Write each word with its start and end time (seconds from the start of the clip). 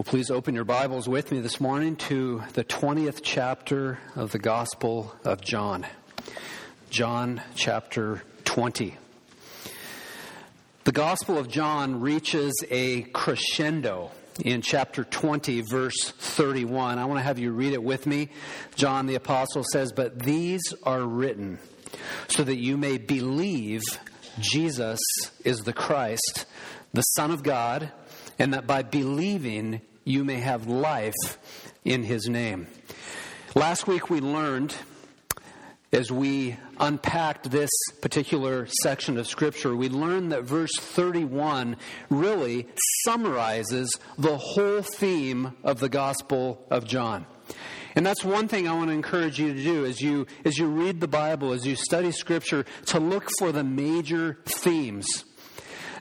Well, 0.00 0.04
please 0.04 0.30
open 0.30 0.54
your 0.54 0.64
Bibles 0.64 1.10
with 1.10 1.30
me 1.30 1.40
this 1.40 1.60
morning 1.60 1.94
to 1.96 2.42
the 2.54 2.64
20th 2.64 3.20
chapter 3.22 3.98
of 4.16 4.32
the 4.32 4.38
Gospel 4.38 5.14
of 5.24 5.42
John. 5.42 5.86
John 6.88 7.42
chapter 7.54 8.22
20. 8.46 8.96
The 10.84 10.92
Gospel 10.92 11.36
of 11.36 11.48
John 11.48 12.00
reaches 12.00 12.54
a 12.70 13.02
crescendo 13.02 14.10
in 14.42 14.62
chapter 14.62 15.04
20, 15.04 15.60
verse 15.60 16.12
31. 16.12 16.98
I 16.98 17.04
want 17.04 17.18
to 17.18 17.22
have 17.22 17.38
you 17.38 17.52
read 17.52 17.74
it 17.74 17.82
with 17.82 18.06
me. 18.06 18.30
John 18.76 19.04
the 19.04 19.16
Apostle 19.16 19.64
says, 19.70 19.92
But 19.92 20.20
these 20.20 20.62
are 20.82 21.02
written 21.02 21.58
so 22.26 22.42
that 22.42 22.56
you 22.56 22.78
may 22.78 22.96
believe 22.96 23.82
Jesus 24.38 25.00
is 25.44 25.58
the 25.58 25.74
Christ, 25.74 26.46
the 26.94 27.02
Son 27.02 27.30
of 27.30 27.42
God, 27.42 27.92
and 28.38 28.54
that 28.54 28.66
by 28.66 28.82
believing 28.82 29.82
you 30.10 30.24
may 30.24 30.36
have 30.40 30.66
life 30.66 31.38
in 31.84 32.02
his 32.02 32.28
name. 32.28 32.66
Last 33.54 33.86
week 33.86 34.10
we 34.10 34.20
learned, 34.20 34.74
as 35.92 36.10
we 36.10 36.56
unpacked 36.78 37.50
this 37.50 37.70
particular 38.00 38.66
section 38.82 39.18
of 39.18 39.26
Scripture, 39.26 39.74
we 39.74 39.88
learned 39.88 40.32
that 40.32 40.42
verse 40.42 40.76
31 40.78 41.76
really 42.10 42.66
summarizes 43.04 43.98
the 44.18 44.36
whole 44.36 44.82
theme 44.82 45.56
of 45.64 45.80
the 45.80 45.88
Gospel 45.88 46.64
of 46.70 46.86
John. 46.86 47.26
And 47.94 48.06
that's 48.06 48.24
one 48.24 48.46
thing 48.46 48.68
I 48.68 48.72
want 48.74 48.88
to 48.88 48.94
encourage 48.94 49.40
you 49.40 49.52
to 49.52 49.62
do 49.62 49.84
as 49.84 50.00
you, 50.00 50.26
as 50.44 50.58
you 50.58 50.68
read 50.68 51.00
the 51.00 51.08
Bible, 51.08 51.52
as 51.52 51.66
you 51.66 51.74
study 51.74 52.12
Scripture, 52.12 52.64
to 52.86 53.00
look 53.00 53.28
for 53.38 53.50
the 53.50 53.64
major 53.64 54.38
themes 54.44 55.24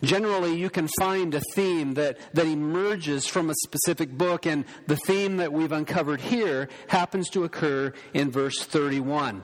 Generally, 0.01 0.55
you 0.55 0.69
can 0.69 0.87
find 0.99 1.33
a 1.35 1.41
theme 1.53 1.95
that, 1.95 2.17
that 2.33 2.45
emerges 2.45 3.27
from 3.27 3.49
a 3.49 3.55
specific 3.63 4.11
book, 4.11 4.45
and 4.45 4.65
the 4.87 4.95
theme 4.95 5.37
that 5.37 5.51
we've 5.51 5.71
uncovered 5.71 6.21
here 6.21 6.69
happens 6.87 7.29
to 7.31 7.43
occur 7.43 7.93
in 8.13 8.31
verse 8.31 8.63
31. 8.63 9.43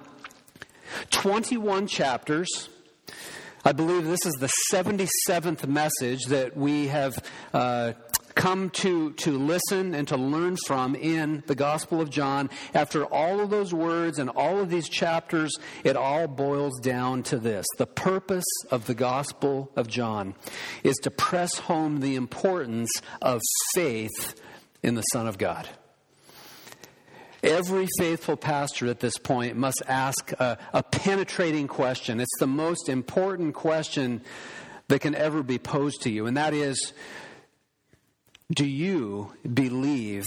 21 1.11 1.88
chapters. 1.88 2.70
I 3.64 3.72
believe 3.72 4.06
this 4.06 4.26
is 4.26 4.33
the 4.33 4.52
77th 4.72 5.67
message 5.67 6.26
that 6.26 6.56
we 6.56 6.88
have 6.88 7.23
uh, 7.53 7.94
come 8.36 8.69
to, 8.69 9.14
to 9.14 9.31
listen 9.31 9.95
and 9.95 10.08
to 10.09 10.17
learn 10.17 10.58
from 10.66 10.95
in 10.95 11.44
the 11.47 11.55
Gospel 11.55 12.02
of 12.02 12.09
John. 12.09 12.50
After 12.73 13.05
all 13.05 13.39
of 13.39 13.50
those 13.50 13.73
words 13.73 14.19
and 14.19 14.30
all 14.30 14.59
of 14.59 14.69
these 14.69 14.89
chapters, 14.89 15.58
it 15.83 15.95
all 15.95 16.27
boils 16.27 16.80
down 16.81 17.23
to 17.23 17.38
this. 17.38 17.66
The 17.77 17.88
purpose 17.88 18.45
of 18.69 18.86
the 18.86 18.94
Gospel 18.94 19.72
of 19.75 19.88
John 19.88 20.36
is 20.83 20.95
to 21.03 21.11
press 21.11 21.58
home 21.59 22.02
the 22.02 22.16
importance 22.16 22.89
of 23.22 23.42
faith 23.73 24.39
in 24.83 24.95
the 24.95 25.02
Son 25.02 25.27
of 25.27 25.38
God. 25.38 25.67
Every 27.42 27.88
faithful 27.99 28.38
pastor 28.38 28.88
at 28.88 28.99
this 28.99 29.17
point 29.17 29.55
must 29.55 29.83
ask 29.88 30.31
a, 30.33 30.58
a, 30.73 30.81
penetrating 30.81 31.67
question. 31.67 32.20
It's 32.20 32.39
the 32.39 32.47
most 32.47 32.89
important 32.89 33.53
question 33.53 34.22
that 34.88 34.99
can 34.99 35.14
ever 35.14 35.44
be 35.44 35.59
posed 35.59 36.02
to 36.03 36.09
you, 36.09 36.25
and 36.25 36.38
that 36.38 36.55
is 36.55 36.94
do 38.54 38.66
you 38.66 39.34
believe 39.52 40.26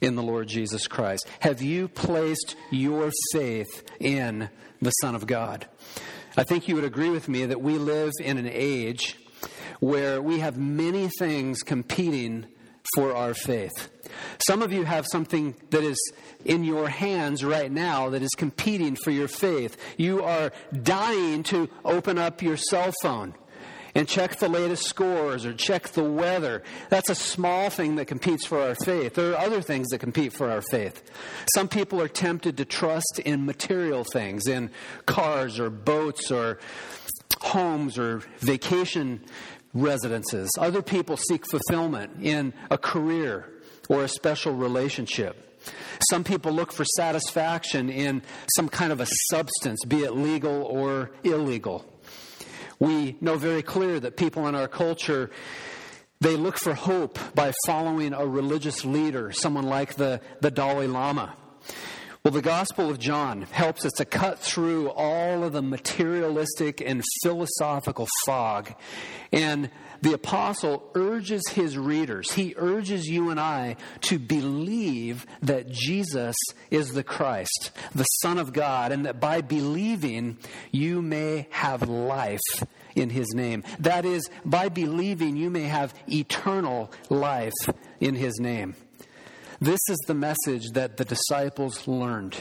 in 0.00 0.16
the 0.16 0.22
Lord 0.22 0.48
Jesus 0.48 0.86
Christ? 0.86 1.26
Have 1.40 1.62
you 1.62 1.88
placed 1.88 2.56
your 2.70 3.10
faith 3.32 3.82
in 3.98 4.50
the 4.82 4.90
Son 4.90 5.14
of 5.14 5.26
God? 5.26 5.66
I 6.36 6.44
think 6.44 6.68
you 6.68 6.74
would 6.74 6.84
agree 6.84 7.10
with 7.10 7.28
me 7.28 7.46
that 7.46 7.62
we 7.62 7.78
live 7.78 8.12
in 8.20 8.36
an 8.36 8.48
age 8.50 9.16
where 9.80 10.20
we 10.20 10.40
have 10.40 10.58
many 10.58 11.08
things 11.18 11.62
competing 11.62 12.46
for 12.94 13.16
our 13.16 13.32
faith. 13.32 13.90
Some 14.46 14.60
of 14.60 14.70
you 14.70 14.84
have 14.84 15.06
something 15.10 15.54
that 15.70 15.82
is 15.82 15.98
in 16.44 16.64
your 16.64 16.88
hands 16.88 17.42
right 17.42 17.72
now 17.72 18.10
that 18.10 18.22
is 18.22 18.30
competing 18.36 18.94
for 18.94 19.10
your 19.10 19.28
faith. 19.28 19.78
You 19.96 20.22
are 20.22 20.52
dying 20.82 21.44
to 21.44 21.70
open 21.82 22.18
up 22.18 22.42
your 22.42 22.58
cell 22.58 22.92
phone 23.02 23.34
and 23.94 24.08
check 24.08 24.36
the 24.38 24.48
latest 24.48 24.84
scores 24.84 25.46
or 25.46 25.52
check 25.52 25.88
the 25.88 26.02
weather. 26.02 26.62
That's 26.90 27.10
a 27.10 27.14
small 27.14 27.70
thing 27.70 27.96
that 27.96 28.06
competes 28.06 28.44
for 28.46 28.60
our 28.60 28.74
faith. 28.74 29.14
There 29.14 29.32
are 29.32 29.38
other 29.38 29.60
things 29.60 29.88
that 29.90 29.98
compete 29.98 30.32
for 30.32 30.50
our 30.50 30.62
faith. 30.62 31.02
Some 31.54 31.68
people 31.68 32.00
are 32.00 32.08
tempted 32.08 32.56
to 32.56 32.64
trust 32.64 33.20
in 33.24 33.46
material 33.46 34.04
things, 34.12 34.46
in 34.46 34.70
cars 35.06 35.58
or 35.60 35.70
boats 35.70 36.30
or 36.30 36.58
homes 37.40 37.98
or 37.98 38.22
vacation 38.38 39.24
residences. 39.72 40.50
Other 40.58 40.82
people 40.82 41.16
seek 41.16 41.44
fulfillment 41.50 42.22
in 42.22 42.52
a 42.70 42.78
career 42.78 43.48
or 43.88 44.04
a 44.04 44.08
special 44.08 44.54
relationship. 44.54 45.40
Some 46.10 46.24
people 46.24 46.52
look 46.52 46.72
for 46.72 46.84
satisfaction 46.84 47.88
in 47.88 48.22
some 48.56 48.68
kind 48.68 48.92
of 48.92 49.00
a 49.00 49.06
substance, 49.30 49.82
be 49.86 50.04
it 50.04 50.14
legal 50.14 50.62
or 50.64 51.10
illegal. 51.22 51.84
We 52.84 53.16
know 53.22 53.38
very 53.38 53.62
clear 53.62 53.98
that 53.98 54.18
people 54.18 54.46
in 54.46 54.54
our 54.54 54.68
culture 54.68 55.30
they 56.20 56.36
look 56.36 56.58
for 56.58 56.74
hope 56.74 57.18
by 57.34 57.54
following 57.66 58.12
a 58.12 58.26
religious 58.26 58.84
leader, 58.84 59.32
someone 59.32 59.64
like 59.64 59.94
the, 59.94 60.20
the 60.42 60.50
Dalai 60.50 60.86
Lama. 60.86 61.34
Well, 62.22 62.32
the 62.32 62.42
Gospel 62.42 62.90
of 62.90 62.98
John 62.98 63.42
helps 63.42 63.86
us 63.86 63.92
to 63.94 64.04
cut 64.04 64.38
through 64.38 64.90
all 64.90 65.44
of 65.44 65.54
the 65.54 65.62
materialistic 65.62 66.82
and 66.82 67.02
philosophical 67.22 68.06
fog. 68.26 68.74
And 69.32 69.70
the 70.04 70.12
apostle 70.12 70.90
urges 70.94 71.42
his 71.52 71.78
readers, 71.78 72.30
he 72.30 72.54
urges 72.58 73.06
you 73.06 73.30
and 73.30 73.40
I 73.40 73.76
to 74.02 74.18
believe 74.18 75.24
that 75.40 75.70
Jesus 75.70 76.36
is 76.70 76.90
the 76.90 77.02
Christ, 77.02 77.70
the 77.94 78.04
Son 78.22 78.36
of 78.36 78.52
God, 78.52 78.92
and 78.92 79.06
that 79.06 79.18
by 79.18 79.40
believing 79.40 80.36
you 80.70 81.00
may 81.00 81.46
have 81.48 81.88
life 81.88 82.38
in 82.94 83.08
his 83.08 83.28
name. 83.34 83.64
That 83.78 84.04
is, 84.04 84.28
by 84.44 84.68
believing 84.68 85.38
you 85.38 85.48
may 85.48 85.64
have 85.64 85.94
eternal 86.06 86.92
life 87.08 87.54
in 87.98 88.14
his 88.14 88.38
name. 88.38 88.74
This 89.58 89.80
is 89.88 89.96
the 90.06 90.12
message 90.12 90.72
that 90.72 90.98
the 90.98 91.06
disciples 91.06 91.88
learned. 91.88 92.36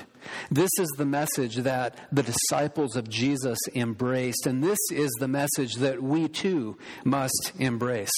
This 0.52 0.70
is 0.80 0.90
the 0.98 1.06
message 1.06 1.58
that 1.58 1.98
the 2.12 2.24
disciples 2.24 2.96
of 2.96 3.10
Jesus 3.10 3.58
embraced. 3.76 4.46
And 4.46 4.64
this 4.64 4.80
is 4.92 5.12
the 5.20 5.28
message 5.28 5.76
that 5.76 6.02
we 6.02 6.28
too 6.28 6.78
must 7.04 7.52
embrace. 7.60 8.12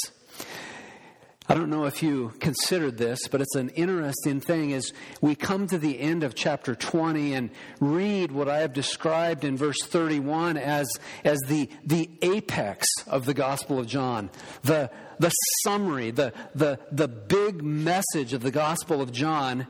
I 1.47 1.53
don't 1.53 1.69
know 1.69 1.85
if 1.85 2.01
you 2.01 2.33
considered 2.39 2.97
this, 2.97 3.27
but 3.27 3.39
it's 3.39 3.55
an 3.55 3.69
interesting 3.69 4.39
thing 4.39 4.73
as 4.73 4.91
we 5.21 5.35
come 5.35 5.67
to 5.67 5.77
the 5.77 5.99
end 5.99 6.23
of 6.23 6.33
chapter 6.33 6.73
20 6.73 7.35
and 7.35 7.51
read 7.79 8.31
what 8.31 8.49
I 8.49 8.61
have 8.61 8.73
described 8.73 9.43
in 9.43 9.55
verse 9.55 9.77
31 9.83 10.57
as, 10.57 10.87
as 11.23 11.37
the, 11.45 11.69
the 11.85 12.09
apex 12.23 12.87
of 13.05 13.25
the 13.25 13.35
Gospel 13.35 13.77
of 13.77 13.85
John, 13.85 14.31
the, 14.63 14.89
the 15.19 15.29
summary, 15.63 16.09
the, 16.09 16.33
the, 16.55 16.79
the 16.91 17.07
big 17.07 17.61
message 17.63 18.33
of 18.33 18.41
the 18.41 18.51
Gospel 18.51 18.99
of 18.99 19.11
John. 19.11 19.67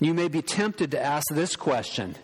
You 0.00 0.12
may 0.12 0.28
be 0.28 0.42
tempted 0.42 0.90
to 0.90 1.00
ask 1.00 1.26
this 1.30 1.56
question 1.56 2.16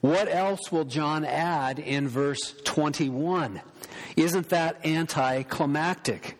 What 0.00 0.28
else 0.28 0.72
will 0.72 0.84
John 0.84 1.24
add 1.24 1.78
in 1.78 2.08
verse 2.08 2.54
21? 2.64 3.60
Isn't 4.16 4.48
that 4.48 4.84
anticlimactic? 4.86 6.39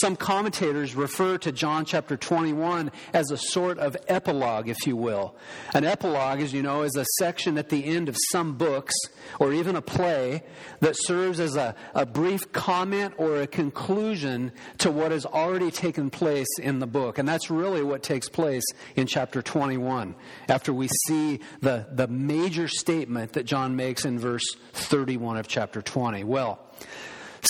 Some 0.00 0.16
commentators 0.16 0.94
refer 0.94 1.38
to 1.38 1.52
John 1.52 1.84
chapter 1.84 2.16
21 2.16 2.90
as 3.14 3.30
a 3.30 3.36
sort 3.36 3.78
of 3.78 3.96
epilogue, 4.08 4.68
if 4.68 4.86
you 4.86 4.96
will. 4.96 5.34
An 5.74 5.84
epilogue, 5.84 6.40
as 6.40 6.52
you 6.52 6.62
know, 6.62 6.82
is 6.82 6.96
a 6.96 7.04
section 7.18 7.56
at 7.56 7.70
the 7.70 7.84
end 7.84 8.08
of 8.08 8.16
some 8.30 8.58
books 8.58 8.94
or 9.40 9.52
even 9.52 9.74
a 9.74 9.80
play 9.80 10.42
that 10.80 10.96
serves 10.98 11.40
as 11.40 11.56
a, 11.56 11.74
a 11.94 12.04
brief 12.04 12.52
comment 12.52 13.14
or 13.16 13.40
a 13.40 13.46
conclusion 13.46 14.52
to 14.78 14.90
what 14.90 15.12
has 15.12 15.24
already 15.24 15.70
taken 15.70 16.10
place 16.10 16.58
in 16.60 16.78
the 16.78 16.86
book. 16.86 17.18
And 17.18 17.26
that's 17.26 17.50
really 17.50 17.82
what 17.82 18.02
takes 18.02 18.28
place 18.28 18.64
in 18.96 19.06
chapter 19.06 19.40
21 19.40 20.14
after 20.48 20.74
we 20.74 20.88
see 21.06 21.40
the, 21.60 21.86
the 21.90 22.08
major 22.08 22.68
statement 22.68 23.32
that 23.32 23.44
John 23.44 23.76
makes 23.76 24.04
in 24.04 24.18
verse 24.18 24.56
31 24.74 25.38
of 25.38 25.48
chapter 25.48 25.80
20. 25.80 26.24
Well, 26.24 26.60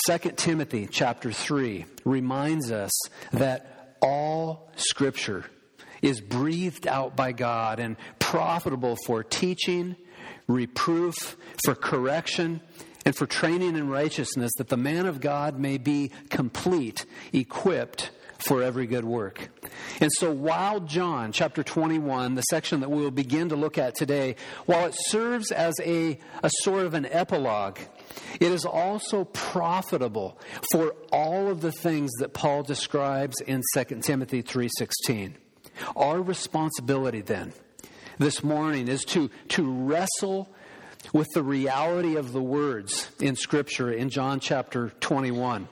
2 0.05 0.19
Timothy 0.37 0.89
chapter 0.91 1.33
3 1.33 1.87
reminds 2.05 2.71
us 2.71 2.93
that 3.33 3.97
all 4.03 4.71
scripture 4.77 5.45
is 6.03 6.21
breathed 6.21 6.87
out 6.87 7.17
by 7.17 7.33
God 7.33 7.81
and 7.81 7.97
profitable 8.19 8.97
for 9.07 9.23
teaching, 9.23 9.97
reproof, 10.49 11.37
for 11.65 11.75
correction, 11.75 12.61
and 13.05 13.17
for 13.17 13.27
training 13.27 13.77
in 13.77 13.89
righteousness, 13.89 14.53
that 14.59 14.69
the 14.69 14.77
man 14.77 15.07
of 15.07 15.21
God 15.21 15.59
may 15.59 15.79
be 15.79 16.11
complete, 16.29 17.07
equipped 17.33 18.11
for 18.39 18.63
every 18.63 18.87
good 18.87 19.05
work. 19.05 19.49
And 20.01 20.11
so 20.19 20.31
while 20.31 20.81
John 20.81 21.33
chapter 21.33 21.63
21, 21.63 22.35
the 22.35 22.43
section 22.43 22.81
that 22.81 22.91
we 22.91 23.03
will 23.03 23.11
begin 23.11 23.49
to 23.49 23.57
look 23.57 23.79
at 23.79 23.95
today, 23.95 24.37
while 24.67 24.87
it 24.87 24.95
serves 24.97 25.51
as 25.51 25.75
a, 25.81 26.19
a 26.43 26.51
sort 26.63 26.85
of 26.85 26.95
an 26.95 27.07
epilogue, 27.07 27.79
it 28.41 28.53
is 28.53 28.65
also 28.65 29.25
profitable 29.25 30.39
for 30.73 30.95
all 31.13 31.51
of 31.51 31.61
the 31.61 31.73
things 31.73 32.11
that 32.19 32.35
Paul 32.35 32.63
describes 32.63 33.41
in 33.41 33.63
2 33.75 34.03
Timothy 34.03 34.43
3:16. 34.43 35.35
Our 35.95 36.23
responsibility 36.23 37.21
then 37.21 37.53
this 38.19 38.43
morning 38.43 38.89
is 38.89 39.05
to, 39.05 39.31
to 39.49 39.71
wrestle 39.71 40.49
with 41.13 41.29
the 41.35 41.43
reality 41.43 42.17
of 42.17 42.33
the 42.33 42.43
words 42.43 43.11
in 43.21 43.37
Scripture 43.37 43.93
in 43.93 44.11
John 44.11 44.41
chapter 44.41 44.91
21. 45.01 45.69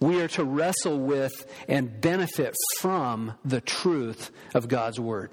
We 0.00 0.20
are 0.20 0.28
to 0.28 0.44
wrestle 0.44 0.98
with 0.98 1.46
and 1.68 2.00
benefit 2.00 2.54
from 2.80 3.34
the 3.44 3.60
truth 3.60 4.30
of 4.54 4.68
God's 4.68 5.00
Word. 5.00 5.30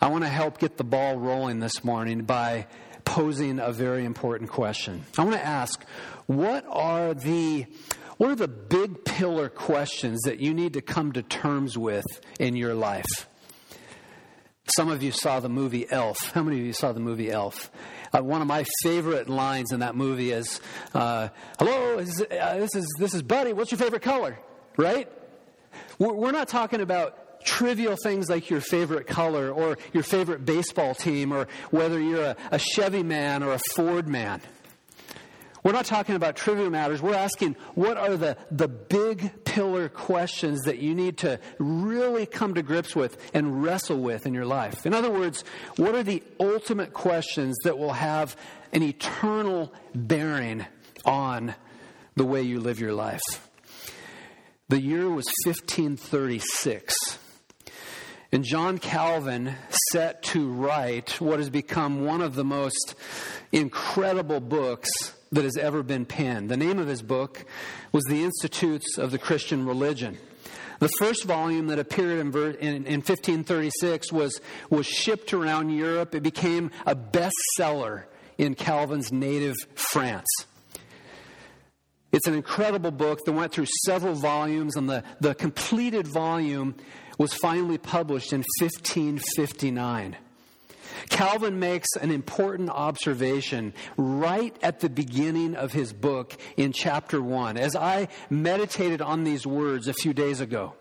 I 0.00 0.08
want 0.08 0.24
to 0.24 0.28
help 0.28 0.58
get 0.58 0.76
the 0.76 0.84
ball 0.84 1.16
rolling 1.16 1.60
this 1.60 1.82
morning 1.82 2.24
by 2.24 2.66
posing 3.16 3.58
a 3.58 3.72
very 3.72 4.04
important 4.04 4.50
question. 4.50 5.02
I 5.16 5.24
want 5.24 5.36
to 5.36 5.42
ask, 5.42 5.82
what 6.26 6.66
are 6.68 7.14
the 7.14 7.64
what 8.18 8.30
are 8.30 8.34
the 8.34 8.46
big 8.46 9.06
pillar 9.06 9.48
questions 9.48 10.20
that 10.26 10.38
you 10.38 10.52
need 10.52 10.74
to 10.74 10.82
come 10.82 11.12
to 11.12 11.22
terms 11.22 11.78
with 11.78 12.04
in 12.38 12.56
your 12.56 12.74
life? 12.74 13.26
Some 14.76 14.90
of 14.90 15.02
you 15.02 15.12
saw 15.12 15.40
the 15.40 15.48
movie 15.48 15.90
Elf. 15.90 16.32
How 16.32 16.42
many 16.42 16.60
of 16.60 16.66
you 16.66 16.74
saw 16.74 16.92
the 16.92 17.00
movie 17.00 17.30
Elf? 17.30 17.70
Uh, 18.12 18.22
one 18.22 18.42
of 18.42 18.48
my 18.48 18.66
favorite 18.82 19.30
lines 19.30 19.72
in 19.72 19.80
that 19.80 19.96
movie 19.96 20.32
is, 20.32 20.60
uh, 20.92 21.28
"Hello, 21.58 21.98
is, 21.98 22.20
uh, 22.20 22.58
this 22.58 22.74
is 22.74 22.86
this 22.98 23.14
is 23.14 23.22
Buddy. 23.22 23.54
What's 23.54 23.70
your 23.70 23.78
favorite 23.78 24.02
color?" 24.02 24.38
Right? 24.76 25.10
We're, 25.98 26.12
we're 26.12 26.32
not 26.32 26.48
talking 26.48 26.82
about 26.82 27.18
trivial 27.46 27.96
things 28.02 28.28
like 28.28 28.50
your 28.50 28.60
favorite 28.60 29.06
color 29.06 29.50
or 29.50 29.78
your 29.94 30.02
favorite 30.02 30.44
baseball 30.44 30.94
team 30.94 31.32
or 31.32 31.48
whether 31.70 31.98
you're 31.98 32.22
a, 32.22 32.36
a 32.50 32.58
Chevy 32.58 33.02
man 33.02 33.42
or 33.42 33.52
a 33.52 33.60
Ford 33.74 34.06
man. 34.06 34.42
We're 35.66 35.72
not 35.72 35.86
talking 35.86 36.14
about 36.14 36.36
trivial 36.36 36.70
matters. 36.70 37.02
We're 37.02 37.14
asking 37.14 37.56
what 37.74 37.96
are 37.96 38.16
the, 38.16 38.36
the 38.52 38.68
big 38.68 39.44
pillar 39.44 39.88
questions 39.88 40.62
that 40.62 40.78
you 40.78 40.94
need 40.94 41.18
to 41.18 41.40
really 41.58 42.24
come 42.24 42.54
to 42.54 42.62
grips 42.62 42.94
with 42.94 43.18
and 43.34 43.64
wrestle 43.64 43.98
with 43.98 44.26
in 44.26 44.34
your 44.34 44.44
life. 44.44 44.86
In 44.86 44.94
other 44.94 45.10
words, 45.10 45.42
what 45.76 45.96
are 45.96 46.04
the 46.04 46.22
ultimate 46.38 46.92
questions 46.92 47.56
that 47.64 47.78
will 47.78 47.94
have 47.94 48.36
an 48.72 48.84
eternal 48.84 49.72
bearing 49.92 50.64
on 51.04 51.56
the 52.14 52.24
way 52.24 52.42
you 52.42 52.60
live 52.60 52.78
your 52.78 52.92
life? 52.92 53.48
The 54.68 54.80
year 54.80 55.10
was 55.10 55.26
1536. 55.46 56.94
And 58.32 58.44
John 58.44 58.78
Calvin 58.78 59.54
set 59.92 60.22
to 60.24 60.48
write 60.50 61.20
what 61.20 61.38
has 61.38 61.48
become 61.48 62.04
one 62.04 62.20
of 62.20 62.34
the 62.34 62.44
most 62.44 62.94
incredible 63.52 64.40
books 64.40 64.90
that 65.32 65.44
has 65.44 65.56
ever 65.56 65.82
been 65.82 66.04
penned. 66.04 66.48
The 66.48 66.56
name 66.56 66.78
of 66.78 66.88
his 66.88 67.02
book 67.02 67.44
was 67.92 68.04
The 68.04 68.24
Institutes 68.24 68.98
of 68.98 69.10
the 69.10 69.18
Christian 69.18 69.64
Religion. 69.66 70.18
The 70.78 70.88
first 70.98 71.24
volume 71.24 71.68
that 71.68 71.78
appeared 71.78 72.18
in, 72.18 72.36
in, 72.36 72.84
in 72.84 73.00
1536 73.00 74.12
was, 74.12 74.40
was 74.70 74.86
shipped 74.86 75.32
around 75.32 75.70
Europe. 75.70 76.14
It 76.14 76.22
became 76.22 76.70
a 76.84 76.94
bestseller 76.94 78.04
in 78.36 78.54
Calvin's 78.54 79.10
native 79.10 79.56
France. 79.74 80.28
It's 82.12 82.26
an 82.26 82.34
incredible 82.34 82.90
book 82.90 83.24
that 83.24 83.32
went 83.32 83.52
through 83.52 83.66
several 83.84 84.14
volumes, 84.14 84.76
and 84.76 84.88
the, 84.88 85.02
the 85.20 85.34
completed 85.34 86.06
volume 86.06 86.74
was 87.18 87.34
finally 87.34 87.78
published 87.78 88.32
in 88.32 88.44
1559. 88.60 90.16
Calvin 91.08 91.58
makes 91.58 91.88
an 92.00 92.10
important 92.10 92.70
observation 92.70 93.72
right 93.96 94.56
at 94.62 94.80
the 94.80 94.88
beginning 94.88 95.54
of 95.54 95.72
his 95.72 95.92
book 95.92 96.36
in 96.56 96.72
chapter 96.72 97.20
1. 97.22 97.56
As 97.56 97.76
I 97.76 98.08
meditated 98.30 99.00
on 99.00 99.24
these 99.24 99.46
words 99.46 99.88
a 99.88 99.94
few 99.94 100.12
days 100.12 100.40
ago, 100.40 100.74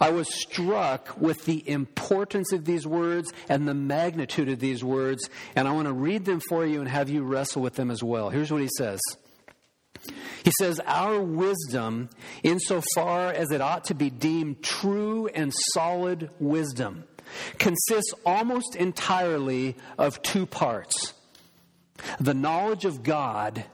I 0.00 0.10
was 0.10 0.32
struck 0.32 1.20
with 1.20 1.44
the 1.44 1.68
importance 1.68 2.52
of 2.52 2.64
these 2.64 2.86
words 2.86 3.32
and 3.48 3.66
the 3.66 3.74
magnitude 3.74 4.48
of 4.48 4.60
these 4.60 4.84
words, 4.84 5.28
and 5.56 5.66
I 5.66 5.72
want 5.72 5.88
to 5.88 5.92
read 5.92 6.24
them 6.24 6.40
for 6.48 6.64
you 6.64 6.80
and 6.80 6.88
have 6.88 7.08
you 7.08 7.22
wrestle 7.22 7.62
with 7.62 7.74
them 7.74 7.90
as 7.90 8.02
well. 8.02 8.30
Here's 8.30 8.52
what 8.52 8.62
he 8.62 8.68
says. 8.78 9.00
He 10.44 10.52
says, 10.58 10.80
Our 10.86 11.20
wisdom, 11.20 12.10
insofar 12.42 13.32
as 13.32 13.50
it 13.50 13.60
ought 13.60 13.84
to 13.84 13.94
be 13.94 14.10
deemed 14.10 14.62
true 14.62 15.28
and 15.28 15.52
solid 15.72 16.30
wisdom, 16.38 17.04
consists 17.58 18.14
almost 18.24 18.76
entirely 18.76 19.76
of 19.98 20.20
two 20.22 20.46
parts 20.46 21.14
the 22.20 22.34
knowledge 22.34 22.84
of 22.84 23.02
God 23.02 23.64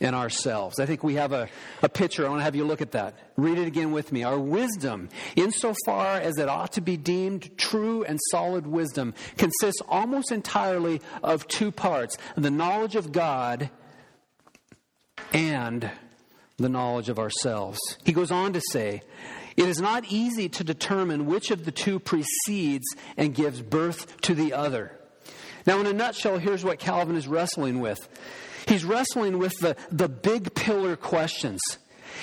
and 0.00 0.14
ourselves. 0.14 0.78
I 0.78 0.86
think 0.86 1.02
we 1.02 1.14
have 1.14 1.32
a, 1.32 1.48
a 1.82 1.88
picture. 1.88 2.26
I 2.26 2.28
want 2.28 2.40
to 2.40 2.44
have 2.44 2.56
you 2.56 2.64
look 2.64 2.82
at 2.82 2.92
that. 2.92 3.14
Read 3.36 3.58
it 3.58 3.66
again 3.66 3.92
with 3.92 4.12
me. 4.12 4.24
Our 4.24 4.38
wisdom, 4.38 5.08
insofar 5.36 6.16
as 6.16 6.38
it 6.38 6.48
ought 6.48 6.72
to 6.72 6.80
be 6.80 6.96
deemed 6.96 7.56
true 7.56 8.04
and 8.04 8.18
solid 8.30 8.66
wisdom, 8.66 9.14
consists 9.38 9.80
almost 9.88 10.32
entirely 10.32 11.00
of 11.22 11.46
two 11.48 11.72
parts 11.72 12.18
the 12.36 12.50
knowledge 12.50 12.96
of 12.96 13.12
God 13.12 13.70
and 15.32 15.90
the 16.58 16.68
knowledge 16.68 17.08
of 17.08 17.18
ourselves. 17.18 17.78
He 18.04 18.12
goes 18.12 18.30
on 18.30 18.52
to 18.54 18.62
say, 18.72 19.02
it 19.56 19.68
is 19.68 19.80
not 19.80 20.04
easy 20.06 20.48
to 20.50 20.64
determine 20.64 21.26
which 21.26 21.50
of 21.50 21.64
the 21.64 21.72
two 21.72 21.98
precedes 21.98 22.86
and 23.16 23.34
gives 23.34 23.62
birth 23.62 24.20
to 24.22 24.34
the 24.34 24.52
other. 24.52 24.92
Now, 25.66 25.80
in 25.80 25.86
a 25.86 25.92
nutshell, 25.92 26.38
here's 26.38 26.64
what 26.64 26.78
Calvin 26.78 27.16
is 27.16 27.26
wrestling 27.26 27.80
with. 27.80 28.08
He's 28.66 28.84
wrestling 28.84 29.38
with 29.38 29.58
the, 29.58 29.76
the 29.90 30.08
big 30.08 30.54
pillar 30.54 30.96
questions. 30.96 31.60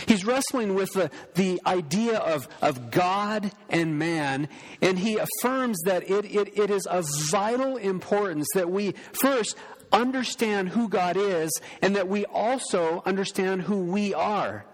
He's 0.07 0.25
wrestling 0.25 0.73
with 0.75 0.91
the, 0.93 1.11
the 1.35 1.61
idea 1.65 2.17
of, 2.17 2.47
of 2.61 2.91
God 2.91 3.51
and 3.69 3.99
man, 3.99 4.49
and 4.81 4.97
he 4.97 5.17
affirms 5.17 5.79
that 5.85 6.09
it, 6.09 6.25
it, 6.25 6.57
it 6.57 6.69
is 6.69 6.85
of 6.85 7.05
vital 7.29 7.77
importance 7.77 8.47
that 8.55 8.71
we 8.71 8.93
first 9.13 9.55
understand 9.93 10.69
who 10.69 10.89
God 10.89 11.15
is 11.15 11.51
and 11.81 11.95
that 11.95 12.07
we 12.07 12.25
also 12.25 13.01
understand 13.05 13.61
who 13.61 13.79
we 13.79 14.13
are. 14.13 14.65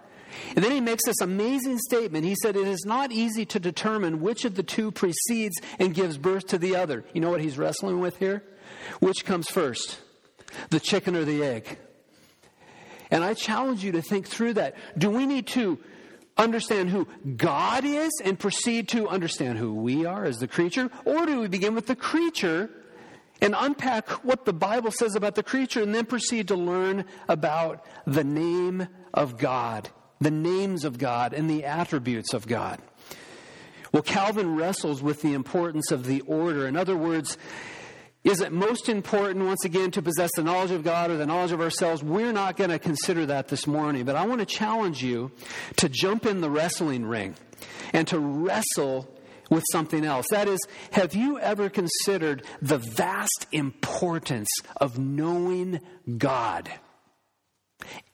And 0.56 0.64
then 0.64 0.72
he 0.72 0.82
makes 0.82 1.06
this 1.06 1.22
amazing 1.22 1.80
statement. 1.80 2.26
He 2.26 2.36
said, 2.42 2.56
It 2.56 2.68
is 2.68 2.86
not 2.86 3.12
easy 3.12 3.46
to 3.48 3.60
determine 3.60 4.22
which 4.22 4.46
of 4.46 4.56
the 4.56 4.64
two 4.64 4.92
precedes 4.92 5.56
and 5.78 5.94
gives 5.94 6.18
birth 6.18 6.48
to 6.48 6.58
the 6.58 6.76
other. 6.76 7.04
You 7.14 7.22
know 7.22 7.32
what 7.32 7.42
he's 7.42 7.58
wrestling 7.58 8.00
with 8.00 8.18
here? 8.18 8.44
Which 9.00 9.26
comes 9.26 9.50
first, 9.50 10.00
the 10.70 10.80
chicken 10.80 11.16
or 11.16 11.26
the 11.26 11.44
egg? 11.44 11.78
And 13.12 13.24
I 13.24 13.34
challenge 13.34 13.84
you 13.84 13.92
to 13.94 14.02
think 14.02 14.28
through 14.28 14.54
that. 14.54 14.76
Do 14.98 15.10
we 15.10 15.26
need 15.26 15.48
to 15.48 15.80
understand 16.38 16.90
who 16.90 17.08
God 17.36 17.84
is 17.84 18.12
and 18.24 18.38
proceed 18.38 18.88
to 18.90 19.10
understand 19.10 19.58
who 19.58 19.74
we 19.74 20.06
are 20.06 20.26
as 20.26 20.38
the 20.38 20.48
creature? 20.48 20.92
Or 21.06 21.26
do 21.26 21.42
we 21.42 21.48
begin 21.48 21.74
with 21.74 21.88
the 21.88 21.96
creature 21.96 22.70
and 23.42 23.56
unpack 23.58 24.10
what 24.26 24.46
the 24.46 24.54
Bible 24.54 24.92
says 24.92 25.16
about 25.16 25.36
the 25.36 25.44
creature 25.44 25.82
and 25.82 25.96
then 25.96 26.06
proceed 26.06 26.48
to 26.50 26.56
learn 26.56 27.06
about 27.28 27.86
the 28.06 28.24
name 28.24 28.88
of 29.14 29.38
God 29.38 29.90
the 30.22 30.32
names 30.32 30.84
of 30.86 30.98
God 30.98 31.34
and 31.34 31.50
the 31.50 31.64
attributes 31.66 32.34
of 32.34 32.48
God. 32.48 32.80
Well, 33.92 34.04
Calvin 34.04 34.56
wrestles 34.56 35.02
with 35.02 35.22
the 35.22 35.34
importance 35.34 35.92
of 35.92 36.06
the 36.06 36.22
order. 36.22 36.68
In 36.68 36.76
other 36.76 36.96
words, 36.96 37.38
is 38.24 38.42
it 38.42 38.52
most 38.52 38.90
important, 38.90 39.46
once 39.46 39.64
again, 39.66 39.92
to 39.92 40.02
possess 40.02 40.30
the 40.36 40.44
knowledge 40.44 40.72
of 40.72 40.84
God 40.84 41.10
or 41.10 41.18
the 41.18 41.26
knowledge 41.26 41.54
of 41.54 41.62
ourselves? 41.62 42.04
We're 42.04 42.34
not 42.34 42.58
going 42.58 42.70
to 42.70 42.78
consider 42.78 43.26
that 43.28 43.48
this 43.48 43.66
morning, 43.66 44.04
but 44.06 44.16
I 44.16 44.26
want 44.26 44.40
to 44.42 44.46
challenge 44.46 45.02
you 45.02 45.32
to 45.78 45.90
jump 45.90 46.26
in 46.26 46.42
the 46.42 46.50
wrestling 46.50 47.06
ring 47.06 47.36
and 47.94 48.08
to 48.10 48.20
wrestle 48.20 49.10
with 49.50 49.64
something 49.72 50.06
else. 50.06 50.26
That 50.32 50.48
is, 50.48 50.60
have 50.92 51.16
you 51.16 51.40
ever 51.40 51.70
considered 51.70 52.44
the 52.62 52.78
vast 52.78 53.48
importance 53.52 54.50
of 54.78 55.00
knowing 55.00 55.82
God 56.18 56.70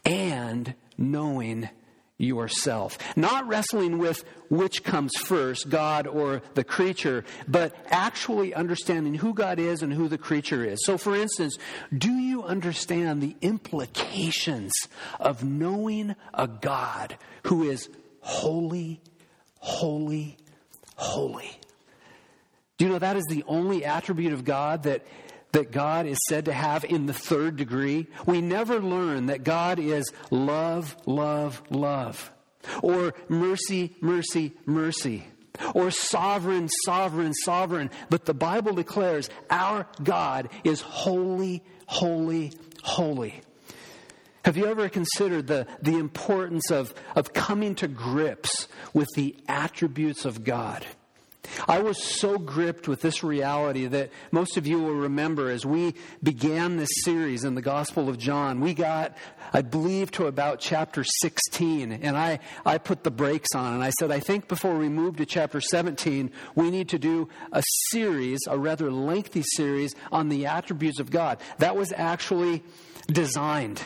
and 0.06 0.76
knowing 0.98 1.70
yourself. 2.18 2.98
Not 3.18 3.48
wrestling 3.48 3.98
with 3.98 4.24
which 4.50 4.84
comes 4.84 5.12
first, 5.18 5.70
God 5.70 6.08
or 6.08 6.42
the 6.54 6.64
creature, 6.64 7.26
but 7.48 7.76
actually 7.90 8.54
understanding 8.54 9.16
who 9.16 9.34
God 9.34 9.60
is 9.60 9.82
and 9.82 9.92
who 9.92 10.08
the 10.08 10.18
creature 10.18 10.64
is. 10.64 10.80
So, 10.86 10.98
for 10.98 11.16
instance, 11.16 11.58
do 11.96 12.12
you 12.14 12.44
understand 12.44 13.22
the 13.22 13.36
implications 13.42 14.72
of 15.20 15.44
knowing 15.44 16.16
a 16.34 16.48
God 16.48 17.18
who 17.44 17.70
is 17.70 17.90
holy, 18.22 19.02
holy, 19.60 20.38
holy? 20.96 21.50
Do 22.78 22.86
you 22.86 22.92
know 22.92 23.00
that 23.00 23.16
is 23.16 23.26
the 23.30 23.44
only 23.48 23.86
attribute 23.86 24.34
of 24.34 24.44
God 24.44 24.84
that 24.84 25.06
that 25.56 25.72
God 25.72 26.06
is 26.06 26.18
said 26.28 26.46
to 26.46 26.54
have 26.54 26.84
in 26.84 27.06
the 27.06 27.14
third 27.14 27.56
degree, 27.56 28.08
we 28.26 28.42
never 28.42 28.82
learn 28.82 29.28
that 29.28 29.46
God 29.46 29.80
is 29.80 30.12
love, 30.30 30.98
love, 31.06 31.62
love, 31.70 32.30
or 32.82 33.14
mercy, 33.30 33.96
mercy, 34.02 34.52
mercy, 34.66 35.24
or 35.74 35.92
sovereign, 35.92 36.68
sovereign, 36.84 37.34
sovereign. 37.34 37.90
But 38.10 38.26
the 38.26 38.34
Bible 38.34 38.74
declares 38.74 39.30
our 39.50 39.88
God 40.04 40.50
is 40.66 40.82
holy, 40.82 41.64
holy, 41.86 42.52
holy. 42.84 43.42
Have 44.46 44.58
you 44.58 44.68
ever 44.68 44.90
considered 44.90 45.48
the, 45.48 45.66
the 45.82 45.98
importance 45.98 46.70
of, 46.70 46.94
of 47.16 47.34
coming 47.34 47.74
to 47.76 47.88
grips 47.88 48.68
with 48.94 49.08
the 49.16 49.36
attributes 49.48 50.24
of 50.24 50.44
God? 50.44 50.86
I 51.68 51.80
was 51.80 52.04
so 52.04 52.38
gripped 52.38 52.88
with 52.88 53.02
this 53.02 53.24
reality 53.24 53.88
that 53.88 54.12
most 54.32 54.56
of 54.56 54.68
you 54.68 54.80
will 54.80 54.94
remember 54.94 55.50
as 55.50 55.66
we 55.66 55.96
began 56.22 56.78
this 56.78 56.92
series 57.04 57.44
in 57.44 57.56
the 57.56 57.62
Gospel 57.64 58.08
of 58.08 58.20
John, 58.20 58.60
we 58.60 58.76
got, 58.76 59.18
I 59.52 59.64
believe, 59.64 60.12
to 60.12 60.28
about 60.28 60.60
chapter 60.60 61.04
16, 61.04 61.92
and 61.92 62.16
I, 62.16 62.38
I 62.68 62.78
put 62.78 63.04
the 63.04 63.10
brakes 63.10 63.50
on 63.56 63.74
and 63.74 63.84
I 63.84 63.90
said, 64.00 64.12
I 64.12 64.20
think 64.20 64.48
before 64.48 64.78
we 64.78 64.90
move 64.90 65.18
to 65.18 65.26
chapter 65.26 65.60
17, 65.60 66.30
we 66.54 66.70
need 66.70 66.90
to 66.90 67.00
do 67.00 67.30
a 67.52 67.64
series, 67.90 68.42
a 68.48 68.60
rather 68.60 68.92
lengthy 68.92 69.44
series, 69.56 69.96
on 70.12 70.30
the 70.30 70.46
attributes 70.46 71.00
of 71.00 71.10
God. 71.10 71.40
That 71.58 71.76
was 71.76 71.92
actually 71.96 72.64
designed 73.08 73.82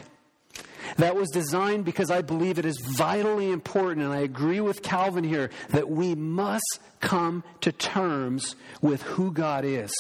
that 0.98 1.16
was 1.16 1.30
designed 1.30 1.86
because 1.86 2.12
I 2.12 2.22
believe 2.22 2.60
it 2.60 2.66
is 2.66 2.80
vitally 2.80 3.52
important, 3.52 4.06
and 4.06 4.14
I 4.14 4.22
agree 4.22 4.60
with 4.60 4.82
Calvin 4.82 5.24
here, 5.24 5.50
that 5.70 5.90
we 5.90 6.16
must 6.16 6.80
come 7.00 7.44
to 7.62 7.72
terms 7.72 8.56
with 8.82 9.02
who 9.02 9.32
God 9.32 9.66
is. 9.66 9.92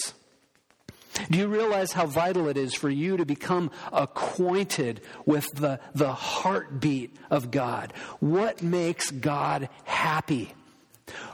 Do 1.30 1.38
you 1.38 1.48
realize 1.48 1.92
how 1.92 2.06
vital 2.06 2.48
it 2.48 2.58
is 2.58 2.74
for 2.74 2.90
you 2.90 3.18
to 3.18 3.26
become 3.26 3.72
acquainted 3.92 5.02
with 5.26 5.52
the, 5.54 5.80
the 5.94 6.14
heartbeat 6.14 7.16
of 7.30 7.52
God? 7.52 7.94
What 8.20 8.62
makes 8.62 9.12
God 9.12 9.70
happy? 9.84 10.54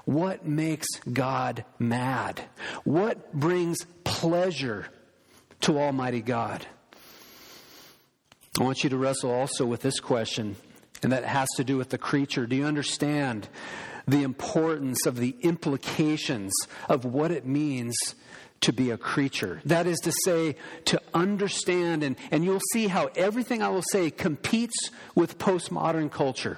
What 0.06 0.48
makes 0.48 0.88
God 1.00 1.66
mad? 1.78 2.42
What 2.84 3.34
brings 3.34 3.78
pleasure 4.04 4.88
to 5.62 5.78
Almighty 5.78 6.22
God? 6.22 6.66
I 8.58 8.64
want 8.64 8.86
you 8.86 8.90
to 8.90 8.98
wrestle 8.98 9.32
also 9.32 9.66
with 9.66 9.82
this 9.82 10.00
question, 10.00 10.56
and 11.04 11.12
that 11.12 11.26
has 11.26 11.50
to 11.58 11.66
do 11.66 11.76
with 11.76 11.90
the 11.90 11.98
creature. 11.98 12.48
Do 12.48 12.56
you 12.56 12.66
understand 12.66 13.50
the 14.08 14.24
importance 14.24 15.06
of 15.06 15.18
the 15.18 15.36
implications 15.42 16.54
of 16.88 17.04
what 17.04 17.32
it 17.32 17.46
means 17.46 17.98
to 18.62 18.72
be 18.72 18.92
a 18.92 18.98
creature? 18.98 19.60
That 19.66 19.88
is 19.88 19.98
to 20.04 20.14
say, 20.24 20.56
to 20.86 21.02
understand, 21.14 22.02
and, 22.02 22.16
and 22.32 22.46
you'll 22.46 22.62
see 22.72 22.88
how 22.88 23.10
everything 23.18 23.62
I 23.62 23.68
will 23.68 23.84
say 23.92 24.10
competes 24.10 24.90
with 25.16 25.38
postmodern 25.38 26.10
culture. 26.10 26.58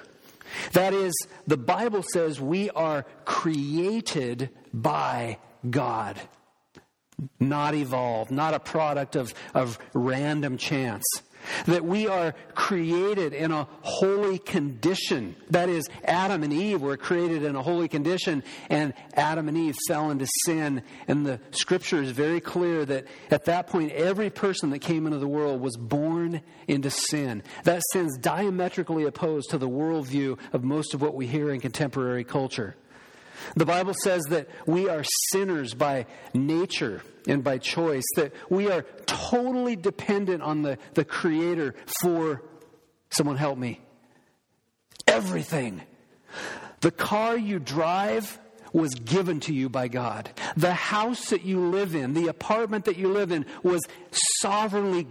That 0.74 0.94
is, 0.94 1.12
the 1.48 1.56
Bible 1.56 2.04
says 2.04 2.40
we 2.40 2.70
are 2.70 3.06
created 3.24 4.50
by 4.72 5.38
God, 5.68 6.20
not 7.40 7.74
evolved, 7.74 8.30
not 8.30 8.54
a 8.54 8.60
product 8.60 9.16
of, 9.16 9.34
of 9.52 9.80
random 9.94 10.58
chance. 10.58 11.04
That 11.66 11.84
we 11.84 12.06
are 12.06 12.34
created 12.54 13.32
in 13.32 13.52
a 13.52 13.68
holy 13.82 14.38
condition. 14.38 15.36
That 15.50 15.68
is, 15.68 15.88
Adam 16.04 16.42
and 16.42 16.52
Eve 16.52 16.80
were 16.80 16.96
created 16.96 17.42
in 17.42 17.56
a 17.56 17.62
holy 17.62 17.88
condition, 17.88 18.42
and 18.68 18.94
Adam 19.14 19.48
and 19.48 19.56
Eve 19.56 19.76
fell 19.86 20.10
into 20.10 20.26
sin. 20.44 20.82
And 21.06 21.26
the 21.26 21.40
scripture 21.50 22.02
is 22.02 22.10
very 22.10 22.40
clear 22.40 22.84
that 22.84 23.06
at 23.30 23.44
that 23.46 23.66
point, 23.66 23.92
every 23.92 24.30
person 24.30 24.70
that 24.70 24.80
came 24.80 25.06
into 25.06 25.18
the 25.18 25.28
world 25.28 25.60
was 25.60 25.76
born 25.76 26.40
into 26.66 26.90
sin. 26.90 27.42
That 27.64 27.82
sin's 27.92 28.18
diametrically 28.18 29.04
opposed 29.04 29.50
to 29.50 29.58
the 29.58 29.68
worldview 29.68 30.38
of 30.52 30.64
most 30.64 30.94
of 30.94 31.02
what 31.02 31.14
we 31.14 31.26
hear 31.26 31.50
in 31.50 31.60
contemporary 31.60 32.24
culture. 32.24 32.76
The 33.56 33.66
Bible 33.66 33.94
says 33.94 34.22
that 34.30 34.48
we 34.66 34.88
are 34.88 35.04
sinners 35.32 35.74
by 35.74 36.06
nature 36.34 37.02
and 37.26 37.44
by 37.44 37.58
choice, 37.58 38.04
that 38.16 38.32
we 38.50 38.70
are 38.70 38.82
totally 39.06 39.76
dependent 39.76 40.42
on 40.42 40.62
the, 40.62 40.78
the 40.94 41.04
Creator 41.04 41.74
for, 42.00 42.42
someone 43.10 43.36
help 43.36 43.58
me, 43.58 43.80
everything. 45.06 45.82
The 46.80 46.90
car 46.90 47.36
you 47.36 47.58
drive 47.58 48.38
was 48.72 48.94
given 48.94 49.40
to 49.40 49.54
you 49.54 49.68
by 49.68 49.88
God. 49.88 50.30
The 50.56 50.74
house 50.74 51.30
that 51.30 51.42
you 51.42 51.68
live 51.68 51.94
in, 51.94 52.14
the 52.14 52.28
apartment 52.28 52.84
that 52.84 52.96
you 52.96 53.08
live 53.08 53.32
in, 53.32 53.46
was 53.62 53.80
sovereignly 54.40 55.06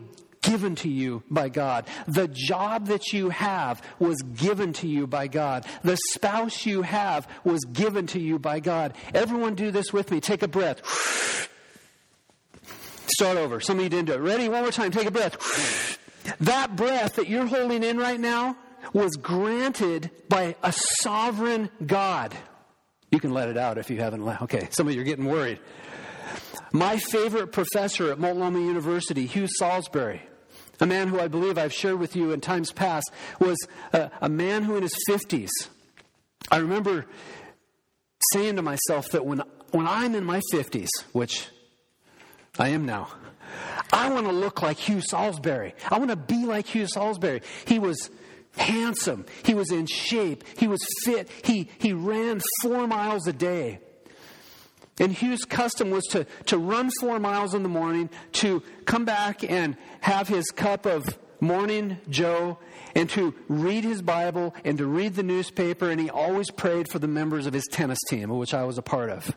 given 0.50 0.76
to 0.76 0.90
you 0.90 1.24
by 1.30 1.50
God. 1.50 1.88
The 2.08 2.28
job 2.28 2.88
that 2.88 3.14
you 3.14 3.30
have 3.30 3.82
was 4.00 4.22
given 4.22 4.74
to 4.74 4.88
you 4.88 5.08
by 5.08 5.28
God. 5.28 5.66
The 5.84 5.98
spouse 6.14 6.66
you 6.66 6.82
have 6.82 7.28
was 7.44 7.64
given 7.66 8.08
to 8.08 8.20
you 8.20 8.40
by 8.40 8.60
God. 8.60 8.96
Everyone 9.14 9.56
do 9.56 9.72
this 9.72 9.92
with 9.92 10.12
me. 10.12 10.20
Take 10.22 10.44
a 10.44 10.48
breath. 10.48 10.82
Start 13.16 13.38
over. 13.38 13.60
Some 13.60 13.78
of 13.78 13.84
you 13.84 13.90
didn't 13.90 14.08
do 14.08 14.14
it. 14.14 14.20
Ready? 14.20 14.48
One 14.50 14.62
more 14.62 14.72
time. 14.72 14.92
Take 14.92 15.08
a 15.08 15.12
breath. 15.12 15.98
That 16.42 16.76
breath 16.76 17.16
that 17.16 17.28
you're 17.28 17.48
holding 17.48 17.84
in 17.84 17.98
right 17.98 18.20
now 18.20 18.58
was 18.94 19.16
granted 19.16 20.12
by 20.30 20.56
a 20.64 20.74
sovereign 21.02 21.70
God. 21.86 22.36
You 23.12 23.20
can 23.20 23.34
let 23.34 23.50
it 23.50 23.58
out 23.58 23.78
if 23.78 23.90
you 23.90 23.98
haven't. 23.98 24.22
Okay, 24.44 24.68
some 24.72 24.88
of 24.88 24.94
you 24.94 25.02
are 25.02 25.06
getting 25.06 25.26
worried. 25.26 25.60
My 26.72 26.98
favorite 26.98 27.54
professor 27.54 28.12
at 28.12 28.20
Multnomah 28.20 28.60
University, 28.60 29.26
Hugh 29.26 29.48
Salisbury, 29.48 30.22
a 30.80 30.86
man 30.86 31.08
who 31.08 31.20
I 31.20 31.28
believe 31.28 31.58
I've 31.58 31.74
shared 31.74 32.00
with 32.00 32.16
you 32.16 32.32
in 32.32 32.42
times 32.42 32.72
past, 32.72 33.12
was 33.40 33.58
a, 33.94 34.12
a 34.22 34.30
man 34.30 34.64
who 34.64 34.76
in 34.76 34.84
his 34.84 34.96
50s. 35.10 35.50
I 36.52 36.58
remember 36.58 37.06
saying 38.34 38.56
to 38.56 38.62
myself 38.62 39.10
that 39.10 39.26
when, 39.26 39.42
when 39.72 39.88
I'm 39.88 40.16
in 40.16 40.24
my 40.24 40.42
50s, 40.54 40.90
which 41.12 41.48
I 42.58 42.70
am 42.70 42.86
now, 42.86 43.10
I 43.92 44.10
want 44.10 44.26
to 44.28 44.32
look 44.32 44.62
like 44.62 44.78
Hugh 44.78 45.02
Salisbury. 45.02 45.74
I 45.90 45.98
want 45.98 46.10
to 46.10 46.16
be 46.16 46.46
like 46.46 46.68
Hugh 46.68 46.88
Salisbury. 46.88 47.42
He 47.66 47.80
was 47.80 48.10
handsome. 48.58 49.26
He 49.44 49.54
was 49.54 49.72
in 49.72 49.86
shape. 49.86 50.44
He 50.58 50.68
was 50.68 50.86
fit. 51.04 51.30
He, 51.44 51.70
he 51.80 51.94
ran 51.94 52.42
four 52.62 52.88
miles 52.88 53.28
a 53.28 53.34
day. 53.34 53.80
And 55.00 55.12
Hugh's 55.12 55.46
custom 55.46 55.92
was 55.92 56.04
to, 56.06 56.26
to 56.48 56.58
run 56.58 56.90
four 57.00 57.20
miles 57.20 57.54
in 57.54 57.64
the 57.64 57.70
morning, 57.70 58.10
to 58.34 58.64
come 58.86 59.06
back 59.06 59.44
and 59.44 59.78
have 60.02 60.28
his 60.28 60.50
cup 60.52 60.86
of 60.86 61.18
morning 61.40 61.98
Joe, 62.10 62.58
and 62.96 63.08
to 63.12 63.36
read 63.48 63.84
his 63.84 64.02
Bible 64.02 64.56
and 64.66 64.78
to 64.80 64.88
read 64.88 65.16
the 65.16 65.24
newspaper. 65.24 65.92
And 65.92 66.02
he 66.02 66.10
always 66.10 66.50
prayed 66.50 66.90
for 66.90 66.98
the 66.98 67.08
members 67.08 67.46
of 67.46 67.54
his 67.54 67.68
tennis 67.72 68.00
team, 68.08 68.30
which 68.30 68.54
I 68.54 68.64
was 68.64 68.78
a 68.78 68.82
part 68.82 69.10
of. 69.10 69.36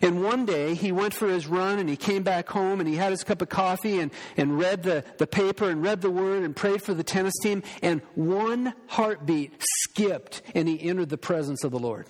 And 0.00 0.22
one 0.22 0.44
day 0.44 0.74
he 0.74 0.92
went 0.92 1.14
for 1.14 1.28
his 1.28 1.46
run 1.46 1.78
and 1.78 1.88
he 1.88 1.96
came 1.96 2.22
back 2.22 2.48
home 2.48 2.78
and 2.78 2.88
he 2.88 2.96
had 2.96 3.10
his 3.10 3.24
cup 3.24 3.42
of 3.42 3.48
coffee 3.48 3.98
and, 3.98 4.12
and 4.36 4.58
read 4.58 4.82
the, 4.82 5.04
the 5.16 5.26
paper 5.26 5.68
and 5.68 5.82
read 5.82 6.02
the 6.02 6.10
word 6.10 6.44
and 6.44 6.54
prayed 6.54 6.82
for 6.82 6.94
the 6.94 7.02
tennis 7.02 7.34
team. 7.42 7.62
And 7.82 8.02
one 8.14 8.74
heartbeat 8.86 9.54
skipped 9.60 10.42
and 10.54 10.68
he 10.68 10.80
entered 10.80 11.08
the 11.08 11.18
presence 11.18 11.64
of 11.64 11.72
the 11.72 11.80
Lord. 11.80 12.06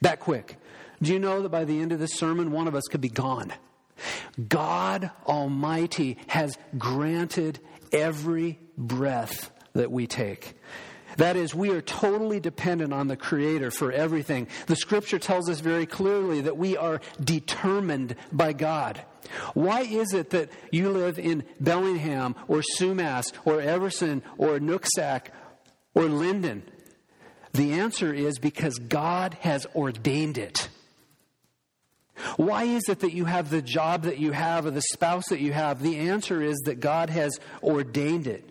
That 0.00 0.20
quick. 0.20 0.56
Do 1.02 1.12
you 1.12 1.18
know 1.18 1.42
that 1.42 1.50
by 1.50 1.64
the 1.64 1.80
end 1.80 1.92
of 1.92 1.98
this 1.98 2.14
sermon, 2.14 2.52
one 2.52 2.68
of 2.68 2.74
us 2.74 2.84
could 2.90 3.00
be 3.00 3.08
gone? 3.08 3.52
God 4.48 5.10
Almighty 5.26 6.18
has 6.26 6.56
granted 6.76 7.60
every 7.92 8.58
breath 8.76 9.50
that 9.74 9.90
we 9.90 10.06
take. 10.06 10.54
That 11.16 11.36
is, 11.36 11.54
we 11.54 11.70
are 11.70 11.80
totally 11.80 12.40
dependent 12.40 12.92
on 12.92 13.08
the 13.08 13.16
Creator 13.16 13.70
for 13.70 13.90
everything. 13.90 14.48
The 14.66 14.76
Scripture 14.76 15.18
tells 15.18 15.48
us 15.48 15.60
very 15.60 15.86
clearly 15.86 16.42
that 16.42 16.58
we 16.58 16.76
are 16.76 17.00
determined 17.22 18.16
by 18.32 18.52
God. 18.52 19.02
Why 19.54 19.80
is 19.80 20.12
it 20.12 20.30
that 20.30 20.50
you 20.70 20.90
live 20.90 21.18
in 21.18 21.44
Bellingham 21.58 22.36
or 22.48 22.62
Sumas 22.78 23.32
or 23.44 23.60
Everson 23.60 24.22
or 24.36 24.58
Nooksack 24.58 25.28
or 25.94 26.02
Lynden? 26.02 26.62
The 27.56 27.72
answer 27.72 28.12
is 28.12 28.38
because 28.38 28.78
God 28.78 29.34
has 29.40 29.66
ordained 29.74 30.36
it. 30.36 30.68
Why 32.36 32.64
is 32.64 32.88
it 32.88 33.00
that 33.00 33.12
you 33.12 33.24
have 33.24 33.50
the 33.50 33.62
job 33.62 34.02
that 34.02 34.18
you 34.18 34.32
have 34.32 34.66
or 34.66 34.70
the 34.70 34.82
spouse 34.92 35.24
that 35.30 35.40
you 35.40 35.52
have? 35.52 35.82
The 35.82 35.96
answer 35.96 36.42
is 36.42 36.56
that 36.64 36.80
God 36.80 37.10
has 37.10 37.38
ordained 37.62 38.26
it. 38.26 38.48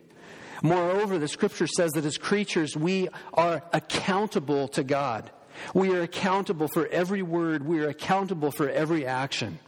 Moreover, 0.64 1.20
the 1.20 1.28
scripture 1.28 1.68
says 1.68 1.92
that 1.92 2.06
as 2.06 2.18
creatures, 2.18 2.76
we 2.76 3.10
are 3.34 3.62
accountable 3.74 4.68
to 4.70 4.84
God. 4.84 5.30
We 5.74 5.94
are 5.96 6.02
accountable 6.02 6.68
for 6.68 6.88
every 6.88 7.22
word, 7.22 7.66
we 7.66 7.80
are 7.80 7.90
accountable 7.90 8.52
for 8.52 8.70
every 8.70 9.06
action. 9.06 9.60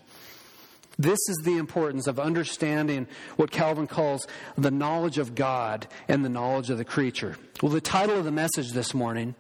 This 1.00 1.20
is 1.30 1.38
the 1.44 1.58
importance 1.58 2.08
of 2.08 2.20
understanding 2.20 3.08
what 3.36 3.52
Calvin 3.52 3.86
calls 3.86 4.28
the 4.58 4.72
knowledge 4.72 5.20
of 5.20 5.36
God 5.36 5.88
and 6.08 6.26
the 6.26 6.30
knowledge 6.30 6.72
of 6.72 6.80
the 6.80 6.86
creature. 6.86 7.38
Well, 7.62 7.72
the 7.72 7.82
title 7.82 8.18
of 8.18 8.26
the 8.26 8.32
message 8.32 8.72
this 8.72 8.94
morning 8.96 9.36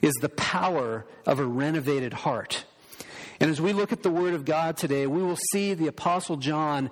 is 0.00 0.14
The 0.20 0.30
Power 0.30 1.04
of 1.26 1.40
a 1.40 1.44
Renovated 1.44 2.12
Heart. 2.12 2.64
And 3.40 3.50
as 3.50 3.60
we 3.60 3.72
look 3.72 3.92
at 3.92 4.02
the 4.02 4.10
Word 4.10 4.34
of 4.34 4.44
God 4.44 4.76
today, 4.76 5.06
we 5.06 5.22
will 5.22 5.38
see 5.52 5.74
the 5.74 5.86
Apostle 5.88 6.36
John 6.36 6.90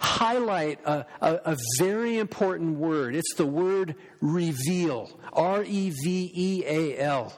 highlight 0.00 0.80
a, 0.84 1.06
a, 1.20 1.52
a 1.52 1.56
very 1.78 2.18
important 2.18 2.78
word. 2.78 3.14
It's 3.14 3.34
the 3.34 3.46
word 3.46 3.94
reveal, 4.20 5.10
R 5.32 5.62
E 5.62 5.90
V 5.90 6.32
E 6.34 6.64
A 6.66 6.98
L, 6.98 7.32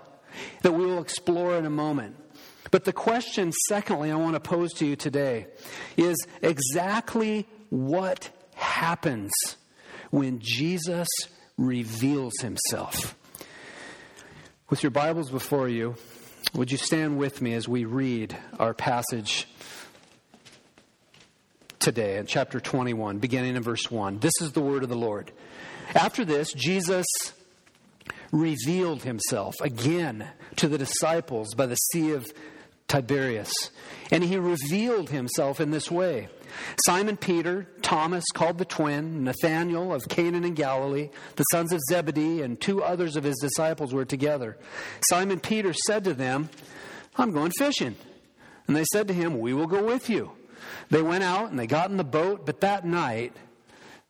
that 0.63 0.73
we 0.73 0.87
will 0.87 1.01
explore 1.01 1.57
in 1.57 1.67
a 1.67 1.71
moment. 1.71 2.17
But 2.71 2.85
the 2.85 2.93
question, 2.93 3.53
secondly, 3.69 4.11
I 4.11 4.17
want 4.17 4.35
to 4.35 4.41
pose 4.41 4.73
to 4.75 4.87
you 4.87 4.97
today 4.97 5.47
is 5.97 6.17
exactly 6.43 7.47
what 7.71 8.31
happens 8.55 9.33
when 10.11 10.39
Jesus 10.41 11.09
reveals 11.57 12.33
himself. 12.41 13.17
With 14.69 14.83
your 14.83 14.91
Bibles 14.91 15.31
before 15.31 15.69
you, 15.69 15.95
would 16.55 16.73
you 16.73 16.79
stand 16.79 17.19
with 17.19 17.41
me 17.41 17.55
as 17.55 17.69
we 17.69 17.85
read 17.85 18.37
our 18.59 18.75
passage 18.75 19.47
today 21.79 22.17
in 22.17 22.27
chapter 22.27 22.61
21, 22.61 23.19
beginning 23.19 23.57
in 23.57 23.63
verse 23.63 23.91
1? 23.91 24.19
This 24.19 24.33
is 24.41 24.53
the 24.53 24.61
word 24.61 24.83
of 24.83 24.89
the 24.89 24.97
Lord. 24.97 25.31
After 25.95 26.25
this, 26.25 26.53
Jesus 26.53 27.07
revealed 28.33 29.03
himself 29.03 29.55
again 29.61 30.29
to 30.57 30.69
the 30.69 30.79
disciples 30.79 31.55
by 31.55 31.67
the 31.67 31.77
Sea 31.77 32.13
of 32.13 32.27
Tiberias. 32.89 33.53
And 34.11 34.23
he 34.23 34.37
revealed 34.37 35.11
himself 35.11 35.61
in 35.61 35.71
this 35.71 35.91
way. 35.91 36.29
Simon 36.87 37.17
Peter, 37.17 37.67
Thomas, 37.83 38.25
called 38.33 38.59
the 38.59 38.65
twin, 38.65 39.25
Nathanael 39.25 39.93
of 39.93 40.09
Cana 40.09 40.39
in 40.39 40.55
Galilee, 40.55 41.11
the 41.37 41.45
sons 41.45 41.73
of 41.73 41.81
Zebedee, 41.91 42.43
and 42.43 42.61
two 42.61 42.83
others 42.83 43.17
of 43.17 43.25
his 43.25 43.37
disciples 43.39 43.93
were 43.93 44.05
together. 44.05 44.57
Simon 45.09 45.41
Peter 45.41 45.73
said 45.87 46.05
to 46.05 46.15
them, 46.15 46.49
I'm 47.17 47.33
going 47.33 47.53
fishing. 47.59 47.97
And 48.67 48.77
they 48.77 48.85
said 48.93 49.09
to 49.09 49.15
him, 49.15 49.39
We 49.39 49.55
will 49.55 49.67
go 49.67 49.83
with 49.83 50.09
you. 50.09 50.33
They 50.91 51.03
went 51.03 51.25
out 51.25 51.51
and 51.51 51.59
they 51.59 51.67
got 51.67 51.91
in 51.91 51.97
the 51.97 52.05
boat, 52.05 52.47
but 52.47 52.61
that 52.61 52.85
night 52.85 53.33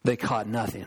they 0.05 0.17
caught 0.17 0.47
nothing. 0.47 0.87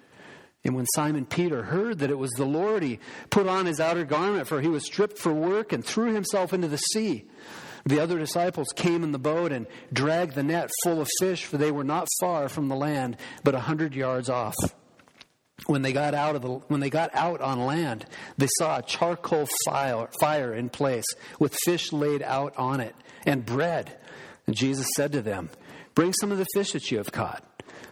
And 0.63 0.75
when 0.75 0.85
Simon 0.95 1.25
Peter 1.25 1.63
heard 1.63 1.99
that 1.99 2.11
it 2.11 2.17
was 2.17 2.31
the 2.31 2.45
Lord, 2.45 2.83
he 2.83 2.99
put 3.29 3.47
on 3.47 3.65
his 3.65 3.79
outer 3.79 4.05
garment, 4.05 4.47
for 4.47 4.61
he 4.61 4.67
was 4.67 4.85
stripped 4.85 5.17
for 5.17 5.33
work, 5.33 5.73
and 5.73 5.83
threw 5.83 6.13
himself 6.13 6.53
into 6.53 6.67
the 6.67 6.77
sea. 6.77 7.25
The 7.83 7.99
other 7.99 8.19
disciples 8.19 8.67
came 8.75 9.03
in 9.03 9.11
the 9.11 9.17
boat 9.17 9.51
and 9.51 9.65
dragged 9.91 10.35
the 10.35 10.43
net 10.43 10.69
full 10.83 11.01
of 11.01 11.09
fish, 11.19 11.45
for 11.45 11.57
they 11.57 11.71
were 11.71 11.83
not 11.83 12.07
far 12.19 12.47
from 12.47 12.67
the 12.67 12.75
land, 12.75 13.17
but 13.43 13.55
a 13.55 13.61
hundred 13.61 13.95
yards 13.95 14.29
off. 14.29 14.55
When 15.65 15.81
they 15.81 15.93
got 15.93 16.13
out 16.13 16.35
of 16.35 16.43
the, 16.43 16.49
when 16.67 16.79
they 16.79 16.91
got 16.91 17.09
out 17.15 17.41
on 17.41 17.65
land, 17.65 18.05
they 18.37 18.47
saw 18.59 18.77
a 18.77 18.83
charcoal 18.83 19.47
fire, 19.65 20.09
fire 20.19 20.53
in 20.53 20.69
place 20.69 21.05
with 21.39 21.57
fish 21.65 21.91
laid 21.91 22.21
out 22.21 22.55
on 22.57 22.79
it 22.81 22.95
and 23.25 23.45
bread. 23.45 23.97
And 24.45 24.55
Jesus 24.55 24.87
said 24.95 25.11
to 25.13 25.21
them, 25.21 25.49
"Bring 25.95 26.13
some 26.13 26.31
of 26.31 26.37
the 26.37 26.47
fish 26.53 26.71
that 26.71 26.91
you 26.91 26.97
have 26.97 27.11
caught." 27.11 27.43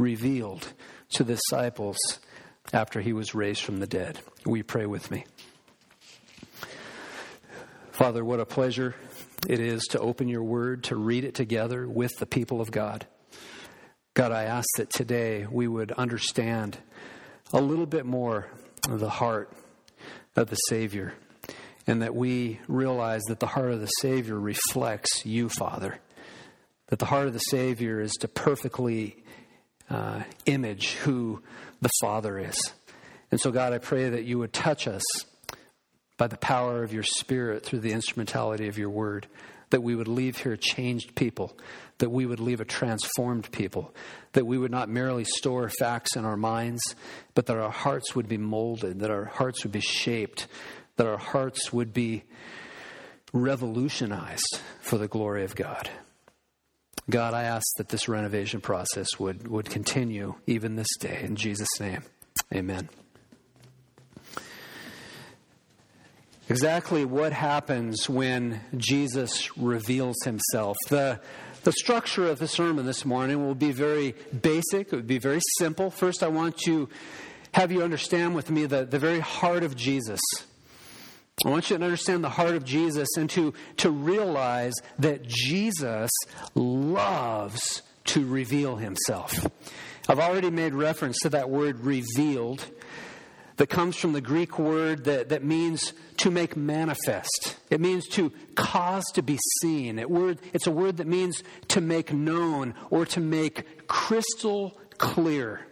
revealed 0.00 0.72
to 1.10 1.24
the 1.24 1.34
disciples 1.34 1.98
after 2.72 3.00
he 3.00 3.12
was 3.12 3.34
raised 3.34 3.62
from 3.62 3.78
the 3.78 3.86
dead. 3.86 4.18
We 4.44 4.62
pray 4.62 4.86
with 4.86 5.10
me? 5.10 5.24
Father, 7.92 8.24
what 8.24 8.40
a 8.40 8.46
pleasure 8.46 8.94
it 9.46 9.60
is 9.60 9.84
to 9.90 10.00
open 10.00 10.28
your 10.28 10.42
word, 10.42 10.84
to 10.84 10.96
read 10.96 11.24
it 11.24 11.34
together 11.34 11.86
with 11.88 12.12
the 12.18 12.26
people 12.26 12.60
of 12.60 12.70
God. 12.70 13.06
God, 14.14 14.32
I 14.32 14.44
ask 14.44 14.66
that 14.76 14.90
today 14.90 15.46
we 15.50 15.68
would 15.68 15.92
understand 15.92 16.78
a 17.52 17.60
little 17.60 17.86
bit 17.86 18.06
more 18.06 18.48
of 18.88 19.00
the 19.00 19.10
heart 19.10 19.52
of 20.36 20.48
the 20.48 20.56
Savior, 20.56 21.14
and 21.86 22.02
that 22.02 22.14
we 22.14 22.60
realize 22.68 23.22
that 23.28 23.40
the 23.40 23.46
heart 23.46 23.72
of 23.72 23.80
the 23.80 23.86
Savior 23.86 24.38
reflects 24.38 25.26
you, 25.26 25.48
Father. 25.48 25.98
That 26.88 26.98
the 26.98 27.06
heart 27.06 27.26
of 27.26 27.32
the 27.32 27.38
Savior 27.38 28.00
is 28.00 28.12
to 28.20 28.28
perfectly 28.28 29.22
uh, 29.90 30.22
image 30.46 30.94
who 30.94 31.42
the 31.82 31.90
Father 32.00 32.38
is. 32.38 32.56
And 33.30 33.40
so, 33.40 33.50
God, 33.50 33.72
I 33.72 33.78
pray 33.78 34.10
that 34.10 34.24
you 34.24 34.38
would 34.38 34.52
touch 34.52 34.88
us 34.88 35.02
by 36.16 36.26
the 36.26 36.36
power 36.36 36.82
of 36.82 36.92
your 36.92 37.02
Spirit 37.02 37.64
through 37.64 37.80
the 37.80 37.92
instrumentality 37.92 38.68
of 38.68 38.78
your 38.78 38.90
word, 38.90 39.26
that 39.70 39.82
we 39.82 39.94
would 39.94 40.08
leave 40.08 40.36
here 40.36 40.56
changed 40.56 41.14
people, 41.14 41.56
that 41.98 42.10
we 42.10 42.26
would 42.26 42.40
leave 42.40 42.60
a 42.60 42.64
transformed 42.64 43.50
people, 43.52 43.94
that 44.32 44.46
we 44.46 44.58
would 44.58 44.70
not 44.70 44.88
merely 44.88 45.24
store 45.24 45.68
facts 45.68 46.16
in 46.16 46.24
our 46.24 46.36
minds, 46.36 46.82
but 47.34 47.46
that 47.46 47.56
our 47.56 47.70
hearts 47.70 48.14
would 48.14 48.28
be 48.28 48.36
molded, 48.36 49.00
that 49.00 49.10
our 49.10 49.24
hearts 49.24 49.62
would 49.62 49.72
be 49.72 49.80
shaped, 49.80 50.46
that 50.96 51.06
our 51.06 51.18
hearts 51.18 51.72
would 51.72 51.94
be 51.94 52.24
revolutionized 53.32 54.60
for 54.80 54.98
the 54.98 55.08
glory 55.08 55.44
of 55.44 55.54
God. 55.54 55.88
God, 57.10 57.34
I 57.34 57.44
ask 57.44 57.66
that 57.76 57.88
this 57.88 58.08
renovation 58.08 58.60
process 58.60 59.18
would, 59.18 59.48
would 59.48 59.68
continue 59.68 60.34
even 60.46 60.76
this 60.76 60.96
day. 60.98 61.20
In 61.22 61.36
Jesus' 61.36 61.68
name, 61.80 62.02
amen. 62.54 62.88
Exactly 66.48 67.04
what 67.04 67.32
happens 67.32 68.08
when 68.08 68.60
Jesus 68.76 69.56
reveals 69.56 70.16
himself. 70.24 70.76
The, 70.88 71.20
the 71.62 71.72
structure 71.72 72.28
of 72.28 72.38
the 72.38 72.48
sermon 72.48 72.86
this 72.86 73.04
morning 73.04 73.46
will 73.46 73.54
be 73.54 73.70
very 73.70 74.14
basic, 74.40 74.92
it 74.92 74.96
would 74.96 75.06
be 75.06 75.18
very 75.18 75.40
simple. 75.58 75.90
First, 75.90 76.22
I 76.22 76.28
want 76.28 76.56
to 76.64 76.88
have 77.52 77.70
you 77.70 77.82
understand 77.82 78.34
with 78.34 78.50
me 78.50 78.66
the, 78.66 78.84
the 78.84 78.98
very 78.98 79.20
heart 79.20 79.62
of 79.62 79.76
Jesus. 79.76 80.20
I 81.44 81.48
want 81.48 81.70
you 81.70 81.78
to 81.78 81.84
understand 81.84 82.22
the 82.22 82.30
heart 82.30 82.54
of 82.54 82.64
Jesus 82.64 83.08
and 83.16 83.30
to, 83.30 83.54
to 83.78 83.90
realize 83.90 84.74
that 84.98 85.26
Jesus 85.26 86.10
loves 86.54 87.82
to 88.06 88.26
reveal 88.26 88.76
himself. 88.76 89.46
I've 90.08 90.18
already 90.18 90.50
made 90.50 90.74
reference 90.74 91.18
to 91.20 91.30
that 91.30 91.48
word 91.48 91.80
revealed 91.80 92.66
that 93.56 93.68
comes 93.68 93.96
from 93.96 94.12
the 94.12 94.20
Greek 94.20 94.58
word 94.58 95.04
that, 95.04 95.28
that 95.28 95.44
means 95.44 95.92
to 96.16 96.30
make 96.30 96.56
manifest. 96.56 97.56
It 97.68 97.80
means 97.80 98.08
to 98.08 98.32
cause 98.54 99.04
to 99.14 99.22
be 99.22 99.38
seen. 99.60 99.98
It 99.98 100.10
word, 100.10 100.40
it's 100.52 100.66
a 100.66 100.70
word 100.70 100.96
that 100.96 101.06
means 101.06 101.42
to 101.68 101.80
make 101.80 102.12
known 102.12 102.74
or 102.90 103.06
to 103.06 103.20
make 103.20 103.86
crystal 103.86 104.78
clear. 104.98 105.66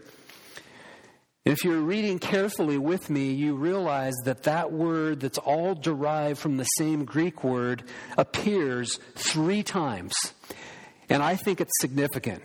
If 1.45 1.65
you're 1.65 1.81
reading 1.81 2.19
carefully 2.19 2.79
with 2.79 3.09
me, 3.09 3.33
you 3.33 3.55
realize 3.55 4.15
that 4.25 4.43
that 4.43 4.73
word 4.73 5.21
that's 5.21 5.39
all 5.39 5.75
derived 5.75 6.39
from 6.39 6.57
the 6.57 6.65
same 6.65 7.05
Greek 7.05 7.43
word 7.43 7.85
appears 8.19 8.99
three 9.15 9.63
times. 9.63 10.15
And 11.09 11.23
I 11.23 11.37
think 11.37 11.61
it's 11.61 11.81
significant. 11.81 12.43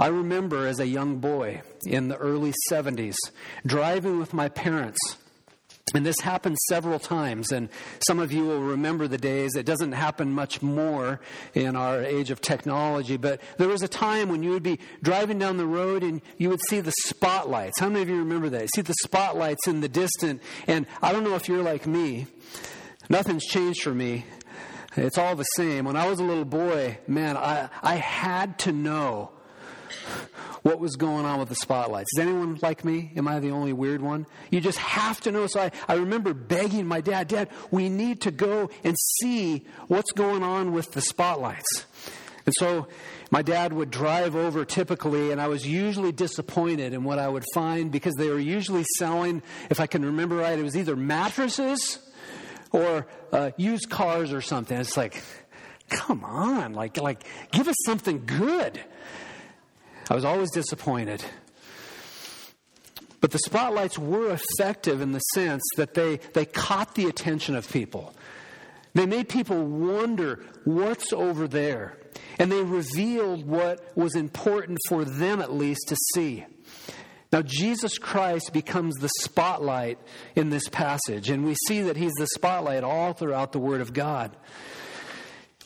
I 0.00 0.06
remember 0.08 0.66
as 0.66 0.80
a 0.80 0.86
young 0.86 1.18
boy 1.18 1.62
in 1.86 2.08
the 2.08 2.16
early 2.16 2.52
70s 2.70 3.16
driving 3.66 4.18
with 4.18 4.32
my 4.32 4.48
parents 4.48 4.98
and 5.94 6.04
this 6.04 6.18
happened 6.20 6.56
several 6.68 6.98
times, 6.98 7.52
and 7.52 7.68
some 8.06 8.18
of 8.18 8.32
you 8.32 8.44
will 8.44 8.60
remember 8.60 9.08
the 9.08 9.18
days. 9.18 9.54
It 9.56 9.64
doesn't 9.64 9.92
happen 9.92 10.32
much 10.32 10.60
more 10.62 11.20
in 11.54 11.76
our 11.76 12.02
age 12.02 12.30
of 12.30 12.40
technology, 12.40 13.16
but 13.16 13.40
there 13.58 13.68
was 13.68 13.82
a 13.82 13.88
time 13.88 14.28
when 14.28 14.42
you 14.42 14.50
would 14.50 14.62
be 14.62 14.78
driving 15.02 15.38
down 15.38 15.56
the 15.56 15.66
road 15.66 16.02
and 16.02 16.20
you 16.36 16.50
would 16.50 16.60
see 16.68 16.80
the 16.80 16.92
spotlights. 17.04 17.80
How 17.80 17.88
many 17.88 18.02
of 18.02 18.08
you 18.08 18.18
remember 18.18 18.48
that? 18.50 18.62
You 18.62 18.68
see 18.74 18.82
the 18.82 18.94
spotlights 19.02 19.66
in 19.66 19.80
the 19.80 19.88
distant, 19.88 20.42
and 20.66 20.86
I 21.00 21.12
don't 21.12 21.24
know 21.24 21.36
if 21.36 21.48
you're 21.48 21.62
like 21.62 21.86
me. 21.86 22.26
Nothing's 23.08 23.44
changed 23.44 23.82
for 23.82 23.94
me. 23.94 24.24
It's 24.96 25.18
all 25.18 25.34
the 25.34 25.44
same. 25.56 25.84
When 25.84 25.96
I 25.96 26.08
was 26.08 26.20
a 26.20 26.24
little 26.24 26.44
boy, 26.44 26.98
man, 27.06 27.36
I, 27.36 27.68
I 27.82 27.96
had 27.96 28.58
to 28.60 28.72
know 28.72 29.30
what 30.62 30.80
was 30.80 30.96
going 30.96 31.26
on 31.26 31.38
with 31.38 31.48
the 31.48 31.54
spotlights. 31.54 32.08
Is 32.14 32.20
anyone 32.20 32.58
like 32.62 32.84
me? 32.84 33.12
Am 33.16 33.28
I 33.28 33.38
the 33.38 33.50
only 33.50 33.72
weird 33.72 34.00
one? 34.00 34.26
You 34.50 34.60
just 34.60 34.78
have 34.78 35.20
to 35.22 35.32
know. 35.32 35.46
So 35.46 35.60
I, 35.60 35.70
I 35.88 35.94
remember 35.94 36.32
begging 36.32 36.86
my 36.86 37.00
dad, 37.00 37.28
Dad, 37.28 37.50
we 37.70 37.88
need 37.88 38.22
to 38.22 38.30
go 38.30 38.70
and 38.82 38.96
see 39.20 39.64
what's 39.88 40.12
going 40.12 40.42
on 40.42 40.72
with 40.72 40.92
the 40.92 41.00
spotlights. 41.00 41.84
And 42.46 42.54
so 42.58 42.88
my 43.30 43.42
dad 43.42 43.72
would 43.72 43.90
drive 43.90 44.36
over 44.36 44.64
typically, 44.64 45.32
and 45.32 45.40
I 45.40 45.48
was 45.48 45.66
usually 45.66 46.12
disappointed 46.12 46.92
in 46.92 47.04
what 47.04 47.18
I 47.18 47.28
would 47.28 47.44
find 47.54 47.90
because 47.90 48.14
they 48.14 48.28
were 48.28 48.38
usually 48.38 48.84
selling, 48.98 49.42
if 49.70 49.80
I 49.80 49.86
can 49.86 50.04
remember 50.04 50.36
right, 50.36 50.58
it 50.58 50.62
was 50.62 50.76
either 50.76 50.96
mattresses 50.96 51.98
or 52.70 53.06
uh, 53.32 53.50
used 53.56 53.88
cars 53.88 54.32
or 54.32 54.40
something. 54.40 54.76
It's 54.78 54.96
like, 54.96 55.22
come 55.88 56.24
on, 56.24 56.74
like, 56.74 56.96
like, 56.96 57.24
give 57.50 57.68
us 57.68 57.76
something 57.84 58.24
good. 58.26 58.80
I 60.10 60.14
was 60.14 60.24
always 60.24 60.50
disappointed. 60.50 61.24
But 63.20 63.30
the 63.30 63.38
spotlights 63.38 63.98
were 63.98 64.36
effective 64.58 65.00
in 65.00 65.12
the 65.12 65.20
sense 65.34 65.62
that 65.76 65.94
they, 65.94 66.18
they 66.34 66.44
caught 66.44 66.94
the 66.94 67.06
attention 67.06 67.56
of 67.56 67.70
people. 67.70 68.14
They 68.92 69.06
made 69.06 69.28
people 69.28 69.64
wonder 69.64 70.44
what's 70.64 71.12
over 71.12 71.48
there. 71.48 71.98
And 72.38 72.52
they 72.52 72.62
revealed 72.62 73.46
what 73.46 73.96
was 73.96 74.14
important 74.14 74.78
for 74.88 75.04
them, 75.04 75.40
at 75.40 75.52
least, 75.52 75.88
to 75.88 75.96
see. 76.14 76.44
Now, 77.32 77.42
Jesus 77.42 77.98
Christ 77.98 78.52
becomes 78.52 78.94
the 78.96 79.10
spotlight 79.22 79.98
in 80.36 80.50
this 80.50 80.68
passage, 80.68 81.30
and 81.30 81.44
we 81.44 81.56
see 81.66 81.82
that 81.82 81.96
he's 81.96 82.12
the 82.18 82.28
spotlight 82.28 82.84
all 82.84 83.12
throughout 83.12 83.52
the 83.52 83.58
Word 83.58 83.80
of 83.80 83.92
God. 83.92 84.36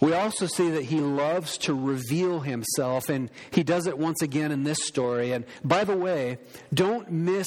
We 0.00 0.14
also 0.14 0.46
see 0.46 0.70
that 0.70 0.84
he 0.84 1.00
loves 1.00 1.58
to 1.58 1.74
reveal 1.74 2.40
himself, 2.40 3.08
and 3.08 3.30
he 3.50 3.62
does 3.64 3.86
it 3.86 3.98
once 3.98 4.22
again 4.22 4.52
in 4.52 4.64
this 4.64 4.78
story. 4.84 5.32
And 5.32 5.44
by 5.64 5.84
the 5.84 5.96
way, 5.96 6.38
don't 6.72 7.10
miss 7.10 7.46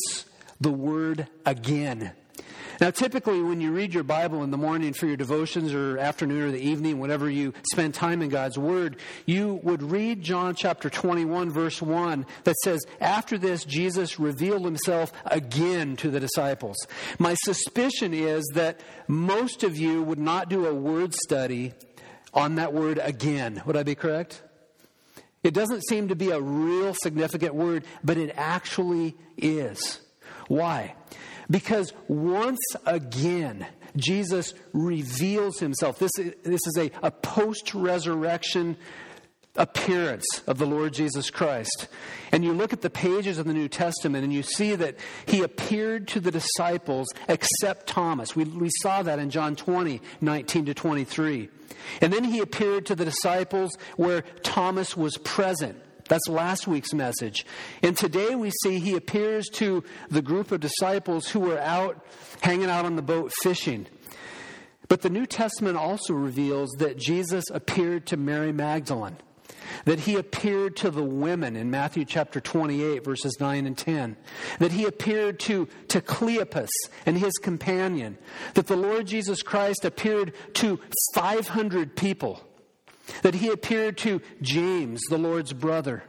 the 0.60 0.72
word 0.72 1.28
again. 1.46 2.12
Now, 2.82 2.90
typically, 2.90 3.44
when 3.44 3.62
you 3.62 3.72
read 3.72 3.94
your 3.94 4.04
Bible 4.04 4.42
in 4.42 4.50
the 4.50 4.58
morning 4.58 4.94
for 4.94 5.06
your 5.06 5.16
devotions 5.16 5.72
or 5.72 6.00
afternoon 6.00 6.42
or 6.42 6.52
the 6.52 6.60
evening, 6.60 6.98
whenever 6.98 7.30
you 7.30 7.54
spend 7.72 7.94
time 7.94 8.24
in 8.24 8.30
God's 8.30 8.58
Word, 8.58 8.98
you 9.28 9.60
would 9.62 9.84
read 9.84 10.24
John 10.24 10.56
chapter 10.56 10.90
21, 10.90 11.52
verse 11.52 11.80
1, 11.80 12.26
that 12.44 12.56
says, 12.64 12.84
After 13.00 13.38
this, 13.38 13.66
Jesus 13.66 14.20
revealed 14.20 14.66
himself 14.66 15.14
again 15.26 15.96
to 15.98 16.10
the 16.10 16.20
disciples. 16.20 16.76
My 17.20 17.36
suspicion 17.44 18.16
is 18.16 18.44
that 18.56 18.80
most 19.08 19.64
of 19.64 19.78
you 19.78 20.02
would 20.02 20.18
not 20.18 20.50
do 20.50 20.66
a 20.66 20.74
word 20.74 21.14
study 21.14 21.74
on 22.34 22.56
that 22.56 22.74
word 22.74 23.00
again. 23.02 23.62
Would 23.66 23.78
I 23.78 23.84
be 23.84 23.96
correct? 23.96 24.42
It 25.44 25.54
doesn't 25.54 25.82
seem 25.88 26.10
to 26.10 26.16
be 26.16 26.30
a 26.30 26.40
real 26.40 26.94
significant 27.02 27.56
word, 27.56 27.84
but 28.04 28.18
it 28.18 28.34
actually 28.38 29.16
is. 29.38 30.00
Why? 30.48 30.96
Because 31.50 31.94
once 32.08 32.60
again, 32.86 33.66
Jesus 33.98 34.54
reveals 34.72 35.60
himself. 35.60 36.00
This 36.00 36.12
is, 36.18 36.34
this 36.44 36.62
is 36.66 36.78
a, 36.78 36.92
a 37.04 37.12
post 37.12 37.74
resurrection 37.74 38.78
appearance 39.56 40.26
of 40.48 40.58
the 40.58 40.66
Lord 40.66 40.94
Jesus 40.94 41.30
Christ. 41.30 41.88
And 42.32 42.44
you 42.44 42.54
look 42.54 42.72
at 42.72 42.82
the 42.82 42.90
pages 42.90 43.38
of 43.38 43.46
the 43.46 43.54
New 43.54 43.68
Testament 43.68 44.24
and 44.24 44.34
you 44.34 44.44
see 44.44 44.76
that 44.76 44.96
he 45.26 45.44
appeared 45.44 46.08
to 46.10 46.20
the 46.20 46.32
disciples 46.32 47.08
except 47.28 47.88
Thomas. 47.88 48.36
We, 48.36 48.46
we 48.46 48.70
saw 48.82 49.04
that 49.04 49.20
in 49.20 49.30
John 49.30 49.56
20, 49.56 50.02
19 50.22 50.66
to 50.66 50.74
23. 50.74 51.50
And 52.00 52.14
then 52.14 52.24
he 52.24 52.40
appeared 52.40 52.86
to 52.88 52.96
the 52.96 53.06
disciples 53.06 53.78
where 53.98 54.22
Thomas 54.44 54.96
was 54.96 55.18
present. 55.18 55.78
That's 56.08 56.28
last 56.28 56.68
week's 56.68 56.94
message. 56.94 57.46
And 57.82 57.96
today 57.96 58.36
we 58.36 58.52
see 58.64 58.80
he 58.80 58.96
appears 58.96 59.48
to 59.54 59.84
the 60.10 60.22
group 60.22 60.52
of 60.52 60.60
disciples 60.60 61.28
who 61.28 61.40
were 61.42 61.60
out 61.60 62.06
hanging 62.42 62.70
out 62.70 62.86
on 62.86 62.96
the 62.96 63.02
boat 63.02 63.32
fishing. 63.42 63.88
But 64.88 65.02
the 65.02 65.10
New 65.10 65.26
Testament 65.26 65.78
also 65.78 66.14
reveals 66.14 66.70
that 66.80 66.98
Jesus 66.98 67.46
appeared 67.50 68.06
to 68.08 68.18
Mary 68.18 68.52
Magdalene 68.52 69.18
that 69.86 70.02
he 70.02 70.16
appeared 70.16 70.76
to 70.78 70.90
the 70.90 71.04
women 71.04 71.56
in 71.56 71.72
Matthew 71.72 72.06
chapter 72.06 72.40
28, 72.40 73.04
verses 73.04 73.38
9 73.40 73.66
and 73.66 73.78
10, 73.78 74.18
that 74.60 74.72
he 74.72 74.86
appeared 74.86 75.40
to, 75.42 75.68
to 75.90 76.02
Cleopas 76.02 76.70
and 77.06 77.18
his 77.18 77.34
companion, 77.34 78.18
that 78.54 78.68
the 78.68 78.76
Lord 78.76 79.08
Jesus 79.08 79.42
Christ 79.42 79.86
appeared 79.86 80.34
to 80.56 80.80
500 81.16 81.96
people, 81.96 82.42
that 83.24 83.36
he 83.36 83.50
appeared 83.50 83.98
to 84.00 84.22
James, 84.42 85.02
the 85.10 85.18
Lord's 85.18 85.54
brother. 85.54 86.04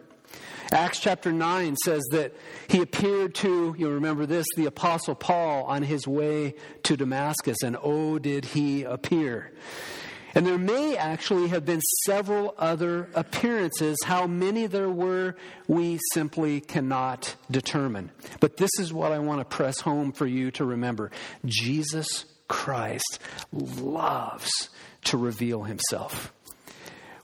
Acts 0.73 1.01
chapter 1.01 1.33
9 1.33 1.77
says 1.77 2.03
that 2.13 2.35
he 2.67 2.81
appeared 2.81 3.35
to, 3.37 3.75
you 3.77 3.91
remember 3.91 4.25
this, 4.25 4.47
the 4.57 4.65
Apostle 4.65 5.15
Paul 5.15 5.65
on 5.65 5.83
his 5.83 6.09
way 6.09 6.55
to 6.85 6.97
Damascus, 6.97 7.63
and 7.63 7.77
oh, 7.83 8.19
did 8.19 8.47
he 8.47 8.83
appear. 8.83 9.53
And 10.35 10.47
there 10.47 10.59
may 10.59 10.97
actually 10.97 11.49
have 11.49 11.65
been 11.67 11.81
several 12.05 12.55
other 12.59 13.09
appearances. 13.15 13.99
How 14.05 14.27
many 14.27 14.67
there 14.67 14.89
were, 14.89 15.37
we 15.69 15.99
simply 16.13 16.61
cannot 16.61 17.37
determine. 17.51 18.11
But 18.41 18.57
this 18.57 18.71
is 18.79 18.93
what 18.93 19.13
I 19.13 19.19
want 19.19 19.41
to 19.41 19.45
press 19.45 19.81
home 19.81 20.13
for 20.13 20.27
you 20.27 20.51
to 20.53 20.65
remember 20.65 21.11
Jesus 21.45 22.25
Christ 22.49 23.19
loves 23.53 24.71
to 25.05 25.17
reveal 25.17 25.65
himself. 25.65 26.33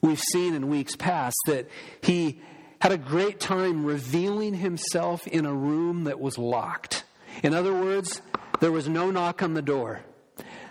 We've 0.00 0.20
seen 0.20 0.54
in 0.54 0.68
weeks 0.68 0.96
past 0.96 1.36
that 1.46 1.68
he 2.02 2.40
had 2.80 2.92
a 2.92 2.98
great 2.98 3.40
time 3.40 3.84
revealing 3.84 4.54
himself 4.54 5.26
in 5.26 5.44
a 5.44 5.52
room 5.52 6.04
that 6.04 6.20
was 6.20 6.38
locked. 6.38 7.04
In 7.42 7.54
other 7.54 7.72
words, 7.72 8.22
there 8.60 8.72
was 8.72 8.88
no 8.88 9.10
knock 9.10 9.42
on 9.42 9.54
the 9.54 9.62
door. 9.62 10.00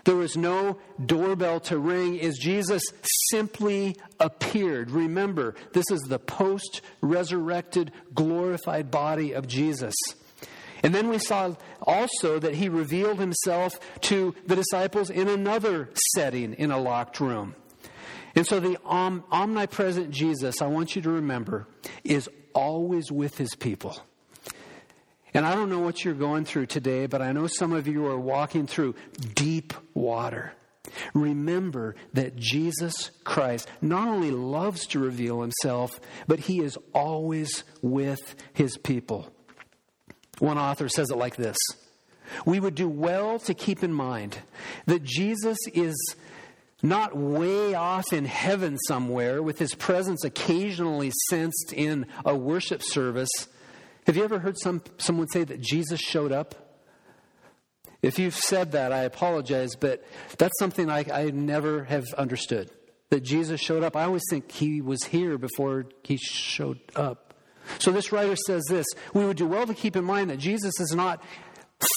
There 0.08 0.16
was 0.16 0.38
no 0.38 0.78
doorbell 1.06 1.60
to 1.60 1.78
ring 1.78 2.22
as 2.22 2.38
Jesus 2.38 2.82
simply 3.30 3.98
appeared. 4.22 4.90
Remember, 4.90 5.54
this 5.74 5.84
is 5.92 6.00
the 6.04 6.18
post 6.18 6.80
resurrected, 7.02 7.92
glorified 8.16 8.90
body 8.90 9.34
of 9.34 9.50
Jesus. 9.50 9.94
And 10.82 10.96
then 10.96 11.10
we 11.10 11.20
saw 11.20 11.56
also 11.82 12.40
that 12.40 12.56
he 12.56 12.70
revealed 12.70 13.20
himself 13.20 13.74
to 14.04 14.34
the 14.46 14.56
disciples 14.56 15.10
in 15.10 15.28
another 15.28 15.90
setting 16.16 16.54
in 16.54 16.72
a 16.72 16.80
locked 16.80 17.20
room. 17.20 17.54
And 18.34 18.48
so 18.48 18.62
the 18.62 18.78
om- 18.86 19.26
omnipresent 19.30 20.12
Jesus, 20.12 20.62
I 20.62 20.68
want 20.68 20.96
you 20.96 21.02
to 21.02 21.10
remember, 21.10 21.68
is 22.06 22.30
always 22.54 23.12
with 23.12 23.38
his 23.38 23.56
people. 23.56 23.98
And 25.38 25.46
I 25.46 25.54
don't 25.54 25.70
know 25.70 25.82
what 25.82 26.04
you're 26.04 26.16
going 26.16 26.46
through 26.46 26.66
today, 26.66 27.06
but 27.06 27.22
I 27.22 27.32
know 27.32 27.46
some 27.46 27.72
of 27.72 27.88
you 27.88 28.08
are 28.08 28.20
walking 28.20 28.66
through 28.66 28.96
deep 29.36 29.72
water. 29.94 30.52
Remember 31.14 31.96
that 32.14 32.38
Jesus 32.38 33.12
Christ 33.24 33.70
not 33.80 34.08
only 34.08 34.32
loves 34.32 34.88
to 34.88 35.00
reveal 35.00 35.42
himself, 35.42 36.00
but 36.26 36.40
he 36.40 36.64
is 36.64 36.76
always 36.92 37.64
with 37.84 38.34
his 38.54 38.78
people. 38.78 39.32
One 40.40 40.58
author 40.58 40.90
says 40.90 41.12
it 41.12 41.18
like 41.18 41.36
this 41.36 41.58
We 42.44 42.60
would 42.60 42.74
do 42.74 42.90
well 42.90 43.38
to 43.42 43.54
keep 43.54 43.84
in 43.84 43.94
mind 43.94 44.40
that 44.88 45.04
Jesus 45.04 45.60
is 45.72 46.16
not 46.82 47.16
way 47.16 47.76
off 47.76 48.12
in 48.12 48.26
heaven 48.26 48.76
somewhere 48.88 49.44
with 49.44 49.60
his 49.60 49.76
presence 49.76 50.24
occasionally 50.24 51.12
sensed 51.30 51.74
in 51.74 52.08
a 52.26 52.36
worship 52.36 52.82
service 52.82 53.30
have 54.08 54.16
you 54.16 54.24
ever 54.24 54.40
heard 54.40 54.58
some, 54.58 54.82
someone 54.98 55.28
say 55.28 55.44
that 55.44 55.60
Jesus 55.60 56.00
showed 56.00 56.32
up? 56.32 56.56
If 58.02 58.18
you've 58.18 58.36
said 58.36 58.72
that, 58.72 58.94
I 58.94 59.02
apologize, 59.04 59.76
but 59.76 60.02
that's 60.38 60.58
something 60.60 60.90
I, 60.90 61.04
I 61.14 61.32
never 61.32 61.84
have 61.84 62.06
understood. 62.14 62.72
That 63.10 63.24
Jesus 63.24 63.60
showed 63.60 63.84
up. 63.84 63.98
I 63.98 64.04
always 64.04 64.24
think 64.30 64.50
he 64.50 64.82
was 64.82 65.04
here 65.04 65.38
before 65.38 65.88
he 66.04 66.16
showed 66.18 66.80
up. 66.96 67.34
So 67.80 67.92
this 67.92 68.14
writer 68.14 68.38
says 68.48 68.64
this 68.70 68.86
We 69.14 69.26
would 69.26 69.36
do 69.36 69.46
well 69.48 69.68
to 69.68 69.74
keep 69.74 69.98
in 69.98 70.06
mind 70.06 70.30
that 70.30 70.40
Jesus 70.40 70.80
is 70.80 70.94
not 70.96 71.22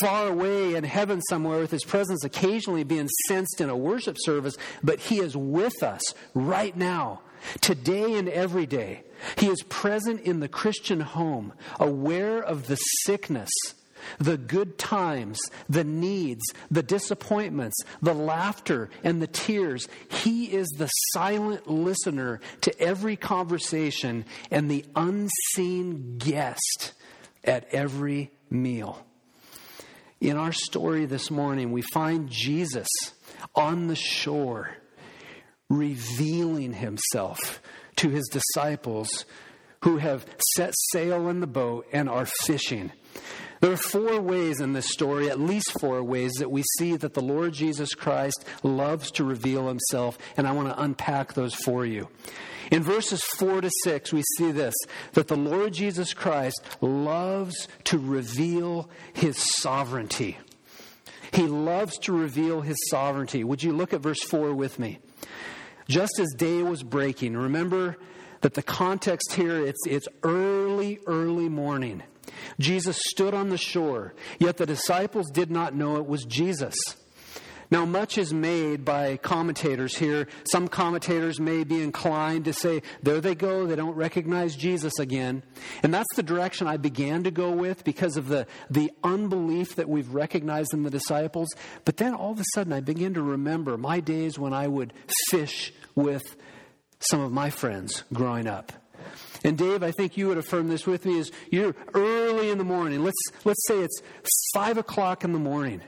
far 0.01 0.29
away 0.29 0.75
in 0.75 0.83
heaven 0.83 1.23
somewhere 1.23 1.61
with 1.61 1.70
his 1.70 1.85
presence 1.85 2.25
occasionally 2.25 2.83
being 2.83 3.09
sensed 3.29 3.61
in 3.61 3.70
a 3.70 3.77
worship 3.77 4.16
service, 4.18 4.57
but 4.83 4.99
he 4.99 5.20
is 5.20 5.37
with 5.37 5.83
us 5.85 6.03
right 6.35 6.77
now 6.77 7.23
Today 7.61 8.14
and 8.14 8.29
every 8.29 8.66
day, 8.66 9.03
He 9.37 9.48
is 9.48 9.62
present 9.64 10.20
in 10.22 10.40
the 10.40 10.48
Christian 10.48 11.00
home, 11.00 11.53
aware 11.79 12.42
of 12.42 12.66
the 12.66 12.76
sickness, 12.76 13.50
the 14.18 14.37
good 14.38 14.79
times, 14.79 15.40
the 15.68 15.85
needs, 15.85 16.42
the 16.70 16.83
disappointments, 16.83 17.76
the 18.00 18.14
laughter, 18.14 18.90
and 19.05 19.20
the 19.20 19.26
tears. 19.26 19.88
He 20.11 20.46
is 20.46 20.68
the 20.68 20.88
silent 21.12 21.68
listener 21.68 22.40
to 22.62 22.81
every 22.81 23.16
conversation 23.16 24.24
and 24.50 24.70
the 24.70 24.85
unseen 24.96 26.18
guest 26.18 26.92
at 27.44 27.66
every 27.72 28.31
meal. 28.48 29.05
In 30.20 30.37
our 30.37 30.53
story 30.53 31.07
this 31.07 31.31
morning, 31.31 31.72
we 31.72 31.83
find 31.83 32.29
Jesus 32.29 32.88
on 33.55 33.87
the 33.87 33.96
shore 33.96 34.76
revealing 35.70 36.74
himself 36.74 37.62
to 37.96 38.11
his 38.11 38.28
disciples 38.28 39.24
who 39.83 39.96
have 39.96 40.26
set 40.54 40.74
sail 40.92 41.28
in 41.28 41.40
the 41.40 41.46
boat 41.46 41.87
and 41.92 42.09
are 42.09 42.26
fishing. 42.26 42.92
There 43.61 43.72
are 43.72 43.78
four 43.78 44.20
ways 44.20 44.61
in 44.61 44.72
this 44.72 44.88
story, 44.88 45.30
at 45.30 45.38
least 45.38 45.78
four 45.80 46.02
ways, 46.02 46.33
that 46.38 46.50
we 46.50 46.64
see 46.78 46.96
that 46.96 47.14
the 47.14 47.22
Lord 47.22 47.52
Jesus 47.52 47.94
Christ 47.94 48.44
loves 48.62 49.11
to 49.12 49.24
reveal 49.24 49.68
himself, 49.68 50.18
and 50.37 50.46
I 50.46 50.52
want 50.52 50.68
to 50.68 50.83
unpack 50.83 51.35
those 51.35 51.54
for 51.54 51.85
you. 51.85 52.09
In 52.70 52.83
verses 52.83 53.22
4 53.37 53.62
to 53.62 53.70
6, 53.85 54.12
we 54.12 54.22
see 54.38 54.52
this 54.52 54.74
that 55.12 55.28
the 55.28 55.37
Lord 55.37 55.74
Jesus 55.74 56.14
Christ 56.14 56.62
loves 56.80 57.68
to 57.85 57.98
reveal 57.98 58.88
his 59.12 59.37
sovereignty. 59.59 60.38
He 61.33 61.46
loves 61.46 61.98
to 61.98 62.12
reveal 62.12 62.61
his 62.61 62.78
sovereignty. 62.88 63.44
Would 63.44 63.62
you 63.62 63.72
look 63.72 63.92
at 63.92 64.00
verse 64.00 64.22
4 64.22 64.54
with 64.54 64.78
me? 64.78 64.98
Just 65.90 66.20
as 66.20 66.33
day 66.37 66.62
was 66.62 66.85
breaking, 66.85 67.37
remember 67.37 67.96
that 68.42 68.55
the 68.55 68.62
context 68.62 69.33
here, 69.33 69.66
it's, 69.66 69.81
it's 69.88 70.07
early, 70.22 71.00
early 71.05 71.48
morning. 71.48 72.05
Jesus 72.61 72.96
stood 73.09 73.35
on 73.35 73.48
the 73.48 73.59
shore, 73.59 74.14
yet 74.38 74.57
the 74.57 74.66
disciples 74.66 75.33
did 75.33 75.50
not 75.50 75.74
know 75.74 75.96
it 75.96 76.07
was 76.07 76.24
Jesus. 76.24 76.76
Now, 77.70 77.85
much 77.85 78.18
is 78.18 78.35
made 78.35 78.85
by 78.85 79.16
commentators 79.16 79.96
here. 79.96 80.26
Some 80.50 80.66
commentators 80.66 81.38
may 81.38 81.62
be 81.62 81.80
inclined 81.80 82.46
to 82.46 82.52
say, 82.52 82.83
there 83.02 83.20
they 83.20 83.37
go, 83.37 83.66
they 83.66 83.76
don't 83.76 83.94
recognize 83.94 84.56
Jesus 84.56 84.98
again. 84.98 85.44
And 85.83 85.94
that's 85.94 86.09
the 86.16 86.24
direction 86.24 86.66
I 86.66 86.78
began 86.78 87.22
to 87.24 87.30
go 87.30 87.52
with 87.52 87.85
because 87.85 88.16
of 88.16 88.28
the, 88.28 88.46
the 88.70 88.90
unbelief 89.04 89.76
that 89.76 89.88
we've 89.88 90.12
recognized 90.12 90.74
in 90.74 90.83
the 90.83 90.90
disciples. 90.90 91.48
But 91.85 91.96
then 91.98 92.12
all 92.12 92.33
of 92.33 92.40
a 92.40 92.44
sudden, 92.54 92.72
I 92.72 92.80
begin 92.80 93.14
to 93.14 93.22
remember 93.22 93.78
my 93.78 94.00
days 94.00 94.38
when 94.38 94.52
I 94.52 94.66
would 94.66 94.92
fish 95.28 95.72
with 95.94 96.37
some 96.98 97.20
of 97.20 97.33
my 97.33 97.50
friends 97.50 98.02
growing 98.12 98.48
up. 98.48 98.72
And 99.44 99.56
Dave, 99.56 99.83
I 99.83 99.92
think 99.92 100.16
you 100.16 100.28
would 100.28 100.38
affirm 100.38 100.68
this 100.68 100.87
with 100.87 101.06
me 101.06 101.18
is 101.18 101.30
you're 101.50 101.74
early 101.94 102.50
in 102.50 102.59
the 102.59 102.64
morning. 102.64 103.04
Let's, 103.04 103.16
let's 103.44 103.66
say 103.66 103.78
it's 103.78 104.02
five 104.52 104.76
o'clock 104.76 105.24
in 105.24 105.33
the 105.33 105.38
morning. 105.38 105.80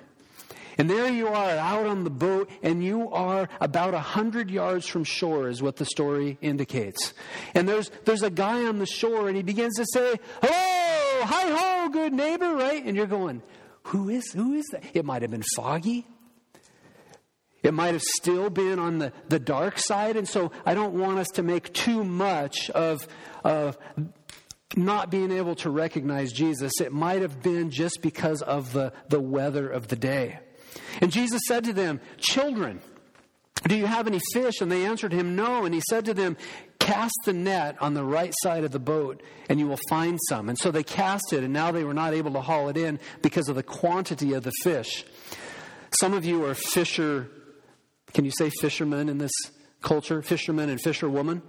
And 0.78 0.88
there 0.88 1.08
you 1.08 1.28
are 1.28 1.50
out 1.50 1.86
on 1.86 2.04
the 2.04 2.10
boat, 2.10 2.50
and 2.62 2.82
you 2.82 3.10
are 3.10 3.48
about 3.60 3.94
a 3.94 4.00
hundred 4.00 4.50
yards 4.50 4.86
from 4.86 5.04
shore, 5.04 5.48
is 5.48 5.62
what 5.62 5.76
the 5.76 5.84
story 5.84 6.38
indicates. 6.40 7.14
And 7.54 7.68
there's, 7.68 7.90
there's 8.04 8.22
a 8.22 8.30
guy 8.30 8.64
on 8.64 8.78
the 8.78 8.86
shore, 8.86 9.28
and 9.28 9.36
he 9.36 9.42
begins 9.42 9.76
to 9.76 9.86
say, 9.92 10.18
Hello, 10.42 11.26
hi 11.26 11.50
ho, 11.56 11.88
good 11.90 12.12
neighbor, 12.12 12.54
right? 12.54 12.82
And 12.84 12.96
you're 12.96 13.06
going, 13.06 13.42
Who 13.84 14.08
is, 14.08 14.32
who 14.32 14.54
is 14.54 14.66
that? 14.72 14.84
It 14.94 15.04
might 15.04 15.22
have 15.22 15.30
been 15.30 15.44
foggy. 15.56 16.06
It 17.62 17.72
might 17.72 17.92
have 17.92 18.02
still 18.02 18.50
been 18.50 18.78
on 18.78 18.98
the, 18.98 19.12
the 19.28 19.38
dark 19.38 19.78
side. 19.78 20.16
And 20.16 20.28
so 20.28 20.50
I 20.66 20.74
don't 20.74 20.94
want 20.94 21.18
us 21.18 21.28
to 21.34 21.42
make 21.42 21.72
too 21.72 22.02
much 22.02 22.70
of, 22.70 23.06
of 23.44 23.78
not 24.76 25.10
being 25.10 25.30
able 25.30 25.54
to 25.56 25.70
recognize 25.70 26.32
Jesus. 26.32 26.80
It 26.80 26.92
might 26.92 27.22
have 27.22 27.42
been 27.42 27.70
just 27.70 28.02
because 28.02 28.42
of 28.42 28.72
the, 28.72 28.92
the 29.08 29.20
weather 29.20 29.68
of 29.68 29.88
the 29.88 29.96
day. 29.96 30.40
And 31.00 31.12
Jesus 31.12 31.40
said 31.46 31.64
to 31.64 31.72
them, 31.72 32.00
Children, 32.18 32.80
do 33.64 33.76
you 33.76 33.86
have 33.86 34.06
any 34.06 34.20
fish? 34.32 34.60
And 34.60 34.70
they 34.70 34.84
answered 34.84 35.12
him, 35.12 35.36
No. 35.36 35.64
And 35.64 35.74
he 35.74 35.82
said 35.88 36.04
to 36.06 36.14
them, 36.14 36.36
Cast 36.78 37.14
the 37.24 37.32
net 37.32 37.76
on 37.80 37.94
the 37.94 38.04
right 38.04 38.34
side 38.42 38.64
of 38.64 38.72
the 38.72 38.80
boat, 38.80 39.22
and 39.48 39.60
you 39.60 39.68
will 39.68 39.78
find 39.88 40.18
some. 40.28 40.48
And 40.48 40.58
so 40.58 40.70
they 40.70 40.82
cast 40.82 41.32
it, 41.32 41.44
and 41.44 41.52
now 41.52 41.70
they 41.70 41.84
were 41.84 41.94
not 41.94 42.12
able 42.12 42.32
to 42.32 42.40
haul 42.40 42.68
it 42.68 42.76
in 42.76 42.98
because 43.22 43.48
of 43.48 43.54
the 43.54 43.62
quantity 43.62 44.32
of 44.32 44.42
the 44.42 44.52
fish. 44.62 45.04
Some 46.00 46.12
of 46.12 46.24
you 46.24 46.44
are 46.44 46.54
fisher 46.54 47.30
can 48.12 48.24
you 48.24 48.30
say 48.30 48.50
fishermen 48.50 49.08
in 49.08 49.18
this 49.18 49.32
culture? 49.80 50.22
Fishermen 50.22 50.68
and 50.68 50.80
fisherwoman? 50.80 51.42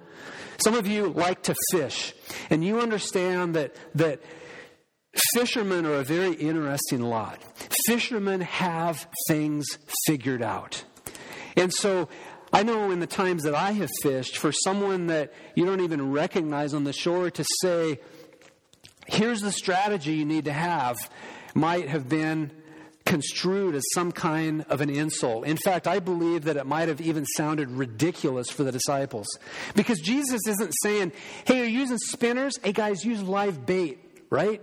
Some 0.63 0.75
of 0.75 0.87
you 0.87 1.07
like 1.07 1.43
to 1.43 1.55
fish, 1.71 2.13
and 2.49 2.63
you 2.63 2.79
understand 2.79 3.55
that, 3.55 3.75
that 3.95 4.21
fishermen 5.33 5.85
are 5.85 5.95
a 5.95 6.03
very 6.03 6.33
interesting 6.33 7.01
lot. 7.01 7.39
Fishermen 7.85 8.41
have 8.41 9.07
things 9.27 9.65
figured 10.05 10.41
out. 10.41 10.83
And 11.55 11.71
so 11.73 12.09
I 12.51 12.63
know 12.63 12.91
in 12.91 12.99
the 12.99 13.07
times 13.07 13.43
that 13.43 13.55
I 13.55 13.71
have 13.71 13.89
fished, 14.01 14.37
for 14.37 14.51
someone 14.51 15.07
that 15.07 15.33
you 15.55 15.65
don't 15.65 15.81
even 15.81 16.11
recognize 16.11 16.73
on 16.73 16.83
the 16.83 16.93
shore 16.93 17.29
to 17.31 17.45
say, 17.61 17.99
here's 19.07 19.41
the 19.41 19.51
strategy 19.51 20.13
you 20.13 20.25
need 20.25 20.45
to 20.45 20.53
have, 20.53 20.97
might 21.55 21.87
have 21.87 22.09
been 22.09 22.51
construed 23.05 23.75
as 23.75 23.83
some 23.93 24.11
kind 24.11 24.65
of 24.69 24.81
an 24.81 24.89
insult. 24.89 25.45
In 25.45 25.57
fact, 25.57 25.87
I 25.87 25.99
believe 25.99 26.45
that 26.45 26.57
it 26.57 26.65
might 26.65 26.87
have 26.87 27.01
even 27.01 27.25
sounded 27.25 27.69
ridiculous 27.69 28.49
for 28.49 28.63
the 28.63 28.71
disciples. 28.71 29.27
Because 29.75 29.99
Jesus 29.99 30.39
isn't 30.47 30.73
saying, 30.81 31.11
hey, 31.45 31.57
you're 31.57 31.67
using 31.67 31.97
spinners? 31.97 32.57
Hey, 32.63 32.71
guys, 32.71 33.03
use 33.03 33.21
live 33.21 33.65
bait, 33.65 33.99
right? 34.29 34.61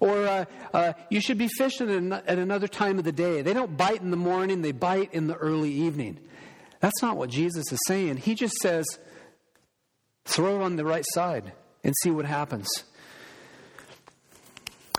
Or 0.00 0.26
uh, 0.26 0.44
uh, 0.72 0.92
you 1.08 1.20
should 1.20 1.38
be 1.38 1.48
fishing 1.48 2.12
at 2.12 2.38
another 2.38 2.68
time 2.68 2.98
of 2.98 3.04
the 3.04 3.12
day. 3.12 3.42
They 3.42 3.54
don't 3.54 3.76
bite 3.76 4.00
in 4.00 4.10
the 4.10 4.16
morning, 4.16 4.62
they 4.62 4.72
bite 4.72 5.14
in 5.14 5.26
the 5.26 5.36
early 5.36 5.72
evening. 5.72 6.18
That's 6.80 7.00
not 7.00 7.16
what 7.16 7.30
Jesus 7.30 7.72
is 7.72 7.78
saying. 7.86 8.18
He 8.18 8.34
just 8.34 8.54
says, 8.56 8.86
throw 10.24 10.60
it 10.60 10.64
on 10.64 10.76
the 10.76 10.84
right 10.84 11.04
side 11.14 11.52
and 11.82 11.94
see 12.02 12.10
what 12.10 12.26
happens. 12.26 12.68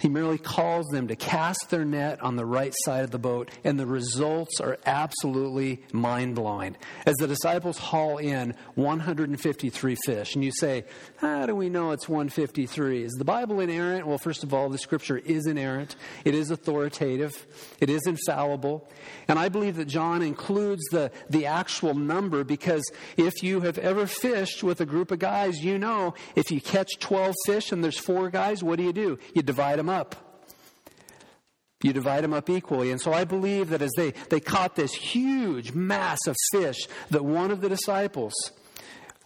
He 0.06 0.10
merely 0.10 0.38
calls 0.38 0.88
them 0.88 1.08
to 1.08 1.16
cast 1.16 1.70
their 1.70 1.86
net 1.86 2.22
on 2.22 2.36
the 2.36 2.46
right 2.46 2.74
side 2.84 3.04
of 3.04 3.12
the 3.12 3.18
boat, 3.20 3.50
and 3.64 3.80
the 3.80 3.88
results 3.88 4.60
are 4.60 4.78
absolutely 4.86 5.82
mind 5.92 6.36
blowing. 6.36 6.76
As 7.08 7.16
the 7.16 7.28
disciples 7.28 7.78
haul 7.80 8.18
in 8.18 8.54
153 8.76 9.96
fish, 10.06 10.36
and 10.36 10.44
you 10.44 10.52
say, 10.52 10.86
How 11.18 11.46
do 11.48 11.56
we 11.56 11.70
know 11.70 11.92
it's 11.92 12.08
153? 12.08 13.04
Is 13.04 13.14
the 13.14 13.26
Bible 13.26 13.60
inerrant? 13.60 14.06
Well, 14.06 14.18
first 14.18 14.44
of 14.44 14.54
all, 14.54 14.70
the 14.70 14.78
scripture 14.78 15.18
is 15.18 15.48
inerrant, 15.48 15.96
it 16.24 16.36
is 16.36 16.52
authoritative, 16.52 17.48
it 17.80 17.90
is 17.90 18.06
infallible. 18.06 18.88
And 19.28 19.40
I 19.40 19.50
believe 19.50 19.78
that 19.78 19.86
John 19.86 20.22
includes 20.22 20.84
the, 20.92 21.12
the 21.30 21.48
actual 21.48 21.96
number 21.96 22.44
because 22.44 22.84
if 23.18 23.42
you 23.42 23.62
have 23.62 23.80
ever 23.80 24.06
fished 24.06 24.64
with 24.64 24.82
a 24.82 24.86
group 24.86 25.12
of 25.12 25.20
guys, 25.20 25.64
you 25.64 25.80
know 25.80 26.14
if 26.36 26.52
you 26.52 26.62
catch 26.62 27.00
12 27.00 27.34
fish 27.46 27.72
and 27.72 27.84
there's 27.84 27.98
four 27.98 28.30
guys, 28.30 28.62
what 28.62 28.78
do 28.78 28.84
you 28.84 28.94
do? 28.94 29.18
You 29.34 29.42
divide 29.42 29.80
them 29.80 29.86
them 29.86 29.95
up. 29.96 30.16
You 31.82 31.94
divide 31.94 32.24
them 32.24 32.34
up 32.34 32.50
equally. 32.50 32.92
And 32.92 33.00
so 33.00 33.14
I 33.14 33.26
believe 33.26 33.70
that 33.70 33.82
as 33.82 33.92
they, 33.96 34.12
they 34.30 34.40
caught 34.40 34.76
this 34.76 34.94
huge 34.94 35.74
mass 35.74 36.20
of 36.28 36.36
fish, 36.52 36.88
that 37.12 37.24
one 37.24 37.52
of 37.52 37.62
the 37.62 37.70
disciples 37.70 38.34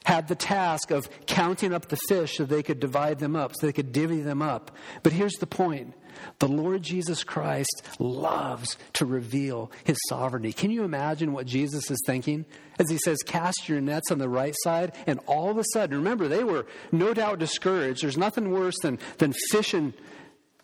had 0.06 0.28
the 0.28 0.36
task 0.36 0.92
of 0.92 1.08
counting 1.26 1.74
up 1.74 1.88
the 1.88 2.00
fish 2.08 2.38
so 2.38 2.44
they 2.44 2.64
could 2.64 2.80
divide 2.80 3.20
them 3.20 3.36
up, 3.36 3.54
so 3.56 3.68
they 3.68 3.74
could 3.74 3.92
divvy 3.92 4.22
them 4.22 4.42
up. 4.42 4.72
But 5.04 5.14
here's 5.14 5.36
the 5.36 5.48
point 5.48 5.94
the 6.40 6.48
Lord 6.48 6.82
Jesus 6.82 7.24
Christ 7.24 7.84
loves 7.98 8.78
to 8.94 9.06
reveal 9.06 9.72
his 9.84 9.98
sovereignty. 10.10 10.52
Can 10.52 10.72
you 10.72 10.84
imagine 10.84 11.32
what 11.32 11.46
Jesus 11.46 11.90
is 11.90 12.02
thinking 12.06 12.46
as 12.78 12.90
he 12.90 12.98
says, 12.98 13.20
Cast 13.26 13.70
your 13.70 13.80
nets 13.80 14.12
on 14.12 14.18
the 14.18 14.28
right 14.28 14.56
side? 14.64 14.96
And 15.08 15.20
all 15.28 15.50
of 15.50 15.58
a 15.58 15.64
sudden, 15.74 15.98
remember, 15.98 16.28
they 16.28 16.44
were 16.44 16.66
no 16.92 17.14
doubt 17.14 17.40
discouraged. 17.40 18.04
There's 18.04 18.18
nothing 18.18 18.52
worse 18.52 18.76
than, 18.82 19.00
than 19.18 19.34
fishing 19.52 19.94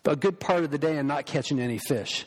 a 0.06 0.16
good 0.16 0.40
part 0.40 0.64
of 0.64 0.70
the 0.70 0.78
day 0.78 0.96
and 0.96 1.08
not 1.08 1.26
catching 1.26 1.58
any 1.58 1.78
fish. 1.78 2.26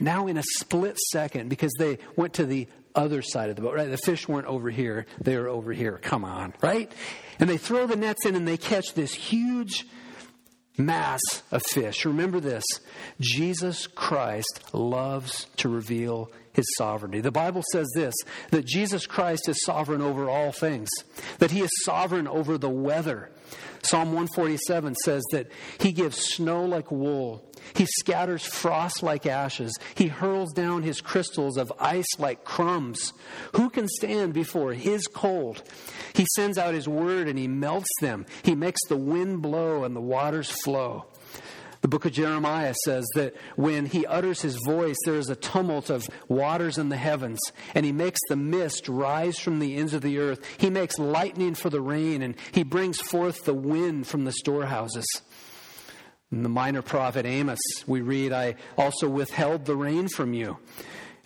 Now, 0.00 0.26
in 0.26 0.36
a 0.36 0.42
split 0.58 0.98
second, 1.12 1.48
because 1.48 1.72
they 1.78 1.98
went 2.16 2.34
to 2.34 2.46
the 2.46 2.68
other 2.94 3.22
side 3.22 3.50
of 3.50 3.56
the 3.56 3.62
boat, 3.62 3.74
right? 3.74 3.90
The 3.90 3.96
fish 3.96 4.28
weren't 4.28 4.46
over 4.46 4.70
here, 4.70 5.06
they 5.20 5.36
were 5.36 5.48
over 5.48 5.72
here. 5.72 5.98
Come 5.98 6.24
on, 6.24 6.54
right? 6.60 6.92
And 7.38 7.48
they 7.48 7.56
throw 7.56 7.86
the 7.86 7.96
nets 7.96 8.24
in 8.26 8.34
and 8.34 8.46
they 8.46 8.56
catch 8.56 8.94
this 8.94 9.14
huge 9.14 9.86
mass 10.76 11.20
of 11.50 11.62
fish. 11.62 12.04
Remember 12.04 12.40
this 12.40 12.64
Jesus 13.20 13.86
Christ 13.86 14.60
loves 14.72 15.46
to 15.56 15.68
reveal 15.68 16.30
his 16.52 16.66
sovereignty. 16.76 17.20
The 17.20 17.32
Bible 17.32 17.62
says 17.72 17.86
this 17.94 18.14
that 18.50 18.64
Jesus 18.64 19.06
Christ 19.06 19.48
is 19.48 19.62
sovereign 19.64 20.02
over 20.02 20.28
all 20.28 20.52
things, 20.52 20.88
that 21.38 21.50
he 21.50 21.60
is 21.60 21.70
sovereign 21.84 22.28
over 22.28 22.58
the 22.58 22.70
weather. 22.70 23.30
Psalm 23.82 24.08
147 24.08 24.94
says 24.96 25.22
that 25.32 25.48
he 25.78 25.92
gives 25.92 26.18
snow 26.18 26.64
like 26.64 26.90
wool. 26.90 27.50
He 27.74 27.86
scatters 27.86 28.44
frost 28.44 29.02
like 29.02 29.26
ashes. 29.26 29.78
He 29.94 30.08
hurls 30.08 30.52
down 30.52 30.82
his 30.82 31.00
crystals 31.00 31.56
of 31.56 31.72
ice 31.78 32.18
like 32.18 32.44
crumbs. 32.44 33.12
Who 33.56 33.70
can 33.70 33.88
stand 33.88 34.32
before 34.34 34.72
his 34.72 35.06
cold? 35.06 35.62
He 36.14 36.26
sends 36.34 36.58
out 36.58 36.74
his 36.74 36.88
word 36.88 37.28
and 37.28 37.38
he 37.38 37.48
melts 37.48 37.90
them. 38.00 38.26
He 38.42 38.54
makes 38.54 38.80
the 38.88 38.96
wind 38.96 39.42
blow 39.42 39.84
and 39.84 39.94
the 39.94 40.00
waters 40.00 40.50
flow. 40.62 41.06
The 41.84 41.88
book 41.88 42.06
of 42.06 42.12
Jeremiah 42.12 42.72
says 42.86 43.04
that 43.14 43.34
when 43.56 43.84
he 43.84 44.06
utters 44.06 44.40
his 44.40 44.56
voice, 44.64 44.96
there 45.04 45.16
is 45.16 45.28
a 45.28 45.36
tumult 45.36 45.90
of 45.90 46.08
waters 46.28 46.78
in 46.78 46.88
the 46.88 46.96
heavens, 46.96 47.38
and 47.74 47.84
he 47.84 47.92
makes 47.92 48.18
the 48.30 48.36
mist 48.36 48.88
rise 48.88 49.38
from 49.38 49.58
the 49.58 49.76
ends 49.76 49.92
of 49.92 50.00
the 50.00 50.18
earth. 50.18 50.40
He 50.56 50.70
makes 50.70 50.98
lightning 50.98 51.54
for 51.54 51.68
the 51.68 51.82
rain, 51.82 52.22
and 52.22 52.36
he 52.52 52.62
brings 52.62 53.02
forth 53.02 53.44
the 53.44 53.52
wind 53.52 54.06
from 54.06 54.24
the 54.24 54.32
storehouses. 54.32 55.04
In 56.32 56.42
the 56.42 56.48
minor 56.48 56.80
prophet 56.80 57.26
Amos, 57.26 57.60
we 57.86 58.00
read, 58.00 58.32
I 58.32 58.54
also 58.78 59.06
withheld 59.06 59.66
the 59.66 59.76
rain 59.76 60.08
from 60.08 60.32
you. 60.32 60.56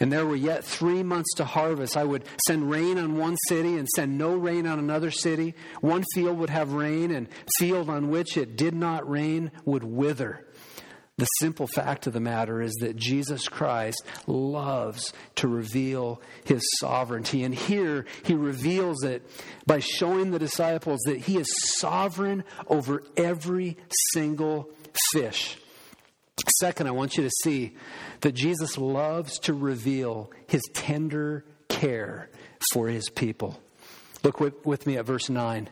and 0.00 0.12
there 0.12 0.26
were 0.26 0.36
yet 0.36 0.64
three 0.64 1.02
months 1.02 1.34
to 1.34 1.44
harvest, 1.44 1.96
I 1.96 2.04
would 2.04 2.24
send 2.46 2.70
rain 2.70 2.98
on 2.98 3.16
one 3.16 3.36
city 3.48 3.76
and 3.76 3.88
send 3.94 4.16
no 4.16 4.34
rain 4.34 4.66
on 4.66 4.78
another 4.78 5.10
city. 5.10 5.54
One 5.80 6.04
field 6.14 6.38
would 6.38 6.50
have 6.50 6.72
rain, 6.72 7.10
and 7.10 7.28
field 7.58 7.88
on 7.90 8.08
which 8.10 8.36
it 8.36 8.56
did 8.56 8.74
not 8.74 9.08
rain 9.08 9.50
would 9.64 9.84
wither. 9.84 10.44
The 11.18 11.26
simple 11.40 11.66
fact 11.66 12.06
of 12.06 12.12
the 12.12 12.20
matter 12.20 12.62
is 12.62 12.72
that 12.74 12.96
Jesus 12.96 13.48
Christ 13.48 14.04
loves 14.28 15.12
to 15.34 15.48
reveal 15.48 16.22
his 16.44 16.62
sovereignty. 16.78 17.42
And 17.42 17.52
here 17.52 18.06
he 18.22 18.34
reveals 18.34 19.02
it 19.02 19.28
by 19.66 19.80
showing 19.80 20.30
the 20.30 20.38
disciples 20.38 21.00
that 21.06 21.18
he 21.18 21.36
is 21.36 21.48
sovereign 21.78 22.44
over 22.68 23.02
every 23.16 23.76
single 24.12 24.70
fish. 25.12 25.58
Second, 26.60 26.86
I 26.86 26.92
want 26.92 27.16
you 27.16 27.24
to 27.24 27.30
see 27.42 27.76
that 28.20 28.32
Jesus 28.32 28.78
loves 28.78 29.40
to 29.40 29.54
reveal 29.54 30.30
his 30.46 30.62
tender 30.72 31.44
care 31.68 32.30
for 32.72 32.86
his 32.86 33.10
people. 33.10 33.60
Look 34.22 34.38
with, 34.40 34.64
with, 34.64 34.86
me 34.86 34.96
at 34.96 35.04
verse 35.04 35.28
9. 35.28 35.68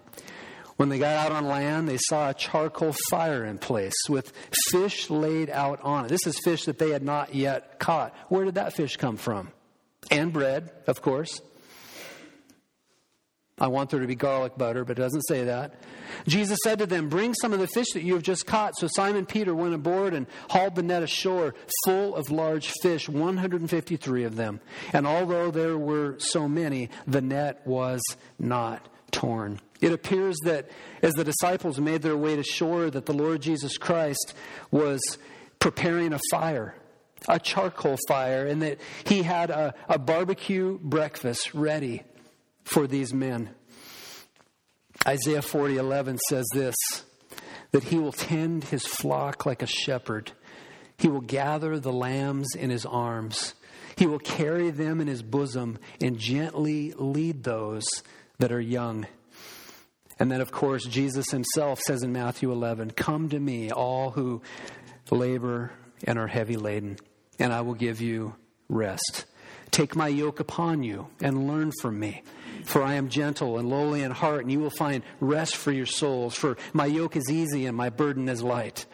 When 0.77 0.91
they 0.91 0.99
got 0.99 1.17
out 1.17 1.33
on 1.33 1.47
land, 1.47 1.89
they 1.89 1.97
saw 1.97 2.31
a 2.31 2.35
charcoal 2.35 2.95
fire 3.09 3.45
in 3.45 3.59
place 3.59 3.95
with 4.09 4.33
fish 4.69 5.09
laid 5.09 5.49
out 5.49 5.81
on 5.83 6.05
it. 6.05 6.09
This 6.09 6.27
is 6.27 6.39
fish 6.39 6.67
that 6.67 6.79
they 6.79 6.91
had 6.91 7.03
not 7.03 7.35
yet 7.35 7.79
caught. 7.79 8.15
Where 8.29 8.45
did 8.45 8.57
that 8.57 8.75
fish 8.75 8.97
come 8.97 9.17
from? 9.17 9.51
And 10.11 10.33
bread, 10.33 10.71
of 10.87 11.01
course. 11.01 11.41
I 13.59 13.69
want 13.69 13.89
there 13.89 14.01
to 14.01 14.07
be 14.07 14.15
garlic 14.15 14.59
butter, 14.59 14.85
but 14.85 14.99
it 14.99 15.03
doesn't 15.03 15.23
say 15.23 15.45
that. 15.45 15.81
Jesus 16.27 16.59
said 16.63 16.79
to 16.81 16.87
them, 16.87 17.09
Bring 17.09 17.33
some 17.33 17.55
of 17.55 17.59
the 17.59 17.67
fish 17.69 17.87
that 17.95 18.03
you 18.03 18.13
have 18.13 18.23
just 18.23 18.47
caught. 18.47 18.77
So 18.77 18.87
Simon 18.87 19.25
Peter 19.25 19.55
went 19.55 19.73
aboard 19.73 20.13
and 20.13 20.27
hauled 20.51 20.75
the 20.75 20.83
net 20.83 21.03
ashore 21.03 21.55
full 21.87 22.15
of 22.15 22.31
large 22.31 22.71
fish, 22.83 23.09
153 23.09 24.25
of 24.25 24.37
them. 24.37 24.61
And 24.93 25.07
although 25.07 25.51
there 25.51 25.79
were 25.79 26.17
so 26.19 26.47
many, 26.47 26.91
the 27.07 27.23
net 27.23 27.67
was 27.67 28.03
not 28.39 28.87
torn. 29.17 29.59
It 29.81 29.93
appears 29.93 30.37
that 30.45 30.69
as 31.03 31.15
the 31.15 31.25
disciples 31.25 31.81
made 31.81 32.03
their 32.03 32.17
way 32.17 32.37
to 32.37 32.43
shore, 32.43 32.91
that 32.91 33.07
the 33.07 33.15
Lord 33.15 33.41
Jesus 33.41 33.79
Christ 33.79 34.35
was 34.71 35.01
preparing 35.59 36.13
a 36.13 36.21
fire, 36.31 36.75
a 37.27 37.41
charcoal 37.41 37.97
fire, 38.09 38.47
and 38.47 38.61
that 38.63 38.79
he 39.05 39.23
had 39.23 39.51
a, 39.51 39.75
a 39.89 39.99
barbecue 39.99 40.79
breakfast 40.83 41.55
ready 41.55 42.03
for 42.65 42.87
these 42.87 43.15
men. 43.15 43.51
Isaiah 45.07 45.41
40:11 45.41 46.19
says 46.29 46.47
this 46.53 46.77
that 47.73 47.85
he 47.85 47.99
will 47.99 48.13
tend 48.13 48.65
his 48.65 48.87
flock 48.87 49.45
like 49.47 49.63
a 49.63 49.67
shepherd. 49.67 50.33
He 50.99 51.09
will 51.09 51.21
gather 51.21 51.79
the 51.79 51.93
lambs 51.93 52.55
in 52.55 52.71
his 52.71 52.87
arms. 52.87 53.55
He 53.97 54.07
will 54.07 54.19
carry 54.19 54.71
them 54.71 55.01
in 55.01 55.09
his 55.09 55.23
bosom 55.23 55.79
and 56.01 56.19
gently 56.19 56.93
lead 56.97 57.45
those 57.45 57.87
that 58.39 58.53
are 58.53 58.61
young. 58.61 59.07
And 60.19 60.31
then, 60.31 60.41
of 60.41 60.51
course, 60.51 60.85
Jesus 60.85 61.31
himself 61.31 61.81
says 61.81 62.03
in 62.03 62.13
Matthew 62.13 62.51
11, 62.51 62.93
Come 62.93 63.29
to 63.29 63.39
me, 63.39 63.71
all 63.71 64.11
who 64.11 64.43
labor 65.11 65.73
and 66.05 66.19
are 66.19 66.27
heavy 66.27 66.57
laden, 66.57 66.97
and 67.39 67.53
I 67.53 67.61
will 67.61 67.75
give 67.75 68.01
you 68.01 68.35
rest. 68.69 69.27
Take 69.71 69.95
my 69.95 70.09
yoke 70.09 70.41
upon 70.41 70.83
you 70.83 71.09
and 71.21 71.47
learn 71.47 71.73
from 71.81 71.99
me. 71.99 72.23
For 72.65 72.83
I 72.83 72.95
am 72.95 73.09
gentle 73.09 73.59
and 73.59 73.69
lowly 73.69 74.03
in 74.03 74.11
heart, 74.11 74.41
and 74.41 74.51
you 74.51 74.59
will 74.59 74.71
find 74.71 75.05
rest 75.21 75.57
for 75.57 75.71
your 75.71 75.87
souls. 75.87 76.35
For 76.35 76.57
my 76.73 76.87
yoke 76.87 77.15
is 77.15 77.31
easy 77.31 77.67
and 77.67 77.77
my 77.77 77.91
burden 77.91 78.29
is 78.29 78.43
light. 78.43 78.87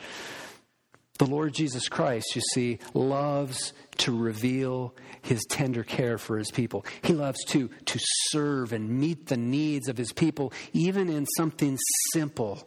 The 1.18 1.26
Lord 1.26 1.55
Jesus 1.55 1.88
Christ, 1.88 2.35
you 2.35 2.42
see, 2.52 2.78
loves 2.94 3.72
to 3.98 4.16
reveal 4.16 4.94
his 5.22 5.44
tender 5.48 5.85
care 5.85 6.18
for 6.18 6.38
his 6.38 6.50
people. 6.50 6.85
He 7.02 7.12
loves 7.12 7.44
to, 7.46 7.68
to 7.68 7.98
serve 8.31 8.72
and 8.72 8.88
meet 8.88 9.26
the 9.26 9.37
needs 9.37 9.88
of 9.88 9.96
his 9.96 10.12
people, 10.12 10.52
even 10.72 11.09
in 11.09 11.26
something 11.37 11.78
simple 12.12 12.66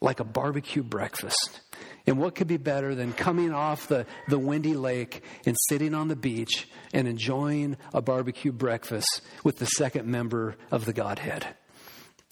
like 0.00 0.20
a 0.20 0.24
barbecue 0.24 0.82
breakfast. 0.82 1.60
And 2.06 2.18
what 2.18 2.34
could 2.34 2.48
be 2.48 2.56
better 2.56 2.94
than 2.94 3.12
coming 3.12 3.52
off 3.52 3.86
the, 3.86 4.06
the 4.28 4.38
windy 4.38 4.74
lake 4.74 5.22
and 5.46 5.56
sitting 5.68 5.94
on 5.94 6.08
the 6.08 6.16
beach 6.16 6.68
and 6.92 7.06
enjoying 7.06 7.76
a 7.94 8.02
barbecue 8.02 8.52
breakfast 8.52 9.22
with 9.44 9.58
the 9.58 9.66
second 9.66 10.06
member 10.06 10.56
of 10.70 10.84
the 10.84 10.92
Godhead? 10.92 11.46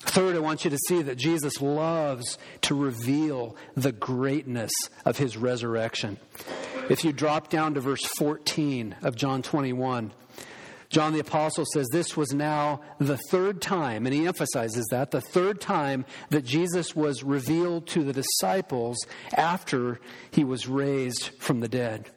Third, 0.01 0.35
I 0.35 0.41
want 0.41 0.65
you 0.65 0.71
to 0.71 0.79
see 0.89 1.03
that 1.03 1.19
Jesus 1.19 1.61
loves 1.61 2.39
to 2.63 2.75
reveal 2.75 3.55
the 3.77 3.93
greatness 3.93 4.73
of 5.05 5.19
his 5.19 5.37
resurrection. 5.37 6.19
If 6.89 7.05
you 7.05 7.13
drop 7.13 7.51
down 7.51 7.75
to 7.75 7.81
verse 7.81 8.05
14 8.19 8.97
of 9.03 9.15
John 9.15 9.43
21, 9.43 10.13
John 10.89 11.13
the 11.13 11.21
Apostle 11.21 11.65
says 11.73 11.87
this 11.93 12.17
was 12.17 12.35
now 12.35 12.81
the 12.99 13.19
third 13.31 13.63
time, 13.63 14.07
and 14.07 14.15
he 14.15 14.27
emphasizes 14.27 14.85
that, 14.91 15.13
the 15.13 15.21
third 15.21 15.61
time 15.61 16.05
that 16.31 16.45
Jesus 16.45 16.97
was 16.97 17.23
revealed 17.23 17.87
to 17.89 18.03
the 18.03 18.13
disciples 18.13 18.99
after 19.37 20.01
he 20.33 20.43
was 20.43 20.67
raised 20.67 21.31
from 21.39 21.61
the 21.61 21.69
dead. 21.69 22.11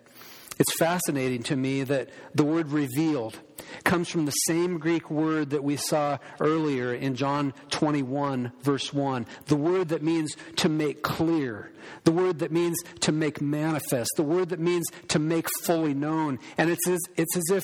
It's 0.59 0.77
fascinating 0.77 1.43
to 1.43 1.55
me 1.55 1.83
that 1.83 2.09
the 2.35 2.43
word 2.43 2.71
revealed 2.71 3.39
comes 3.83 4.07
from 4.09 4.25
the 4.25 4.31
same 4.31 4.77
Greek 4.77 5.09
word 5.09 5.49
that 5.49 5.63
we 5.63 5.77
saw 5.77 6.19
earlier 6.39 6.93
in 6.93 7.15
John 7.15 7.53
21, 7.71 8.51
verse 8.61 8.93
1. 8.93 9.25
The 9.47 9.55
word 9.55 9.89
that 9.89 10.03
means 10.03 10.35
to 10.57 10.69
make 10.69 11.01
clear, 11.01 11.71
the 12.03 12.11
word 12.11 12.39
that 12.39 12.51
means 12.51 12.77
to 13.01 13.11
make 13.11 13.41
manifest, 13.41 14.11
the 14.15 14.23
word 14.23 14.49
that 14.49 14.59
means 14.59 14.85
to 15.09 15.19
make 15.19 15.47
fully 15.63 15.93
known. 15.93 16.39
And 16.57 16.69
it's 16.69 16.87
as, 16.87 16.99
it's 17.15 17.35
as 17.35 17.49
if 17.49 17.63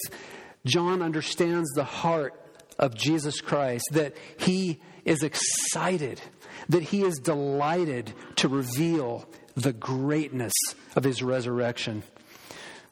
John 0.66 1.02
understands 1.02 1.70
the 1.76 1.84
heart 1.84 2.34
of 2.80 2.96
Jesus 2.96 3.42
Christ, 3.42 3.84
that 3.92 4.16
he 4.38 4.80
is 5.06 5.22
excited, 5.22 6.22
that 6.70 6.84
he 6.84 7.04
is 7.04 7.18
delighted 7.18 8.14
to 8.38 8.48
reveal 8.48 9.28
the 9.56 9.74
greatness 9.74 10.54
of 10.96 11.04
his 11.04 11.22
resurrection. 11.22 12.04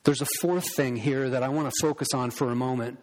There's 0.04 0.22
a 0.22 0.26
fourth 0.40 0.74
thing 0.74 0.96
here 0.96 1.30
that 1.30 1.42
I 1.42 1.48
want 1.48 1.68
to 1.68 1.74
focus 1.80 2.08
on 2.14 2.30
for 2.30 2.50
a 2.50 2.54
moment 2.54 2.98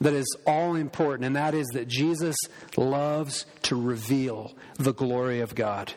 that 0.00 0.14
is 0.14 0.36
all 0.46 0.74
important, 0.74 1.26
and 1.26 1.36
that 1.36 1.54
is 1.54 1.66
that 1.74 1.88
Jesus 1.88 2.36
loves 2.76 3.46
to 3.62 3.80
reveal 3.80 4.54
the 4.76 4.92
glory 4.92 5.40
of 5.40 5.54
God. 5.54 5.94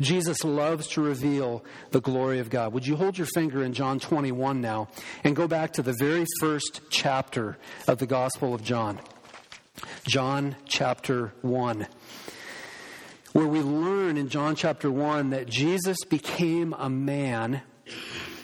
Jesus 0.00 0.42
loves 0.42 0.88
to 0.88 1.00
reveal 1.00 1.64
the 1.92 2.00
glory 2.00 2.40
of 2.40 2.50
God. 2.50 2.72
Would 2.72 2.86
you 2.86 2.96
hold 2.96 3.16
your 3.16 3.28
finger 3.28 3.62
in 3.62 3.72
John 3.72 4.00
21 4.00 4.60
now 4.60 4.88
and 5.22 5.36
go 5.36 5.46
back 5.46 5.72
to 5.74 5.82
the 5.82 5.94
very 6.00 6.26
first 6.40 6.80
chapter 6.90 7.56
of 7.86 7.98
the 7.98 8.06
Gospel 8.06 8.54
of 8.54 8.64
John? 8.64 9.00
John 10.06 10.56
chapter 10.66 11.32
1 11.42 11.86
where 13.34 13.48
we 13.48 13.60
learn 13.60 14.16
in 14.16 14.28
John 14.28 14.54
chapter 14.54 14.88
1 14.88 15.30
that 15.30 15.48
Jesus 15.48 15.98
became 16.08 16.72
a 16.72 16.88
man. 16.88 17.62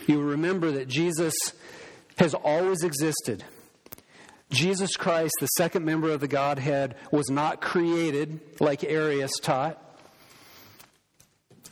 You 0.06 0.20
remember 0.20 0.72
that 0.72 0.88
Jesus 0.88 1.34
has 2.16 2.34
always 2.34 2.82
existed. 2.82 3.44
Jesus 4.50 4.96
Christ, 4.96 5.32
the 5.40 5.46
second 5.56 5.84
member 5.84 6.10
of 6.10 6.20
the 6.20 6.28
Godhead, 6.28 6.96
was 7.12 7.30
not 7.30 7.60
created 7.60 8.40
like 8.58 8.82
Arius 8.82 9.32
taught. 9.40 9.80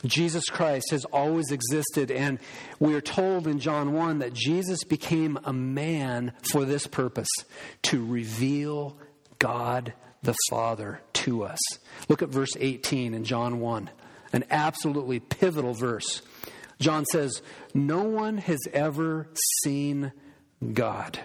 Jesus 0.05 0.45
Christ 0.45 0.91
has 0.91 1.03
always 1.05 1.51
existed, 1.51 2.09
and 2.09 2.39
we 2.79 2.93
are 2.93 3.01
told 3.01 3.47
in 3.47 3.59
John 3.59 3.91
1 3.91 4.19
that 4.19 4.33
Jesus 4.33 4.85
became 4.85 5.37
a 5.43 5.51
man 5.51 6.31
for 6.41 6.63
this 6.63 6.87
purpose 6.87 7.27
to 7.83 8.05
reveal 8.05 8.97
God 9.39 9.93
the 10.23 10.35
Father 10.49 11.01
to 11.13 11.43
us. 11.43 11.59
Look 12.07 12.21
at 12.21 12.29
verse 12.29 12.55
18 12.57 13.13
in 13.13 13.25
John 13.25 13.59
1, 13.59 13.89
an 14.31 14.45
absolutely 14.49 15.19
pivotal 15.19 15.73
verse. 15.73 16.21
John 16.79 17.05
says, 17.05 17.41
No 17.73 18.03
one 18.03 18.37
has 18.37 18.59
ever 18.73 19.27
seen 19.63 20.11
God 20.73 21.19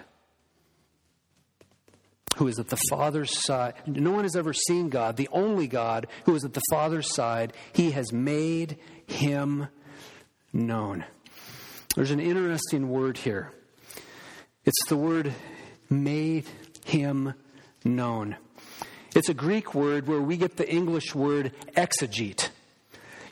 who 2.37 2.49
is 2.49 2.59
at 2.59 2.69
the 2.69 2.79
Father's 2.91 3.45
side. 3.45 3.75
No 3.87 4.11
one 4.11 4.25
has 4.25 4.37
ever 4.37 4.53
seen 4.53 4.89
God, 4.89 5.17
the 5.17 5.29
only 5.33 5.67
God 5.67 6.07
who 6.25 6.35
is 6.35 6.45
at 6.45 6.55
the 6.55 6.63
Father's 6.71 7.15
side. 7.15 7.53
He 7.73 7.93
has 7.93 8.13
made 8.13 8.79
him 9.07 9.69
known. 10.53 11.05
There's 11.95 12.11
an 12.11 12.21
interesting 12.21 12.89
word 12.89 13.19
here. 13.19 13.53
It's 14.65 14.85
the 14.89 14.97
word 14.97 15.33
made 15.89 16.47
him 16.85 17.35
known. 17.85 18.37
It's 19.15 19.29
a 19.29 19.35
Greek 19.35 19.75
word 19.75 20.09
where 20.09 20.21
we 20.21 20.37
get 20.37 20.57
the 20.57 20.69
English 20.69 21.15
word 21.15 21.53
exegete. 21.77 22.49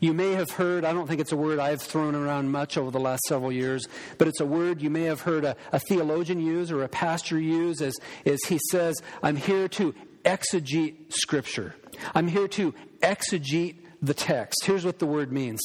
You 0.02 0.12
may 0.12 0.32
have 0.32 0.50
heard, 0.50 0.84
I 0.84 0.92
don't 0.92 1.06
think 1.06 1.20
it's 1.20 1.30
a 1.30 1.36
word 1.36 1.60
I've 1.60 1.80
thrown 1.80 2.16
around 2.16 2.50
much 2.50 2.76
over 2.76 2.90
the 2.90 2.98
last 2.98 3.22
several 3.28 3.52
years, 3.52 3.86
but 4.18 4.26
it's 4.26 4.40
a 4.40 4.44
word 4.44 4.82
you 4.82 4.90
may 4.90 5.04
have 5.04 5.20
heard 5.20 5.44
a, 5.44 5.54
a 5.70 5.78
theologian 5.78 6.40
use 6.40 6.72
or 6.72 6.82
a 6.82 6.88
pastor 6.88 7.38
use 7.38 7.80
as, 7.80 7.94
as 8.26 8.40
he 8.48 8.58
says, 8.72 8.96
I'm 9.22 9.36
here 9.36 9.68
to 9.68 9.94
exegete 10.24 11.12
Scripture. 11.12 11.76
I'm 12.16 12.26
here 12.26 12.48
to 12.48 12.74
exegete 12.98 13.76
the 14.02 14.12
text. 14.12 14.64
Here's 14.64 14.84
what 14.84 14.98
the 14.98 15.06
word 15.06 15.30
means 15.30 15.60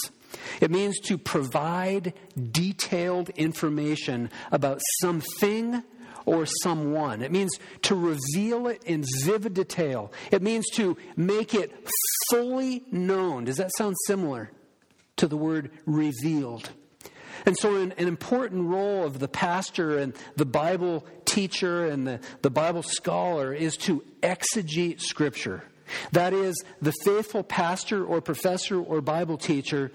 it 0.62 0.70
means 0.70 1.00
to 1.00 1.18
provide 1.18 2.14
detailed 2.52 3.30
information 3.30 4.30
about 4.52 4.82
something 5.02 5.82
or 6.28 6.46
someone. 6.46 7.22
It 7.22 7.32
means 7.32 7.58
to 7.84 7.96
reveal 7.96 8.68
it 8.68 8.84
in 8.84 9.06
vivid 9.24 9.54
detail. 9.54 10.12
It 10.30 10.42
means 10.42 10.70
to 10.72 10.98
make 11.16 11.56
it 11.56 11.74
fully 12.30 12.84
known. 12.92 13.46
Does 13.46 13.56
that 13.56 13.72
sound 13.78 13.96
similar 14.06 14.52
to 15.16 15.28
the 15.28 15.38
word 15.38 15.72
revealed? 15.86 16.70
And 17.46 17.58
so, 17.58 17.78
an, 17.78 17.94
an, 17.98 18.10
important 18.10 18.68
role 18.68 19.06
of 19.06 19.20
the 19.20 19.30
pastor 19.30 19.98
and 20.00 20.14
the 20.36 20.46
Bible 20.46 21.06
teacher 21.24 21.88
and 21.88 22.06
the, 22.06 22.20
the 22.42 22.50
Bible 22.50 22.84
scholar 22.84 23.54
is 23.54 23.78
to 23.78 24.04
exegete 24.22 25.00
Scripture. 25.00 25.64
That 26.12 26.34
is, 26.34 26.64
the 26.82 26.94
faithful 27.04 27.44
pastor 27.44 28.06
or 28.06 28.22
professor 28.22 28.82
or 28.82 29.02
Bible 29.02 29.38
teacher 29.38 29.92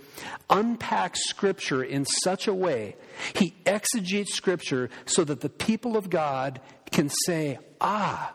unpacks 0.50 1.20
Scripture 1.28 1.82
in 1.82 2.04
such 2.04 2.46
a 2.46 2.54
way, 2.54 2.96
he 3.34 3.54
exegetes 3.66 4.34
Scripture 4.34 4.90
so 5.06 5.24
that 5.24 5.40
the 5.40 5.48
people 5.48 5.96
of 5.96 6.10
God 6.10 6.60
can 6.90 7.10
say, 7.26 7.58
Ah, 7.80 8.34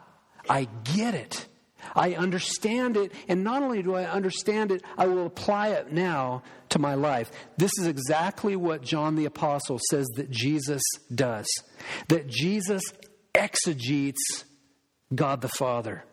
I 0.50 0.68
get 0.96 1.14
it. 1.14 1.48
I 1.96 2.16
understand 2.16 2.98
it, 2.98 3.14
and 3.28 3.44
not 3.44 3.64
only 3.64 3.82
do 3.82 3.96
I 3.96 4.04
understand 4.06 4.72
it, 4.72 4.84
I 4.98 5.08
will 5.08 5.26
apply 5.26 5.70
it 5.70 5.92
now 5.92 6.44
to 6.70 6.80
my 6.80 6.96
life. 6.96 7.32
This 7.58 7.72
is 7.80 7.88
exactly 7.88 8.56
what 8.56 8.82
John 8.82 9.16
the 9.16 9.26
Apostle 9.26 9.80
says 9.90 10.06
that 10.16 10.30
Jesus 10.30 10.84
does. 11.14 11.48
That 12.10 12.28
Jesus 12.28 12.84
exegetes 13.34 14.46
God 15.14 15.42
the 15.42 15.48
Father 15.48 16.04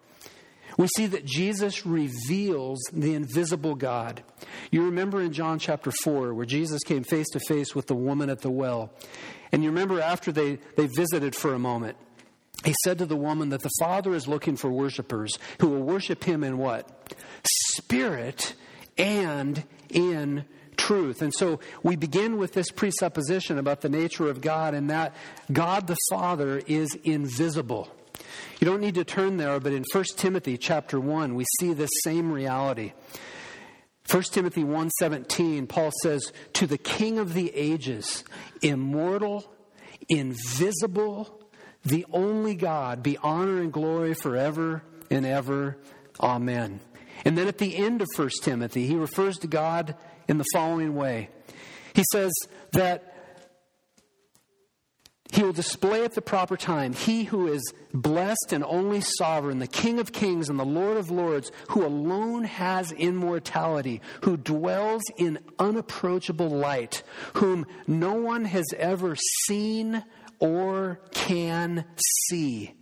we 0.77 0.89
see 0.97 1.07
that 1.07 1.25
Jesus 1.25 1.87
reveals 1.87 2.81
the 2.93 3.15
invisible 3.15 3.75
God. 3.75 4.23
You 4.71 4.85
remember 4.85 5.21
in 5.21 5.33
John 5.33 5.59
chapter 5.59 5.93
4, 6.03 6.35
where 6.35 6.47
Jesus 6.47 6.83
came 6.83 7.05
face 7.05 7.29
to 7.33 7.41
face 7.41 7.75
with 7.75 7.87
the 7.87 7.95
woman 7.95 8.31
at 8.31 8.41
the 8.41 8.51
well. 8.51 8.93
And 9.53 9.63
you 9.63 9.71
remember 9.71 10.01
after 10.01 10.33
they, 10.33 10.59
they 10.77 10.87
visited 10.87 11.35
for 11.35 11.55
a 11.55 11.59
moment, 11.59 11.97
he 12.65 12.75
said 12.85 12.99
to 12.99 13.07
the 13.07 13.17
woman 13.17 13.51
that 13.51 13.63
the 13.63 13.71
Father 13.79 14.15
is 14.15 14.27
looking 14.27 14.57
for 14.57 14.71
worshipers 14.71 15.39
who 15.61 15.69
will 15.69 15.83
worship 15.83 16.25
him 16.25 16.43
in 16.43 16.59
what? 16.59 17.15
Spirit 17.77 18.55
and 18.97 19.63
in 19.91 20.45
truth. 20.77 21.23
And 21.23 21.33
so 21.35 21.61
we 21.83 21.97
begin 21.97 22.37
with 22.37 22.53
this 22.53 22.71
presupposition 22.71 23.59
about 23.59 23.81
the 23.81 23.89
nature 23.89 24.29
of 24.29 24.41
God 24.41 24.75
and 24.75 24.91
that 24.91 25.15
God 25.53 25.87
the 25.87 25.97
Father 26.11 26.61
is 26.67 26.95
invisible. 27.05 27.89
You 28.61 28.67
don't 28.67 28.81
need 28.81 28.95
to 28.95 29.05
turn 29.05 29.37
there, 29.37 29.61
but 29.61 29.73
in 29.73 29.85
1 29.93 30.05
Timothy 30.17 30.57
chapter 30.57 30.99
1, 31.01 31.35
we 31.35 31.45
see 31.61 31.73
this 31.73 31.91
same 32.03 32.33
reality. 32.33 32.93
1 34.11 34.23
Timothy 34.33 34.65
1:17 34.65 35.67
Paul 35.67 35.91
says 36.03 36.33
to 36.53 36.67
the 36.67 36.79
king 36.79 37.19
of 37.19 37.33
the 37.33 37.55
ages 37.55 38.23
immortal 38.61 39.51
invisible 40.09 41.41
the 41.85 42.05
only 42.13 42.55
God 42.55 43.03
be 43.03 43.17
honor 43.19 43.61
and 43.61 43.73
glory 43.73 44.15
forever 44.15 44.83
and 45.11 45.25
ever. 45.25 45.79
Amen. 46.21 46.81
And 47.25 47.37
then 47.39 47.49
at 47.49 47.59
the 47.59 47.77
end 47.77 48.03
of 48.03 48.09
1 48.15 48.29
Timothy 48.43 48.87
he 48.87 48.95
refers 48.95 49.39
to 49.39 49.47
God 49.47 49.97
in 50.29 50.39
the 50.39 50.45
following 50.53 50.95
way. 50.95 51.31
He 51.95 52.05
says 52.13 52.33
that 52.73 53.14
he 55.35 55.43
will 55.43 55.53
display 55.53 56.05
at 56.05 56.15
the 56.15 56.23
proper 56.23 56.57
time 56.57 56.93
he 56.93 57.25
who 57.25 57.49
is 57.49 57.75
blessed 57.93 58.53
and 58.53 58.63
only 58.63 59.01
sovereign, 59.01 59.59
the 59.59 59.67
King 59.67 59.99
of 59.99 60.13
kings 60.13 60.49
and 60.49 60.59
the 60.59 60.65
Lord 60.65 60.97
of 60.97 61.11
lords, 61.11 61.51
who 61.71 61.85
alone 61.85 62.45
has 62.45 62.93
immortality, 62.93 64.01
who 64.23 64.37
dwells 64.37 65.03
in 65.17 65.41
unapproachable 65.59 66.49
light, 66.49 67.03
whom 67.35 67.67
no 67.89 68.15
one 68.15 68.45
has 68.45 68.67
ever 68.79 69.17
seen 69.47 70.05
or 70.39 71.01
can 71.13 71.85
see. 72.29 72.75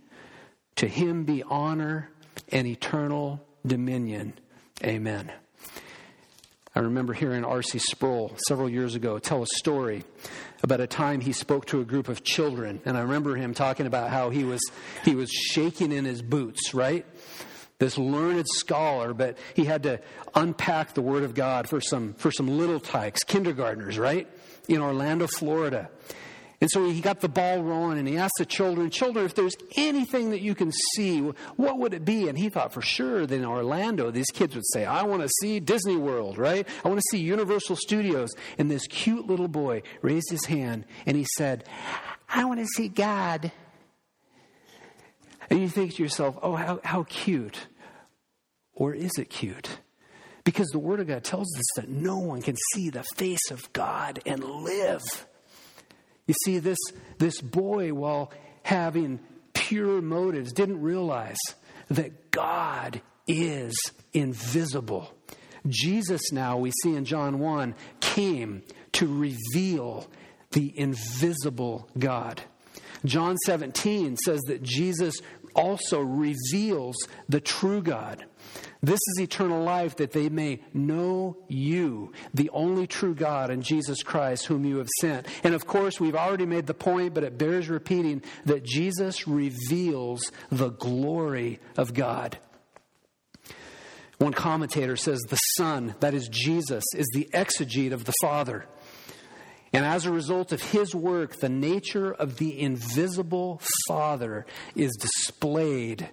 To 0.75 0.87
him 0.87 1.23
be 1.23 1.41
honor 1.41 2.11
and 2.49 2.67
eternal 2.67 3.43
dominion. 3.65 4.33
Amen. 4.83 5.31
I 6.75 6.79
remember 6.79 7.13
hearing 7.13 7.45
R.C. 7.45 7.77
Sproul 7.77 8.35
several 8.47 8.67
years 8.67 8.95
ago 8.95 9.19
tell 9.19 9.43
a 9.43 9.47
story 9.47 10.03
about 10.63 10.81
a 10.81 10.87
time 10.87 11.21
he 11.21 11.31
spoke 11.31 11.67
to 11.67 11.81
a 11.81 11.85
group 11.85 12.07
of 12.07 12.23
children, 12.23 12.81
and 12.83 12.97
I 12.97 13.01
remember 13.01 13.35
him 13.35 13.53
talking 13.53 13.85
about 13.85 14.09
how 14.09 14.31
he 14.31 14.43
was 14.43 14.61
he 15.05 15.13
was 15.13 15.29
shaking 15.29 15.91
in 15.91 16.03
his 16.03 16.23
boots, 16.23 16.73
right? 16.73 17.05
This 17.77 17.97
learned 17.97 18.45
scholar, 18.47 19.13
but 19.13 19.37
he 19.55 19.65
had 19.65 19.83
to 19.83 19.99
unpack 20.33 20.95
the 20.95 21.01
Word 21.01 21.23
of 21.23 21.35
God 21.35 21.69
for 21.69 21.79
some 21.79 22.15
for 22.15 22.31
some 22.31 22.57
little 22.57 22.79
tykes, 22.79 23.23
kindergartners, 23.23 23.99
right? 23.99 24.27
In 24.67 24.81
Orlando, 24.81 25.27
Florida. 25.27 25.91
And 26.63 26.71
so 26.71 26.89
he 26.89 27.01
got 27.01 27.19
the 27.19 27.27
ball 27.27 27.61
rolling 27.61 27.99
and 27.99 28.07
he 28.07 28.15
asked 28.15 28.35
the 28.37 28.45
children, 28.45 28.89
Children, 28.89 29.25
if 29.25 29.35
there's 29.35 29.57
anything 29.75 30.29
that 30.29 30.39
you 30.39 30.55
can 30.55 30.71
see, 30.95 31.19
what 31.57 31.77
would 31.77 31.93
it 31.93 32.05
be? 32.05 32.29
And 32.29 32.37
he 32.37 32.47
thought 32.47 32.71
for 32.71 32.81
sure 32.81 33.27
that 33.27 33.35
in 33.35 33.43
Orlando, 33.43 34.11
these 34.11 34.31
kids 34.33 34.55
would 34.55 34.63
say, 34.71 34.85
I 34.85 35.03
want 35.03 35.23
to 35.23 35.29
see 35.41 35.59
Disney 35.59 35.97
World, 35.97 36.37
right? 36.37 36.65
I 36.85 36.87
want 36.87 37.01
to 37.01 37.05
see 37.11 37.17
Universal 37.21 37.75
Studios. 37.75 38.29
And 38.57 38.71
this 38.71 38.87
cute 38.87 39.27
little 39.27 39.49
boy 39.49 39.83
raised 40.01 40.31
his 40.31 40.45
hand 40.45 40.85
and 41.05 41.17
he 41.17 41.25
said, 41.35 41.67
I 42.29 42.45
want 42.45 42.61
to 42.61 42.67
see 42.77 42.87
God. 42.87 43.51
And 45.49 45.59
you 45.59 45.67
think 45.67 45.95
to 45.95 46.01
yourself, 46.01 46.37
oh, 46.41 46.55
how, 46.55 46.79
how 46.85 47.03
cute. 47.03 47.67
Or 48.73 48.93
is 48.93 49.11
it 49.17 49.25
cute? 49.25 49.79
Because 50.45 50.69
the 50.69 50.79
Word 50.79 51.01
of 51.01 51.07
God 51.07 51.25
tells 51.25 51.53
us 51.57 51.65
that 51.75 51.89
no 51.89 52.19
one 52.19 52.41
can 52.41 52.55
see 52.71 52.89
the 52.89 53.03
face 53.17 53.51
of 53.51 53.73
God 53.73 54.21
and 54.25 54.41
live. 54.41 55.03
You 56.27 56.35
see, 56.45 56.59
this, 56.59 56.77
this 57.17 57.41
boy, 57.41 57.93
while 57.93 58.31
having 58.63 59.19
pure 59.53 60.01
motives, 60.01 60.53
didn't 60.53 60.81
realize 60.81 61.39
that 61.89 62.31
God 62.31 63.01
is 63.27 63.75
invisible. 64.13 65.13
Jesus, 65.67 66.31
now 66.31 66.57
we 66.57 66.71
see 66.81 66.95
in 66.95 67.05
John 67.05 67.39
1, 67.39 67.75
came 67.99 68.63
to 68.93 69.07
reveal 69.07 70.09
the 70.51 70.77
invisible 70.77 71.89
God. 71.97 72.41
John 73.05 73.37
17 73.45 74.17
says 74.17 74.41
that 74.47 74.63
Jesus 74.63 75.15
also 75.55 75.99
reveals 75.99 76.95
the 77.27 77.41
true 77.41 77.81
God. 77.81 78.25
This 78.83 78.99
is 79.07 79.21
eternal 79.21 79.63
life 79.63 79.95
that 79.95 80.11
they 80.11 80.27
may 80.27 80.59
know 80.73 81.37
you, 81.47 82.11
the 82.33 82.49
only 82.49 82.85
true 82.85 83.15
God, 83.15 83.49
and 83.49 83.63
Jesus 83.63 84.03
Christ, 84.03 84.45
whom 84.45 84.65
you 84.65 84.77
have 84.77 84.89
sent. 84.99 85.25
And 85.45 85.55
of 85.55 85.65
course, 85.65 86.01
we've 86.01 86.17
already 86.17 86.45
made 86.45 86.67
the 86.67 86.73
point, 86.73 87.13
but 87.13 87.23
it 87.23 87.37
bears 87.37 87.69
repeating 87.69 88.21
that 88.43 88.65
Jesus 88.65 89.25
reveals 89.25 90.33
the 90.51 90.71
glory 90.71 91.61
of 91.77 91.93
God. 91.93 92.37
One 94.17 94.33
commentator 94.33 94.97
says 94.97 95.21
the 95.21 95.37
Son, 95.57 95.95
that 96.01 96.13
is 96.13 96.27
Jesus, 96.27 96.83
is 96.93 97.07
the 97.13 97.29
exegete 97.33 97.93
of 97.93 98.03
the 98.03 98.13
Father. 98.21 98.65
And 99.71 99.85
as 99.85 100.05
a 100.05 100.11
result 100.11 100.51
of 100.51 100.61
his 100.61 100.93
work, 100.93 101.37
the 101.37 101.47
nature 101.47 102.13
of 102.13 102.35
the 102.35 102.59
invisible 102.59 103.61
Father 103.87 104.45
is 104.75 104.91
displayed 104.99 106.09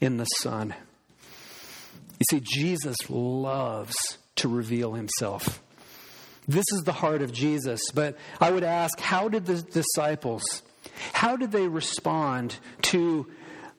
in 0.00 0.16
the 0.16 0.24
Son. 0.24 0.74
You 2.18 2.24
see, 2.30 2.40
Jesus 2.42 2.96
loves 3.08 3.94
to 4.36 4.48
reveal 4.48 4.94
himself. 4.94 5.62
This 6.46 6.64
is 6.72 6.82
the 6.84 6.92
heart 6.92 7.22
of 7.22 7.32
Jesus. 7.32 7.80
But 7.94 8.16
I 8.40 8.50
would 8.50 8.64
ask, 8.64 8.98
how 9.00 9.28
did 9.28 9.46
the 9.46 9.62
disciples, 9.62 10.62
how 11.12 11.36
did 11.36 11.52
they 11.52 11.66
respond 11.66 12.56
to 12.82 13.26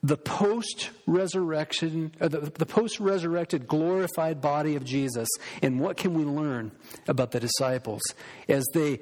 the 0.04 0.18
post 0.18 0.92
resurrection, 1.08 2.14
uh, 2.22 2.28
the, 2.28 2.40
the 2.40 2.66
post 2.66 3.00
resurrected 3.00 3.68
glorified 3.68 4.42
body 4.42 4.76
of 4.76 4.84
Jesus? 4.84 5.30
And 5.62 5.80
what 5.80 5.98
can 5.98 6.14
we 6.14 6.24
learn 6.24 6.72
about 7.08 7.32
the 7.32 7.40
disciples 7.40 8.02
as 8.50 8.66
they 8.74 9.00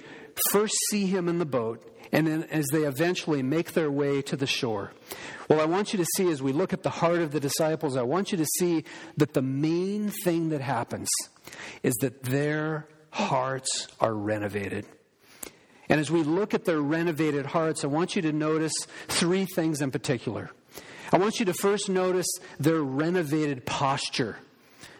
first 0.52 0.76
see 0.90 1.06
him 1.06 1.30
in 1.30 1.40
the 1.40 1.46
boat 1.46 1.86
and 2.14 2.28
then 2.28 2.43
as 2.43 2.66
they 2.72 2.84
eventually 2.84 3.41
make 3.41 3.74
their 3.74 3.91
way 3.91 4.22
to 4.22 4.38
the 4.38 4.45
shore. 4.45 4.93
Well, 5.49 5.59
I 5.59 5.66
want 5.66 5.91
you 5.91 5.97
to 5.97 6.05
see 6.16 6.30
as 6.30 6.41
we 6.41 6.53
look 6.53 6.72
at 6.72 6.84
the 6.84 6.89
heart 6.89 7.20
of 7.20 7.32
the 7.32 7.39
disciples, 7.39 7.97
I 7.97 8.03
want 8.03 8.32
you 8.32 8.38
to 8.38 8.45
see 8.59 8.86
that 9.18 9.34
the 9.34 9.41
main 9.41 10.09
thing 10.09 10.49
that 10.49 10.61
happens 10.61 11.09
is 11.82 11.93
that 12.01 12.24
their 12.24 12.88
hearts 13.09 13.88
are 13.99 14.14
renovated. 14.14 14.86
And 15.89 15.99
as 15.99 16.09
we 16.09 16.24
look 16.24 16.53
at 16.53 16.66
their 16.66 16.80
renovated 16.80 17.47
hearts, 17.47 17.84
I 17.84 17.88
want 17.88 18.16
you 18.16 18.22
to 18.22 18.32
notice 18.32 18.74
three 19.07 19.45
things 19.45 19.82
in 19.82 19.91
particular. 19.91 20.51
I 21.11 21.18
want 21.18 21.39
you 21.39 21.45
to 21.47 21.53
first 21.53 21.89
notice 21.89 22.28
their 22.59 22.82
renovated 22.82 23.66
posture. 23.66 24.38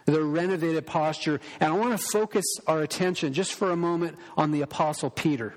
Their 0.06 0.24
renovated 0.24 0.86
posture. 0.86 1.40
And 1.60 1.72
I 1.72 1.76
want 1.78 1.98
to 1.98 2.06
focus 2.12 2.44
our 2.68 2.82
attention 2.82 3.34
just 3.34 3.54
for 3.54 3.72
a 3.72 3.76
moment 3.78 4.18
on 4.36 4.52
the 4.52 4.62
Apostle 4.62 5.10
Peter. 5.10 5.56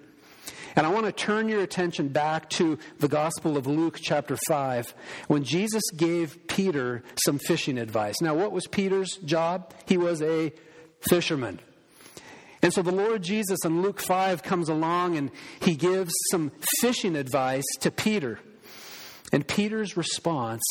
And 0.77 0.87
I 0.87 0.91
want 0.91 1.07
to 1.07 1.13
turn 1.13 1.49
your 1.49 1.63
attention 1.63 2.09
back 2.09 2.51
to 2.51 2.79
the 2.99 3.09
Gospel 3.09 3.57
of 3.57 3.67
Luke, 3.67 3.99
chapter 4.01 4.37
5, 4.47 4.95
when 5.27 5.43
Jesus 5.43 5.83
gave 5.97 6.47
Peter 6.49 7.03
some 7.25 7.39
fishing 7.39 7.79
advice. 7.79 8.21
Now, 8.21 8.35
what 8.35 8.53
was 8.53 8.67
Peter's 8.67 9.17
job? 9.25 9.73
He 9.87 9.97
was 9.97 10.21
a 10.21 10.53
fisherman. 11.09 11.61
And 12.61 12.75
so 12.75 12.83
the 12.83 12.93
Lord 12.93 13.23
Jesus 13.23 13.59
in 13.65 13.81
Luke 13.81 14.01
5 14.01 14.43
comes 14.43 14.69
along 14.69 15.17
and 15.17 15.31
he 15.61 15.77
gives 15.77 16.13
some 16.31 16.53
fishing 16.81 17.17
advice 17.17 17.65
to 17.81 17.91
Peter. 17.91 18.39
And 19.33 19.49
Peter's 19.49 19.97
response 19.97 20.63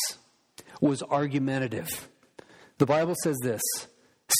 was 0.80 1.02
argumentative. 1.02 2.08
The 2.78 2.86
Bible 2.86 3.14
says 3.24 3.36
this 3.42 3.62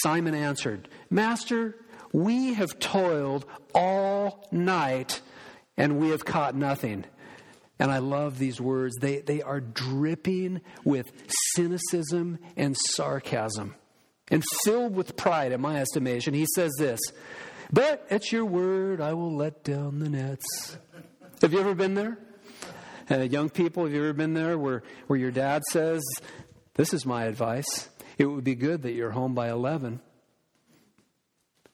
Simon 0.02 0.34
answered, 0.34 0.88
Master, 1.10 1.74
we 2.12 2.54
have 2.54 2.78
toiled 2.78 3.46
all 3.74 4.46
night 4.52 5.22
and 5.76 5.98
we 5.98 6.10
have 6.10 6.24
caught 6.24 6.54
nothing. 6.54 7.04
And 7.78 7.90
I 7.90 7.98
love 7.98 8.38
these 8.38 8.60
words. 8.60 8.96
They, 9.00 9.20
they 9.20 9.42
are 9.42 9.60
dripping 9.60 10.62
with 10.84 11.06
cynicism 11.54 12.38
and 12.56 12.76
sarcasm 12.76 13.74
and 14.30 14.42
filled 14.64 14.94
with 14.94 15.16
pride, 15.16 15.52
in 15.52 15.60
my 15.60 15.80
estimation. 15.80 16.34
He 16.34 16.46
says 16.54 16.72
this 16.78 17.00
But 17.72 18.06
at 18.10 18.32
your 18.32 18.44
word, 18.44 19.00
I 19.00 19.12
will 19.12 19.34
let 19.34 19.62
down 19.62 19.98
the 19.98 20.08
nets. 20.08 20.78
Have 21.42 21.52
you 21.52 21.60
ever 21.60 21.74
been 21.74 21.94
there? 21.94 22.18
Uh, 23.10 23.20
young 23.20 23.50
people, 23.50 23.84
have 23.84 23.92
you 23.92 24.00
ever 24.00 24.12
been 24.12 24.34
there 24.34 24.58
where, 24.58 24.82
where 25.06 25.18
your 25.18 25.30
dad 25.30 25.62
says, 25.70 26.02
This 26.74 26.92
is 26.92 27.06
my 27.06 27.24
advice. 27.24 27.88
It 28.18 28.24
would 28.24 28.44
be 28.44 28.54
good 28.54 28.82
that 28.82 28.92
you're 28.92 29.10
home 29.10 29.34
by 29.34 29.50
11. 29.50 30.00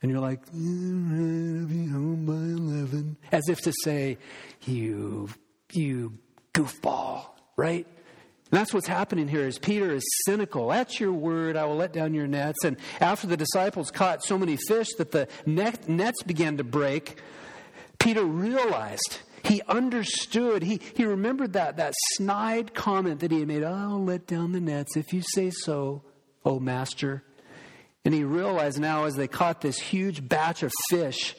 And 0.03 0.11
you're 0.11 0.21
like, 0.21 0.41
I'll 0.49 1.67
be 1.67 1.87
home 1.87 2.25
by 2.27 2.33
11. 2.33 3.17
As 3.31 3.49
if 3.49 3.61
to 3.63 3.73
say, 3.85 4.19
You, 4.63 5.29
you 5.73 6.19
goofball, 6.53 7.27
right? 7.57 7.87
And 8.53 8.59
that's 8.59 8.75
what's 8.75 8.89
happening 8.89 9.29
here 9.29 9.47
is 9.47 9.59
Peter 9.59 9.93
is 9.95 10.03
cynical. 10.27 10.73
At 10.73 11.01
your 11.01 11.13
word, 11.13 11.57
I 11.57 11.65
will 11.65 11.77
let 11.77 11.93
down 11.93 12.13
your 12.13 12.27
nets. 12.27 12.65
And 12.65 12.77
after 13.01 13.27
the 13.27 13.37
disciples 13.37 13.91
caught 13.91 14.23
so 14.23 14.37
many 14.37 14.59
fish 14.69 14.89
that 14.99 15.13
the 15.13 15.29
net, 15.47 15.89
nets 15.89 16.23
began 16.25 16.59
to 16.59 16.65
break, 16.65 17.19
Peter 17.99 18.25
realized 18.25 19.21
he 19.43 19.63
understood. 19.69 20.63
He, 20.63 20.81
he 20.95 21.05
remembered 21.05 21.55
that, 21.55 21.79
that 21.79 21.95
snide 22.15 22.75
comment 22.75 23.21
that 23.21 23.31
he 23.31 23.39
had 23.39 23.49
made 23.49 23.65
I'll 23.65 24.05
let 24.05 24.27
down 24.27 24.53
the 24.53 24.61
nets 24.61 24.97
if 24.97 25.13
you 25.15 25.23
say 25.33 25.51
so, 25.51 26.03
O 26.45 26.61
master. 26.61 27.23
And 28.05 28.13
he 28.13 28.25
realized 28.25 28.81
now, 28.81 29.05
as 29.05 29.15
they 29.15 29.29
caught 29.29 29.61
this 29.61 29.79
huge 29.79 30.27
batch 30.29 30.63
of 30.63 30.73
fish, 30.91 31.37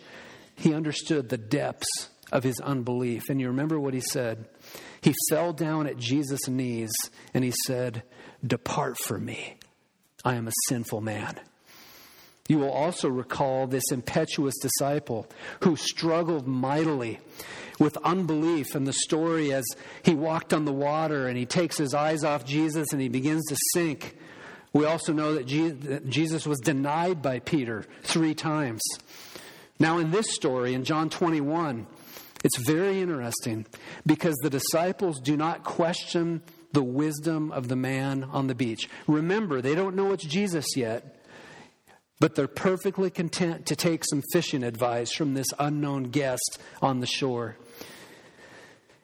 he 0.55 0.74
understood 0.74 1.30
the 1.30 1.38
depths 1.38 2.09
of 2.32 2.43
his 2.43 2.59
unbelief. 2.61 3.30
And 3.30 3.39
you 3.39 3.47
remember 3.47 3.80
what 3.80 3.93
he 3.93 4.01
said? 4.01 4.45
He 5.01 5.14
fell 5.30 5.51
down 5.51 5.88
at 5.88 5.97
Jesus' 5.97 6.47
knees 6.47 6.93
and 7.34 7.43
he 7.43 7.53
said, 7.66 8.03
Depart 8.45 8.97
from 8.97 9.26
me. 9.26 9.57
I 10.24 10.36
am 10.36 10.47
a 10.47 10.53
sinful 10.70 11.01
man. 11.01 11.39
You 12.47 12.59
will 12.59 12.72
also 12.72 13.07
recall 13.09 13.68
this 13.68 13.91
impetuous 13.91 14.55
disciple 14.61 15.28
who 15.61 15.76
struggled 15.76 16.47
mightily 16.47 17.20
with 17.80 17.97
unbelief 18.03 18.76
in 18.76 18.84
the 18.84 18.93
story 18.93 19.53
as 19.53 19.64
he 20.03 20.14
walked 20.14 20.53
on 20.53 20.66
the 20.66 20.74
water 20.74 21.28
and 21.28 21.38
he 21.38 21.45
takes 21.45 21.78
his 21.78 21.93
eyes 21.93 22.24
off 22.24 22.45
Jesus 22.45 22.91
and 22.91 23.01
he 23.01 23.09
begins 23.09 23.45
to 23.47 23.57
sink. 23.74 24.18
We 24.74 24.86
also 24.86 25.13
know 25.13 25.36
that 25.36 26.09
Jesus 26.09 26.47
was 26.47 26.59
denied 26.59 27.21
by 27.21 27.39
Peter 27.39 27.86
three 28.01 28.34
times. 28.34 28.82
Now, 29.80 29.99
in 29.99 30.11
this 30.11 30.34
story, 30.34 30.74
in 30.74 30.84
John 30.84 31.09
21, 31.09 31.86
it's 32.43 32.57
very 32.57 32.99
interesting 32.99 33.65
because 34.05 34.36
the 34.41 34.49
disciples 34.49 35.19
do 35.19 35.38
not 35.38 35.63
question 35.63 36.41
the 36.74 36.84
wisdom 36.84 37.51
of 37.51 37.67
the 37.67 37.76
man 37.76 38.24
on 38.24 38.47
the 38.47 38.55
beach. 38.55 38.89
Remember, 39.07 39.61
they 39.61 39.76
don't 39.76 39.95
know 39.95 40.11
it's 40.11 40.26
Jesus 40.26 40.76
yet. 40.76 41.19
But 42.19 42.36
they're 42.36 42.47
perfectly 42.47 43.09
content 43.09 43.65
to 43.65 43.76
take 43.76 44.05
some 44.05 44.21
fishing 44.32 44.63
advice 44.63 45.11
from 45.11 45.34
this 45.34 45.47
unknown 45.59 46.03
guest 46.03 46.57
on 46.82 47.01
the 47.01 47.05
shore. 47.05 47.57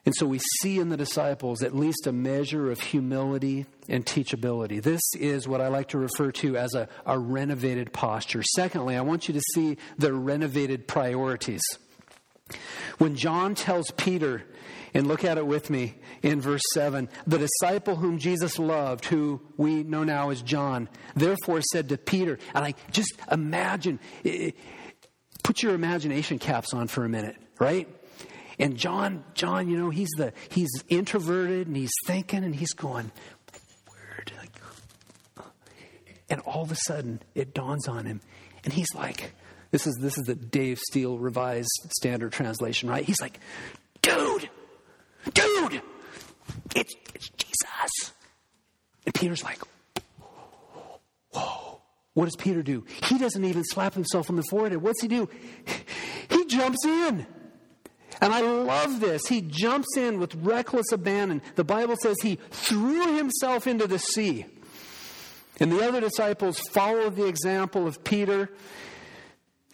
And 0.05 0.15
so 0.15 0.25
we 0.25 0.39
see 0.61 0.79
in 0.79 0.89
the 0.89 0.97
disciples 0.97 1.61
at 1.61 1.75
least 1.75 2.07
a 2.07 2.11
measure 2.11 2.71
of 2.71 2.79
humility 2.79 3.65
and 3.87 4.05
teachability. 4.05 4.81
This 4.81 5.01
is 5.17 5.47
what 5.47 5.61
I 5.61 5.67
like 5.67 5.89
to 5.89 5.97
refer 5.97 6.31
to 6.31 6.57
as 6.57 6.73
a, 6.73 6.87
a 7.05 7.19
renovated 7.19 7.91
posture. 7.93 8.41
Secondly, 8.55 8.95
I 8.95 9.01
want 9.01 9.27
you 9.27 9.33
to 9.33 9.41
see 9.53 9.77
the 9.97 10.13
renovated 10.13 10.87
priorities. 10.87 11.61
When 12.97 13.15
John 13.15 13.55
tells 13.55 13.91
Peter 13.91 14.45
and 14.93 15.07
look 15.07 15.23
at 15.23 15.37
it 15.37 15.45
with 15.45 15.69
me 15.69 15.95
in 16.21 16.41
verse 16.41 16.61
7. 16.73 17.09
The 17.27 17.37
disciple 17.37 17.95
whom 17.95 18.17
Jesus 18.17 18.59
loved, 18.59 19.05
who 19.05 19.41
we 19.57 19.83
know 19.83 20.03
now 20.03 20.29
as 20.29 20.41
John, 20.41 20.89
therefore 21.15 21.61
said 21.61 21.89
to 21.89 21.97
Peter, 21.97 22.39
and 22.53 22.65
I 22.65 22.73
just 22.91 23.13
imagine, 23.31 23.99
eh, 24.25 24.47
eh, 24.47 24.51
put 25.43 25.63
your 25.63 25.73
imagination 25.73 26.39
caps 26.39 26.73
on 26.73 26.87
for 26.87 27.05
a 27.05 27.09
minute, 27.09 27.35
right? 27.59 27.87
And 28.59 28.77
John, 28.77 29.23
John, 29.33 29.69
you 29.69 29.77
know, 29.77 29.89
he's 29.89 30.09
the 30.17 30.33
he's 30.49 30.69
introverted 30.89 31.67
and 31.67 31.77
he's 31.77 31.93
thinking 32.05 32.43
and 32.43 32.53
he's 32.55 32.73
going, 32.73 33.11
go? 35.35 35.43
And 36.29 36.41
all 36.41 36.63
of 36.63 36.71
a 36.71 36.75
sudden 36.75 37.21
it 37.35 37.53
dawns 37.53 37.87
on 37.87 38.05
him, 38.05 38.21
and 38.63 38.73
he's 38.73 38.93
like, 38.93 39.31
this 39.71 39.87
is 39.87 39.97
this 40.01 40.17
is 40.17 40.25
the 40.25 40.35
Dave 40.35 40.79
Steele 40.79 41.17
revised 41.17 41.69
standard 41.91 42.33
translation, 42.33 42.89
right? 42.89 43.05
He's 43.05 43.21
like, 43.21 43.39
dude, 44.01 44.49
Dude, 45.33 45.81
it's, 46.75 46.93
it's 47.13 47.29
Jesus. 47.29 48.13
And 49.05 49.13
Peter's 49.13 49.43
like, 49.43 49.59
whoa. 51.31 51.81
What 52.13 52.25
does 52.25 52.35
Peter 52.35 52.63
do? 52.63 52.85
He 53.03 53.17
doesn't 53.17 53.43
even 53.43 53.63
slap 53.63 53.93
himself 53.93 54.29
on 54.29 54.35
the 54.35 54.43
forehead. 54.49 54.81
What's 54.81 55.01
he 55.01 55.07
do? 55.07 55.29
He 56.29 56.45
jumps 56.45 56.83
in. 56.85 57.25
And 58.21 58.33
I 58.33 58.41
love 58.41 58.99
this. 58.99 59.27
He 59.27 59.41
jumps 59.41 59.95
in 59.97 60.19
with 60.19 60.35
reckless 60.35 60.91
abandon. 60.91 61.41
The 61.55 61.63
Bible 61.63 61.95
says 62.01 62.17
he 62.21 62.37
threw 62.51 63.15
himself 63.15 63.65
into 63.65 63.87
the 63.87 63.99
sea. 63.99 64.45
And 65.59 65.71
the 65.71 65.85
other 65.85 66.01
disciples 66.01 66.59
followed 66.71 67.15
the 67.15 67.25
example 67.25 67.87
of 67.87 68.03
Peter 68.03 68.49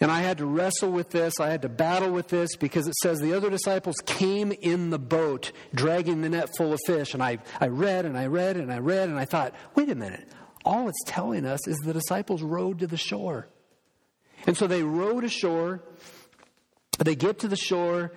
and 0.02 0.12
I 0.12 0.22
had 0.22 0.40
to 0.40 0.46
wrestle 0.46 0.92
with 0.92 1.12
this. 1.12 1.40
I 1.40 1.50
had 1.50 1.62
to 1.62 1.70
battle 1.70 2.12
with 2.12 2.28
this 2.28 2.56
because 2.58 2.88
it 2.88 2.96
says 2.96 3.20
the 3.20 3.34
other 3.34 3.50
disciples 3.50 3.96
came 4.06 4.52
in 4.52 4.90
the 4.90 5.00
boat 5.00 5.52
dragging 5.74 6.22
the 6.22 6.30
net 6.30 6.50
full 6.58 6.74
of 6.74 6.80
fish. 6.86 7.14
And 7.14 7.24
I, 7.24 7.40
I 7.62 7.68
read 7.68 8.06
and 8.06 8.18
I 8.18 8.28
read 8.28 8.58
and 8.58 8.72
I 8.72 8.80
read 8.80 9.08
and 9.08 9.18
I 9.18 9.26
thought, 9.26 9.54
wait 9.74 9.90
a 9.90 9.96
minute. 9.96 10.28
All 10.66 10.90
it's 10.90 11.04
telling 11.06 11.46
us 11.46 11.66
is 11.68 11.78
the 11.78 11.94
disciples 11.94 12.42
rowed 12.42 12.80
to 12.80 12.88
the 12.88 12.98
shore. 12.98 13.48
And 14.46 14.58
so 14.58 14.68
they 14.68 14.84
rowed 14.84 15.24
ashore. 15.24 15.82
They 17.00 17.16
get 17.16 17.40
to 17.40 17.48
the 17.48 17.56
shore 17.56 18.12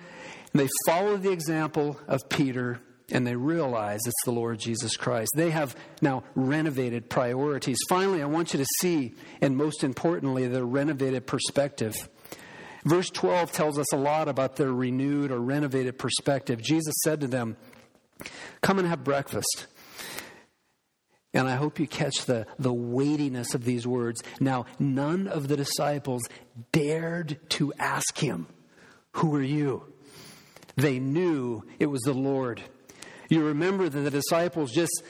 and 0.53 0.61
they 0.61 0.69
follow 0.85 1.17
the 1.17 1.31
example 1.31 1.99
of 2.07 2.27
Peter 2.29 2.81
and 3.11 3.25
they 3.25 3.35
realize 3.35 3.99
it's 4.05 4.25
the 4.25 4.31
Lord 4.31 4.59
Jesus 4.59 4.95
Christ. 4.95 5.31
They 5.35 5.49
have 5.49 5.75
now 6.01 6.23
renovated 6.35 7.09
priorities. 7.09 7.77
Finally, 7.89 8.21
I 8.21 8.25
want 8.25 8.53
you 8.53 8.59
to 8.59 8.67
see, 8.79 9.15
and 9.41 9.57
most 9.57 9.83
importantly, 9.83 10.47
their 10.47 10.65
renovated 10.65 11.25
perspective. 11.25 11.95
Verse 12.85 13.09
12 13.09 13.51
tells 13.51 13.77
us 13.77 13.91
a 13.93 13.97
lot 13.97 14.27
about 14.27 14.55
their 14.55 14.71
renewed 14.71 15.31
or 15.31 15.39
renovated 15.39 15.97
perspective. 15.97 16.61
Jesus 16.61 16.95
said 17.03 17.21
to 17.21 17.27
them, 17.27 17.57
Come 18.61 18.79
and 18.79 18.87
have 18.87 19.03
breakfast. 19.03 19.67
And 21.33 21.47
I 21.47 21.55
hope 21.55 21.79
you 21.79 21.87
catch 21.87 22.25
the, 22.25 22.47
the 22.57 22.73
weightiness 22.73 23.53
of 23.53 23.63
these 23.63 23.85
words. 23.85 24.21
Now, 24.39 24.65
none 24.79 25.27
of 25.27 25.47
the 25.47 25.55
disciples 25.55 26.23
dared 26.71 27.39
to 27.49 27.71
ask 27.77 28.17
him, 28.17 28.47
Who 29.13 29.35
are 29.35 29.43
you? 29.43 29.88
They 30.79 30.99
knew 30.99 31.63
it 31.77 31.87
was 31.87 32.01
the 32.01 32.13
Lord. 32.13 32.61
You 33.29 33.45
remember 33.45 33.89
that 33.89 33.99
the 33.99 34.09
disciples 34.09 34.71
just 34.71 35.03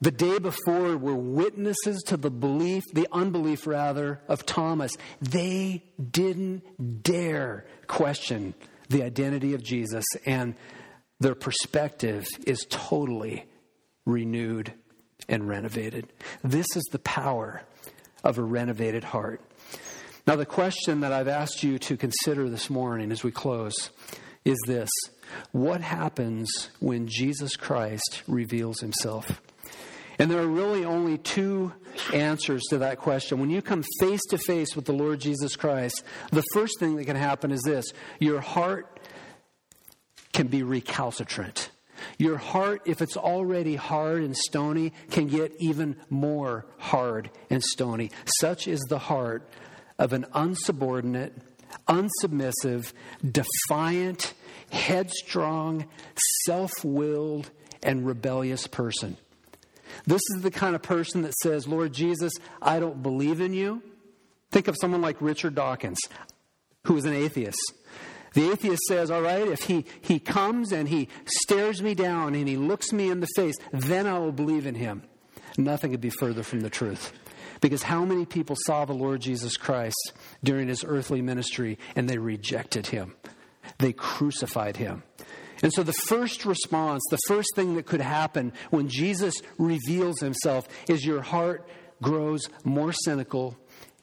the 0.00 0.10
day 0.10 0.38
before 0.38 0.96
were 0.96 1.14
witnesses 1.14 2.02
to 2.08 2.16
the 2.16 2.30
belief, 2.30 2.82
the 2.92 3.08
unbelief 3.12 3.66
rather, 3.66 4.20
of 4.28 4.44
Thomas. 4.44 4.92
They 5.20 5.84
didn't 6.10 7.02
dare 7.02 7.66
question 7.86 8.54
the 8.88 9.02
identity 9.04 9.54
of 9.54 9.62
Jesus, 9.62 10.04
and 10.26 10.54
their 11.18 11.34
perspective 11.34 12.26
is 12.46 12.66
totally 12.68 13.46
renewed 14.04 14.74
and 15.28 15.48
renovated. 15.48 16.12
This 16.42 16.66
is 16.74 16.82
the 16.90 16.98
power 16.98 17.62
of 18.22 18.38
a 18.38 18.42
renovated 18.42 19.04
heart. 19.04 19.40
Now, 20.26 20.36
the 20.36 20.46
question 20.46 21.00
that 21.00 21.12
I've 21.12 21.28
asked 21.28 21.62
you 21.62 21.78
to 21.80 21.96
consider 21.96 22.48
this 22.48 22.68
morning 22.68 23.10
as 23.10 23.24
we 23.24 23.32
close 23.32 23.90
is 24.44 24.58
this 24.66 24.90
what 25.52 25.80
happens 25.80 26.70
when 26.80 27.06
Jesus 27.06 27.56
Christ 27.56 28.22
reveals 28.26 28.80
himself? 28.80 29.40
And 30.18 30.30
there 30.30 30.40
are 30.40 30.46
really 30.46 30.84
only 30.84 31.18
two 31.18 31.72
answers 32.12 32.62
to 32.70 32.78
that 32.78 32.98
question. 32.98 33.40
When 33.40 33.50
you 33.50 33.62
come 33.62 33.82
face 33.98 34.20
to 34.30 34.38
face 34.38 34.76
with 34.76 34.84
the 34.84 34.92
Lord 34.92 35.20
Jesus 35.20 35.56
Christ, 35.56 36.04
the 36.30 36.44
first 36.52 36.78
thing 36.78 36.96
that 36.96 37.06
can 37.06 37.16
happen 37.16 37.50
is 37.50 37.62
this 37.62 37.86
your 38.18 38.40
heart 38.40 39.00
can 40.32 40.48
be 40.48 40.62
recalcitrant. 40.62 41.70
Your 42.18 42.36
heart, 42.36 42.82
if 42.84 43.00
it's 43.00 43.16
already 43.16 43.76
hard 43.76 44.22
and 44.22 44.36
stony, 44.36 44.92
can 45.10 45.28
get 45.28 45.52
even 45.60 45.96
more 46.10 46.66
hard 46.78 47.30
and 47.48 47.62
stony. 47.62 48.10
Such 48.40 48.66
is 48.66 48.80
the 48.88 48.98
heart 48.98 49.48
of 49.98 50.12
an 50.12 50.26
unsubordinate, 50.34 51.32
unsubmissive, 51.88 52.92
defiant, 53.28 54.34
headstrong, 54.70 55.86
self 56.44 56.72
willed, 56.84 57.50
and 57.82 58.06
rebellious 58.06 58.66
person. 58.66 59.16
This 60.06 60.22
is 60.34 60.42
the 60.42 60.50
kind 60.50 60.74
of 60.74 60.82
person 60.82 61.22
that 61.22 61.34
says, 61.42 61.68
Lord 61.68 61.92
Jesus, 61.92 62.32
I 62.60 62.80
don't 62.80 63.02
believe 63.02 63.40
in 63.40 63.52
you. 63.52 63.82
Think 64.50 64.68
of 64.68 64.76
someone 64.80 65.00
like 65.00 65.16
Richard 65.20 65.54
Dawkins, 65.54 65.98
who 66.84 66.96
is 66.96 67.04
an 67.04 67.14
atheist. 67.14 67.58
The 68.34 68.50
atheist 68.50 68.82
says, 68.88 69.10
All 69.10 69.22
right, 69.22 69.46
if 69.46 69.64
he, 69.64 69.84
he 70.00 70.18
comes 70.18 70.72
and 70.72 70.88
he 70.88 71.08
stares 71.26 71.82
me 71.82 71.94
down 71.94 72.34
and 72.34 72.48
he 72.48 72.56
looks 72.56 72.92
me 72.92 73.10
in 73.10 73.20
the 73.20 73.28
face, 73.36 73.56
then 73.72 74.06
I 74.06 74.18
will 74.18 74.32
believe 74.32 74.66
in 74.66 74.74
him. 74.74 75.02
Nothing 75.58 75.90
could 75.90 76.00
be 76.00 76.10
further 76.10 76.42
from 76.42 76.60
the 76.60 76.70
truth. 76.70 77.12
Because 77.60 77.82
how 77.82 78.04
many 78.04 78.24
people 78.24 78.56
saw 78.66 78.84
the 78.84 78.94
Lord 78.94 79.20
Jesus 79.20 79.56
Christ 79.56 80.12
during 80.44 80.68
his 80.68 80.84
earthly 80.84 81.22
ministry 81.22 81.78
and 81.96 82.08
they 82.08 82.18
rejected 82.18 82.88
him? 82.88 83.14
They 83.78 83.92
crucified 83.92 84.76
him. 84.76 85.02
And 85.62 85.72
so, 85.72 85.84
the 85.84 85.92
first 85.92 86.44
response, 86.44 87.02
the 87.10 87.18
first 87.28 87.54
thing 87.54 87.76
that 87.76 87.86
could 87.86 88.00
happen 88.00 88.52
when 88.70 88.88
Jesus 88.88 89.34
reveals 89.58 90.18
himself 90.18 90.66
is 90.88 91.06
your 91.06 91.22
heart 91.22 91.68
grows 92.02 92.48
more 92.64 92.92
cynical 92.92 93.56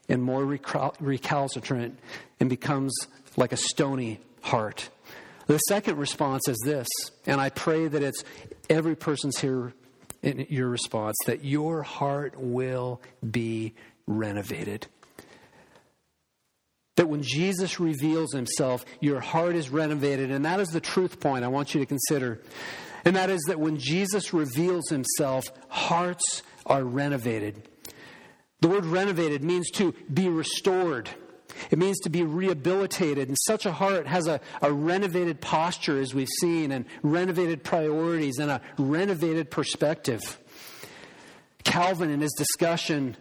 and 0.07 0.23
more 0.23 0.45
recalcitrant 0.45 1.99
and 2.39 2.49
becomes 2.49 2.95
like 3.35 3.51
a 3.51 3.57
stony 3.57 4.19
heart. 4.41 4.89
The 5.47 5.57
second 5.67 5.97
response 5.97 6.47
is 6.47 6.57
this, 6.63 6.87
and 7.25 7.41
I 7.41 7.49
pray 7.49 7.87
that 7.87 8.03
it's 8.03 8.23
every 8.69 8.95
person's 8.95 9.39
here 9.39 9.73
in 10.21 10.45
your 10.49 10.69
response, 10.69 11.15
that 11.25 11.43
your 11.43 11.83
heart 11.83 12.35
will 12.37 13.01
be 13.29 13.73
renovated. 14.07 14.87
That 16.99 17.07
when 17.07 17.23
Jesus 17.23 17.79
reveals 17.79 18.33
himself, 18.33 18.83
your 18.99 19.21
heart 19.21 19.55
is 19.55 19.69
renovated. 19.69 20.31
And 20.31 20.43
that 20.43 20.59
is 20.59 20.67
the 20.67 20.81
truth 20.81 21.21
point 21.21 21.45
I 21.45 21.47
want 21.47 21.73
you 21.73 21.79
to 21.79 21.85
consider. 21.85 22.41
And 23.05 23.15
that 23.15 23.29
is 23.29 23.39
that 23.47 23.57
when 23.57 23.77
Jesus 23.77 24.33
reveals 24.33 24.89
himself, 24.89 25.45
hearts 25.69 26.43
are 26.65 26.83
renovated. 26.83 27.63
The 28.59 28.67
word 28.67 28.85
renovated 28.85 29.45
means 29.45 29.71
to 29.75 29.93
be 30.13 30.27
restored. 30.27 31.09
It 31.71 31.79
means 31.79 31.97
to 32.01 32.09
be 32.09 32.23
rehabilitated. 32.23 33.29
And 33.29 33.37
such 33.47 33.65
a 33.65 33.71
heart 33.71 34.05
has 34.05 34.27
a, 34.27 34.41
a 34.61 34.69
renovated 34.69 35.39
posture, 35.39 36.01
as 36.01 36.13
we've 36.13 36.27
seen, 36.41 36.73
and 36.73 36.83
renovated 37.01 37.63
priorities 37.63 38.39
and 38.39 38.51
a 38.51 38.59
renovated 38.77 39.49
perspective. 39.49 40.19
Calvin, 41.63 42.09
in 42.09 42.19
his 42.19 42.33
discussion 42.37 43.15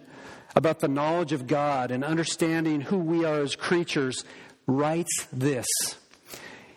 about 0.55 0.81
the 0.81 0.89
knowledge 0.89 1.33
of 1.33 1.47
God 1.47 1.91
and 1.91 2.05
understanding 2.05 2.81
who 2.81 2.99
we 2.99 3.25
are 3.25 3.41
as 3.41 3.57
creatures, 3.57 4.25
writes 4.67 5.27
this. 5.33 5.67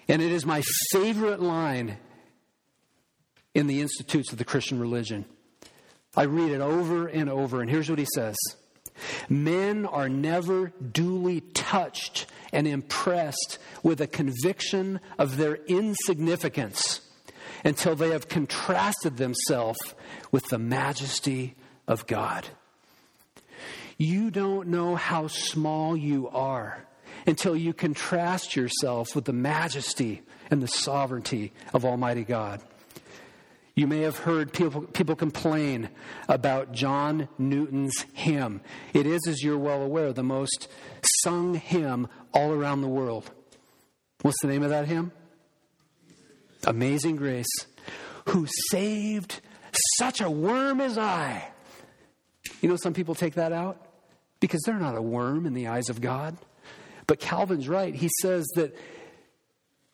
And 0.08 0.22
it 0.22 0.32
is 0.32 0.46
my 0.46 0.62
favorite 0.92 1.42
line 1.42 1.98
in 3.54 3.68
the 3.68 3.82
Institutes 3.82 4.32
of 4.32 4.38
the 4.38 4.46
Christian 4.46 4.80
Religion. 4.80 5.26
I 6.16 6.24
read 6.24 6.52
it 6.52 6.62
over 6.62 7.08
and 7.08 7.30
over, 7.30 7.62
and 7.62 7.70
here's 7.70 7.90
what 7.90 8.00
he 8.00 8.08
says 8.14 8.36
Men 9.30 9.86
are 9.86 10.10
never 10.10 10.74
duly 10.92 11.42
touched 11.42 12.26
and 12.52 12.68
impressed 12.68 13.58
with 13.84 14.02
a 14.02 14.08
conviction 14.08 15.00
of 15.18 15.38
their 15.38 15.56
insignificance 15.68 17.02
until 17.64 17.96
they 17.96 18.10
have 18.10 18.28
contrasted 18.28 19.18
themselves 19.18 19.80
with 20.32 20.44
the 20.50 20.58
majesty 20.58 21.56
of 21.88 22.08
God. 22.08 22.48
You 24.02 24.32
don't 24.32 24.70
know 24.70 24.96
how 24.96 25.28
small 25.28 25.96
you 25.96 26.28
are 26.30 26.88
until 27.28 27.56
you 27.56 27.72
contrast 27.72 28.56
yourself 28.56 29.16
with 29.16 29.26
the 29.26 29.32
majesty 29.32 30.24
and 30.50 30.60
the 30.60 30.68
sovereignty 30.68 31.54
of 31.72 31.86
Almighty 31.86 32.24
God. 32.24 32.64
You 33.76 33.86
may 33.86 34.00
have 34.00 34.18
heard 34.18 34.54
people, 34.54 34.82
people 34.82 35.16
complain 35.16 35.88
about 36.28 36.72
John 36.72 37.30
Newton's 37.38 37.94
hymn. 38.14 38.62
It 38.96 39.06
is, 39.06 39.22
as 39.28 39.44
you're 39.44 39.60
well 39.60 39.84
aware, 39.84 40.14
the 40.14 40.24
most 40.24 40.68
sung 41.22 41.54
hymn 41.54 42.08
all 42.34 42.54
around 42.54 42.82
the 42.82 42.88
world. 42.88 43.30
What's 44.24 44.42
the 44.42 44.48
name 44.48 44.64
of 44.64 44.72
that 44.72 44.88
hymn? 44.88 45.12
Amazing 46.66 47.18
Grace. 47.18 47.68
Who 48.30 48.48
saved 48.72 49.42
such 50.00 50.22
a 50.22 50.30
worm 50.32 50.82
as 50.82 50.98
I. 50.98 51.48
You 52.62 52.70
know, 52.70 52.78
some 52.78 52.96
people 52.96 53.14
take 53.14 53.36
that 53.36 53.52
out 53.52 53.90
because 54.42 54.62
they're 54.66 54.78
not 54.78 54.98
a 54.98 55.02
worm 55.02 55.46
in 55.46 55.54
the 55.54 55.68
eyes 55.68 55.88
of 55.88 56.02
God. 56.02 56.36
But 57.08 57.22
Calvin's 57.22 57.70
right. 57.70 57.96
He 57.96 58.10
says 58.22 58.46
that 58.56 58.76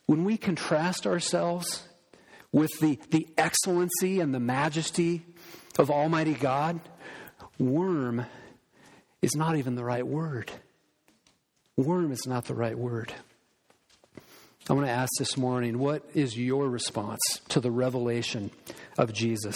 when 0.07 0.23
we 0.23 0.37
contrast 0.37 1.05
ourselves 1.05 1.87
with 2.51 2.71
the, 2.79 2.99
the 3.11 3.27
excellency 3.37 4.19
and 4.19 4.33
the 4.33 4.39
majesty 4.39 5.23
of 5.77 5.91
Almighty 5.91 6.33
God, 6.33 6.79
worm 7.59 8.25
is 9.21 9.35
not 9.35 9.57
even 9.57 9.75
the 9.75 9.83
right 9.83 10.07
word. 10.07 10.51
Worm 11.75 12.11
is 12.11 12.25
not 12.25 12.45
the 12.45 12.55
right 12.55 12.77
word. 12.77 13.13
I 14.69 14.73
want 14.73 14.87
to 14.87 14.91
ask 14.91 15.11
this 15.19 15.37
morning 15.37 15.79
what 15.79 16.03
is 16.13 16.37
your 16.37 16.67
response 16.67 17.19
to 17.49 17.59
the 17.59 17.71
revelation 17.71 18.51
of 18.97 19.13
Jesus? 19.13 19.55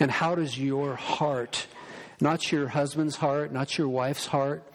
And 0.00 0.10
how 0.10 0.34
does 0.34 0.58
your 0.58 0.94
heart 0.94 1.66
not 2.20 2.50
your 2.50 2.68
husband's 2.68 3.16
heart, 3.16 3.52
not 3.52 3.78
your 3.78 3.88
wife's 3.88 4.26
heart, 4.26 4.70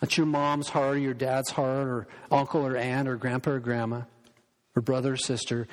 not 0.00 0.16
your 0.16 0.26
mom's 0.26 0.68
heart 0.68 0.96
or 0.96 0.98
your 0.98 1.14
dad's 1.14 1.50
heart 1.50 1.86
or 1.86 2.06
uncle 2.30 2.66
or 2.66 2.76
aunt 2.76 3.08
or 3.08 3.16
grandpa 3.16 3.52
or 3.52 3.60
grandma 3.60 4.02
or 4.74 4.82
brother 4.82 5.14
or 5.14 5.16
sister. 5.16 5.66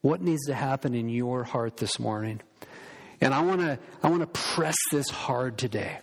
What 0.00 0.20
needs 0.20 0.46
to 0.46 0.54
happen 0.54 0.94
in 0.94 1.08
your 1.08 1.44
heart 1.44 1.76
this 1.76 1.98
morning? 1.98 2.40
And 3.20 3.32
I 3.32 3.40
want 3.42 3.60
to 3.60 3.78
I 4.02 4.10
want 4.10 4.20
to 4.20 4.26
press 4.26 4.76
this 4.90 5.08
hard 5.08 5.58
today. 5.58 5.98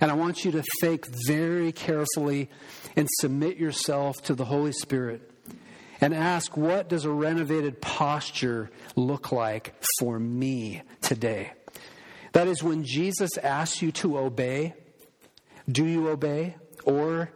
And 0.00 0.10
I 0.10 0.14
want 0.14 0.44
you 0.44 0.50
to 0.52 0.64
think 0.80 1.06
very 1.26 1.70
carefully 1.70 2.50
and 2.96 3.08
submit 3.20 3.56
yourself 3.56 4.16
to 4.24 4.34
the 4.34 4.44
Holy 4.44 4.72
Spirit 4.72 5.30
and 6.00 6.12
ask 6.12 6.56
what 6.56 6.88
does 6.88 7.04
a 7.04 7.10
renovated 7.10 7.80
posture 7.80 8.70
look 8.96 9.30
like 9.32 9.74
for 10.00 10.18
me 10.18 10.82
today? 11.00 11.52
That 12.32 12.48
is, 12.48 12.62
when 12.62 12.84
Jesus 12.84 13.36
asks 13.38 13.82
you 13.82 13.92
to 13.92 14.18
obey, 14.18 14.74
do 15.70 15.84
you 15.84 16.08
obey? 16.08 16.56
Or 16.84 17.30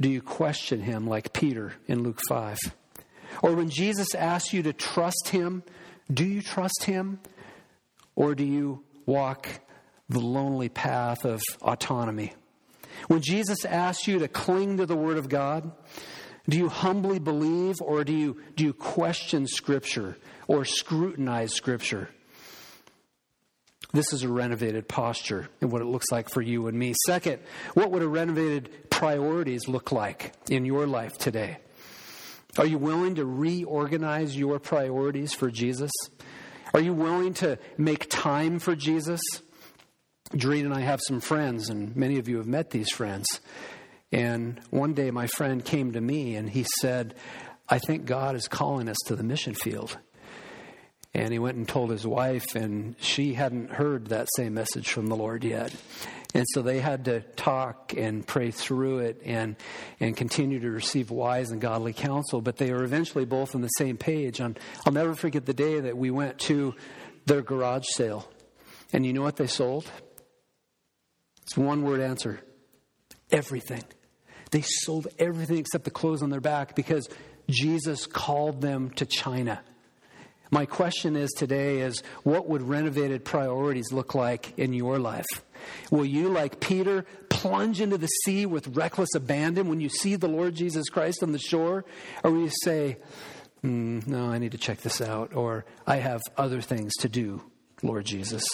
do 0.00 0.08
you 0.08 0.22
question 0.22 0.80
him 0.80 1.06
like 1.06 1.32
Peter 1.32 1.74
in 1.86 2.02
Luke 2.02 2.20
5? 2.28 2.58
Or 3.42 3.54
when 3.54 3.70
Jesus 3.70 4.14
asks 4.14 4.52
you 4.52 4.62
to 4.62 4.72
trust 4.72 5.28
him, 5.28 5.62
do 6.12 6.24
you 6.24 6.42
trust 6.42 6.84
him? 6.84 7.20
Or 8.16 8.34
do 8.34 8.44
you 8.44 8.82
walk 9.06 9.48
the 10.08 10.20
lonely 10.20 10.68
path 10.68 11.24
of 11.24 11.42
autonomy? 11.62 12.32
When 13.06 13.20
Jesus 13.20 13.64
asks 13.64 14.08
you 14.08 14.18
to 14.18 14.28
cling 14.28 14.78
to 14.78 14.86
the 14.86 14.96
Word 14.96 15.18
of 15.18 15.28
God, 15.28 15.70
do 16.48 16.56
you 16.56 16.68
humbly 16.68 17.18
believe 17.18 17.76
or 17.80 18.04
do 18.04 18.12
you, 18.12 18.40
do 18.56 18.64
you 18.64 18.72
question 18.72 19.46
Scripture 19.46 20.16
or 20.46 20.64
scrutinize 20.64 21.54
Scripture? 21.54 22.08
This 23.92 24.12
is 24.12 24.22
a 24.22 24.28
renovated 24.28 24.86
posture 24.86 25.48
and 25.60 25.72
what 25.72 25.80
it 25.80 25.86
looks 25.86 26.10
like 26.12 26.28
for 26.28 26.42
you 26.42 26.66
and 26.66 26.78
me. 26.78 26.94
Second, 27.06 27.40
what 27.74 27.90
would 27.90 28.02
a 28.02 28.08
renovated 28.08 28.90
priorities 28.90 29.66
look 29.66 29.92
like 29.92 30.34
in 30.50 30.64
your 30.64 30.86
life 30.86 31.16
today? 31.16 31.58
Are 32.58 32.66
you 32.66 32.78
willing 32.78 33.14
to 33.14 33.24
reorganize 33.24 34.36
your 34.36 34.58
priorities 34.58 35.32
for 35.32 35.50
Jesus? 35.50 35.90
Are 36.74 36.80
you 36.80 36.92
willing 36.92 37.34
to 37.34 37.58
make 37.78 38.10
time 38.10 38.58
for 38.58 38.76
Jesus? 38.76 39.20
Doreen 40.36 40.66
and 40.66 40.74
I 40.74 40.80
have 40.80 41.00
some 41.06 41.20
friends, 41.20 41.70
and 41.70 41.96
many 41.96 42.18
of 42.18 42.28
you 42.28 42.36
have 42.36 42.46
met 42.46 42.70
these 42.70 42.90
friends. 42.90 43.26
And 44.12 44.60
one 44.70 44.92
day 44.92 45.10
my 45.10 45.26
friend 45.28 45.64
came 45.64 45.92
to 45.92 46.00
me 46.00 46.36
and 46.36 46.50
he 46.50 46.66
said, 46.80 47.14
I 47.68 47.78
think 47.78 48.04
God 48.04 48.34
is 48.34 48.48
calling 48.48 48.88
us 48.88 48.98
to 49.06 49.16
the 49.16 49.22
mission 49.22 49.54
field. 49.54 49.96
And 51.14 51.32
he 51.32 51.38
went 51.38 51.56
and 51.56 51.66
told 51.66 51.90
his 51.90 52.06
wife, 52.06 52.54
and 52.54 52.94
she 53.00 53.34
hadn't 53.34 53.70
heard 53.70 54.08
that 54.08 54.28
same 54.36 54.54
message 54.54 54.90
from 54.90 55.06
the 55.06 55.16
Lord 55.16 55.42
yet. 55.42 55.74
And 56.34 56.44
so 56.52 56.60
they 56.60 56.80
had 56.80 57.06
to 57.06 57.20
talk 57.20 57.94
and 57.96 58.26
pray 58.26 58.50
through 58.50 58.98
it 58.98 59.22
and, 59.24 59.56
and 59.98 60.14
continue 60.14 60.60
to 60.60 60.70
receive 60.70 61.10
wise 61.10 61.50
and 61.50 61.60
godly 61.60 61.94
counsel. 61.94 62.42
But 62.42 62.58
they 62.58 62.70
were 62.72 62.84
eventually 62.84 63.24
both 63.24 63.54
on 63.54 63.62
the 63.62 63.68
same 63.68 63.96
page. 63.96 64.38
And 64.38 64.58
I'll 64.84 64.92
never 64.92 65.14
forget 65.14 65.46
the 65.46 65.54
day 65.54 65.80
that 65.80 65.96
we 65.96 66.10
went 66.10 66.38
to 66.40 66.74
their 67.24 67.40
garage 67.40 67.86
sale. 67.94 68.28
And 68.92 69.06
you 69.06 69.14
know 69.14 69.22
what 69.22 69.36
they 69.36 69.46
sold? 69.46 69.90
It's 71.42 71.56
one 71.56 71.82
word 71.82 72.00
answer 72.00 72.40
everything. 73.30 73.84
They 74.50 74.62
sold 74.62 75.08
everything 75.18 75.58
except 75.58 75.84
the 75.84 75.90
clothes 75.90 76.22
on 76.22 76.30
their 76.30 76.40
back 76.40 76.74
because 76.74 77.08
Jesus 77.48 78.06
called 78.06 78.60
them 78.60 78.90
to 78.92 79.06
China. 79.06 79.60
My 80.50 80.64
question 80.66 81.16
is 81.16 81.30
today 81.32 81.80
is 81.80 82.02
what 82.22 82.48
would 82.48 82.62
renovated 82.62 83.24
priorities 83.24 83.92
look 83.92 84.14
like 84.14 84.58
in 84.58 84.72
your 84.72 84.98
life? 84.98 85.26
Will 85.90 86.04
you, 86.04 86.28
like 86.28 86.60
Peter, 86.60 87.04
plunge 87.28 87.80
into 87.80 87.98
the 87.98 88.06
sea 88.24 88.46
with 88.46 88.76
reckless 88.76 89.14
abandon 89.14 89.68
when 89.68 89.80
you 89.80 89.88
see 89.88 90.16
the 90.16 90.28
Lord 90.28 90.54
Jesus 90.54 90.88
Christ 90.88 91.22
on 91.22 91.32
the 91.32 91.38
shore? 91.38 91.84
Or 92.24 92.30
will 92.30 92.42
you 92.42 92.52
say, 92.62 92.96
mm, 93.62 94.06
no, 94.06 94.26
I 94.30 94.38
need 94.38 94.52
to 94.52 94.58
check 94.58 94.80
this 94.80 95.00
out, 95.00 95.34
or 95.34 95.64
I 95.86 95.96
have 95.96 96.22
other 96.36 96.60
things 96.60 96.94
to 97.00 97.08
do, 97.08 97.42
Lord 97.82 98.06
Jesus. 98.06 98.44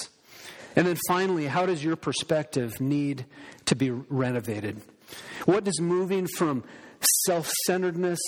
And 0.77 0.87
then 0.87 0.99
finally, 1.07 1.47
how 1.47 1.67
does 1.67 1.85
your 1.85 1.97
perspective 1.97 2.81
need 2.81 3.27
to 3.67 3.77
be 3.77 3.91
renovated? 3.91 4.81
What 5.45 5.65
does 5.65 5.81
moving 5.81 6.27
from 6.27 6.65
self 7.27 7.49
centeredness 7.67 8.19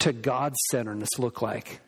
to 0.00 0.12
God 0.12 0.54
centeredness 0.70 1.18
look 1.18 1.42
like? 1.42 1.80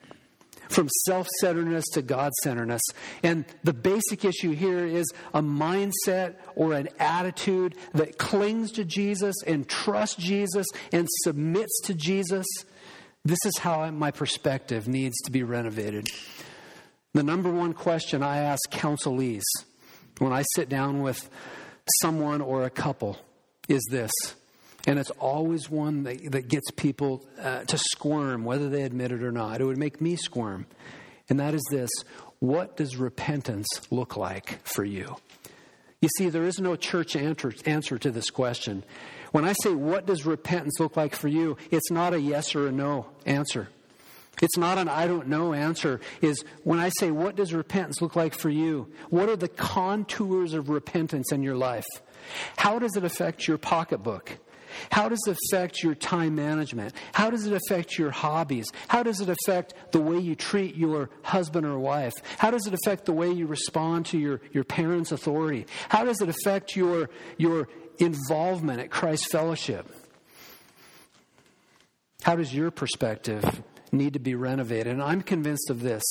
From 0.69 0.89
self 1.05 1.27
centeredness 1.39 1.85
to 1.93 2.01
God 2.01 2.33
centeredness. 2.43 2.81
And 3.23 3.45
the 3.63 3.73
basic 3.73 4.25
issue 4.25 4.51
here 4.51 4.85
is 4.85 5.05
a 5.33 5.41
mindset 5.41 6.35
or 6.55 6.73
an 6.73 6.89
attitude 6.99 7.75
that 7.93 8.17
clings 8.17 8.71
to 8.73 8.85
Jesus 8.85 9.35
and 9.45 9.67
trusts 9.67 10.15
Jesus 10.15 10.67
and 10.91 11.07
submits 11.23 11.81
to 11.83 11.93
Jesus. 11.93 12.45
This 13.23 13.39
is 13.45 13.57
how 13.57 13.89
my 13.91 14.11
perspective 14.11 14.87
needs 14.87 15.15
to 15.23 15.31
be 15.31 15.43
renovated. 15.43 16.07
The 17.13 17.23
number 17.23 17.49
one 17.49 17.73
question 17.73 18.21
I 18.21 18.37
ask 18.37 18.69
counselees 18.71 19.43
when 20.19 20.33
I 20.33 20.43
sit 20.55 20.69
down 20.69 21.01
with 21.01 21.29
someone 22.01 22.41
or 22.41 22.63
a 22.63 22.69
couple 22.69 23.17
is 23.67 23.83
this 23.89 24.11
and 24.87 24.99
it's 24.99 25.11
always 25.11 25.69
one 25.69 26.03
that, 26.03 26.31
that 26.31 26.47
gets 26.47 26.69
people 26.71 27.25
uh, 27.41 27.63
to 27.63 27.77
squirm, 27.77 28.45
whether 28.45 28.69
they 28.69 28.83
admit 28.83 29.11
it 29.11 29.23
or 29.23 29.31
not. 29.31 29.61
It 29.61 29.65
would 29.65 29.77
make 29.77 29.99
me 29.99 30.15
squirm. 30.15 30.67
And 31.29 31.39
that 31.39 31.53
is 31.53 31.63
this 31.71 31.89
what 32.39 32.77
does 32.77 32.97
repentance 32.97 33.67
look 33.89 34.15
like 34.15 34.59
for 34.63 34.83
you? 34.83 35.15
You 36.01 36.09
see, 36.17 36.29
there 36.29 36.43
is 36.43 36.59
no 36.59 36.75
church 36.75 37.15
answer, 37.15 37.53
answer 37.65 37.97
to 37.97 38.11
this 38.11 38.29
question. 38.29 38.83
When 39.31 39.45
I 39.45 39.53
say, 39.63 39.73
What 39.73 40.05
does 40.05 40.25
repentance 40.25 40.79
look 40.79 40.95
like 40.95 41.15
for 41.15 41.27
you? 41.27 41.57
it's 41.71 41.89
not 41.89 42.13
a 42.13 42.19
yes 42.19 42.55
or 42.55 42.67
a 42.67 42.71
no 42.71 43.07
answer. 43.25 43.69
It's 44.41 44.57
not 44.57 44.77
an 44.77 44.89
I 44.89 45.07
don't 45.07 45.29
know 45.29 45.53
answer. 45.53 46.01
Is 46.21 46.43
when 46.63 46.79
I 46.79 46.89
say, 46.99 47.09
What 47.09 47.35
does 47.35 47.53
repentance 47.53 48.01
look 48.01 48.15
like 48.15 48.35
for 48.35 48.49
you? 48.49 48.91
What 49.09 49.29
are 49.29 49.35
the 49.35 49.47
contours 49.47 50.53
of 50.53 50.69
repentance 50.69 51.31
in 51.31 51.41
your 51.41 51.55
life? 51.55 51.87
How 52.57 52.79
does 52.79 52.95
it 52.95 53.03
affect 53.03 53.47
your 53.47 53.57
pocketbook? 53.57 54.37
How 54.91 55.09
does 55.09 55.21
it 55.27 55.37
affect 55.37 55.83
your 55.83 55.95
time 55.95 56.35
management? 56.35 56.93
How 57.13 57.29
does 57.29 57.45
it 57.45 57.53
affect 57.53 57.97
your 57.97 58.11
hobbies? 58.11 58.65
How 58.87 59.03
does 59.03 59.21
it 59.21 59.29
affect 59.29 59.73
the 59.91 60.01
way 60.01 60.17
you 60.17 60.35
treat 60.35 60.75
your 60.75 61.09
husband 61.23 61.65
or 61.65 61.79
wife? 61.79 62.13
How 62.37 62.51
does 62.51 62.67
it 62.67 62.73
affect 62.73 63.05
the 63.05 63.13
way 63.13 63.31
you 63.31 63.47
respond 63.47 64.07
to 64.07 64.17
your, 64.17 64.41
your 64.51 64.63
parents' 64.63 65.11
authority? 65.11 65.65
How 65.89 66.03
does 66.03 66.21
it 66.21 66.29
affect 66.29 66.75
your, 66.75 67.09
your 67.37 67.67
involvement 67.97 68.79
at 68.79 68.89
Christ 68.89 69.31
Fellowship? 69.31 69.91
How 72.23 72.35
does 72.35 72.53
your 72.53 72.71
perspective 72.71 73.61
need 73.91 74.13
to 74.13 74.19
be 74.19 74.35
renovated? 74.35 74.87
And 74.93 75.01
I'm 75.01 75.21
convinced 75.21 75.69
of 75.69 75.81
this. 75.81 76.03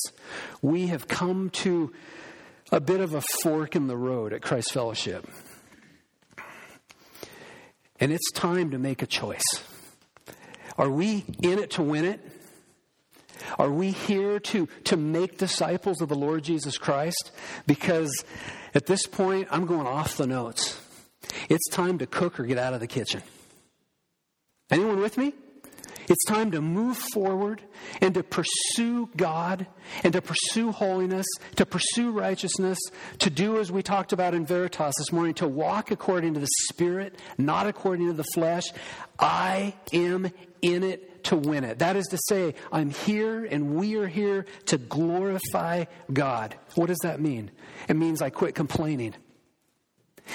We 0.62 0.87
have 0.87 1.09
come 1.09 1.51
to 1.51 1.93
a 2.71 2.81
bit 2.81 3.01
of 3.01 3.15
a 3.15 3.23
fork 3.43 3.77
in 3.77 3.89
the 3.89 3.97
road 3.97 4.33
at 4.33 4.43
Christ 4.43 4.73
Fellowship. 4.73 5.27
And 8.05 8.13
it's 8.13 8.31
time 8.33 8.73
to 8.73 8.79
make 8.79 9.01
a 9.01 9.07
choice. 9.07 9.47
Are 10.77 10.91
we 10.91 11.25
in 11.43 11.59
it 11.59 11.71
to 11.71 11.83
win 11.83 12.05
it? 12.05 12.21
Are 13.59 13.71
we 13.71 13.93
here 13.93 14.39
to, 14.41 14.69
to 14.85 14.99
make 14.99 15.39
disciples 15.39 16.03
of 16.03 16.11
the 16.11 16.15
Lord 16.15 16.45
Jesus 16.45 16.77
Christ? 16.77 17.33
Because 17.67 18.13
at 18.75 18.85
this 18.85 19.07
point, 19.07 19.49
I'm 19.51 19.65
going 19.65 19.87
off 19.87 20.19
the 20.19 20.27
notes. 20.27 20.79
It's 21.49 21.67
time 21.71 21.97
to 21.97 22.07
cook 22.07 22.39
or 22.39 22.45
get 22.45 22.59
out 22.59 22.75
of 22.75 22.81
the 22.81 22.87
kitchen. 22.87 23.23
Anyone 24.71 25.01
with 25.01 25.17
me? 25.17 25.33
It's 26.09 26.25
time 26.27 26.51
to 26.53 26.61
move 26.61 26.97
forward 27.13 27.63
and 28.01 28.15
to 28.15 28.23
pursue 28.23 29.09
God 29.17 29.67
and 30.03 30.13
to 30.13 30.21
pursue 30.21 30.73
holiness, 30.73 31.27
to 31.57 31.67
pursue 31.67 32.11
righteousness, 32.11 32.79
to 33.19 33.31
do 33.31 33.59
as 33.59 33.73
we 33.73 33.83
talked 33.83 34.13
about 34.13 34.35
in 34.35 34.47
Veritas 34.47 34.95
this 34.99 35.13
morning, 35.13 35.35
to 35.35 35.49
walk 35.49 35.91
according 35.91 36.35
to 36.35 36.41
the 36.41 36.49
Spirit, 36.71 37.19
not 37.39 37.67
according 37.67 38.07
to 38.09 38.13
the 38.13 38.25
flesh. 38.35 38.65
I 39.19 39.75
am 39.93 40.31
in 40.63 40.83
it 40.83 41.25
to 41.25 41.37
win 41.37 41.65
it. 41.65 41.79
That 41.79 41.97
is 41.97 42.07
to 42.09 42.19
say, 42.29 42.55
I'm 42.71 42.91
here 42.91 43.45
and 43.45 43.75
we 43.75 43.97
are 43.97 44.07
here 44.07 44.47
to 44.67 44.79
glorify 44.79 45.85
God. 46.13 46.57
What 46.75 46.87
does 46.87 47.01
that 47.03 47.21
mean? 47.21 47.51
It 47.89 47.97
means 47.97 48.21
I 48.23 48.31
quit 48.31 48.55
complaining. 48.55 49.15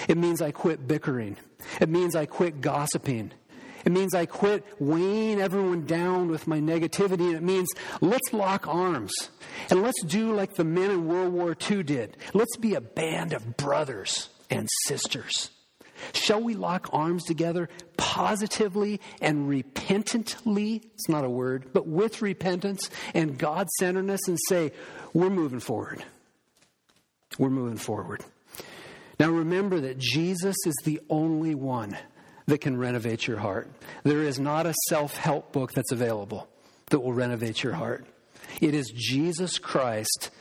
It 0.07 0.17
means 0.17 0.41
I 0.41 0.51
quit 0.51 0.87
bickering. 0.87 1.37
It 1.79 1.89
means 1.89 2.15
I 2.15 2.25
quit 2.25 2.61
gossiping. 2.61 3.31
It 3.85 3.91
means 3.91 4.13
I 4.13 4.25
quit 4.25 4.65
weighing 4.79 5.39
everyone 5.39 5.85
down 5.85 6.29
with 6.29 6.47
my 6.47 6.59
negativity. 6.59 7.27
And 7.27 7.35
it 7.35 7.43
means 7.43 7.67
let's 8.01 8.33
lock 8.33 8.67
arms 8.67 9.11
and 9.69 9.81
let's 9.81 10.01
do 10.03 10.33
like 10.33 10.55
the 10.55 10.63
men 10.63 10.91
in 10.91 11.07
World 11.07 11.33
War 11.33 11.55
II 11.69 11.83
did. 11.83 12.17
Let's 12.33 12.57
be 12.57 12.75
a 12.75 12.81
band 12.81 13.33
of 13.33 13.57
brothers 13.57 14.29
and 14.49 14.67
sisters. 14.85 15.51
Shall 16.13 16.41
we 16.41 16.53
lock 16.53 16.89
arms 16.93 17.25
together 17.25 17.69
positively 17.97 19.01
and 19.21 19.49
repentantly? 19.49 20.81
It's 20.93 21.09
not 21.09 21.25
a 21.25 21.29
word, 21.29 21.71
but 21.73 21.87
with 21.87 22.21
repentance 22.21 22.89
and 23.13 23.37
God 23.37 23.67
centeredness 23.79 24.21
and 24.27 24.37
say, 24.47 24.71
we're 25.13 25.29
moving 25.29 25.59
forward. 25.59 26.03
We're 27.37 27.49
moving 27.49 27.77
forward. 27.77 28.23
Now 29.19 29.29
remember 29.29 29.81
that 29.81 29.97
Jesus 29.97 30.55
is 30.65 30.75
the 30.85 31.01
only 31.09 31.53
one 31.53 31.97
that 32.49 32.61
can 32.61 32.77
renovate 32.77 33.27
your 33.27 33.37
heart. 33.37 33.69
There 34.03 34.23
is 34.23 34.39
not 34.39 34.65
a 34.65 34.73
self 34.87 35.17
help 35.17 35.53
book 35.53 35.71
that's 35.71 35.91
available 35.91 36.47
that 36.89 36.99
will 36.99 37.13
renovate 37.13 37.63
your 37.63 37.73
heart. 37.73 38.05
It 38.61 38.73
is 38.73 38.91
Jesus 38.93 39.57
Christ 39.59 40.31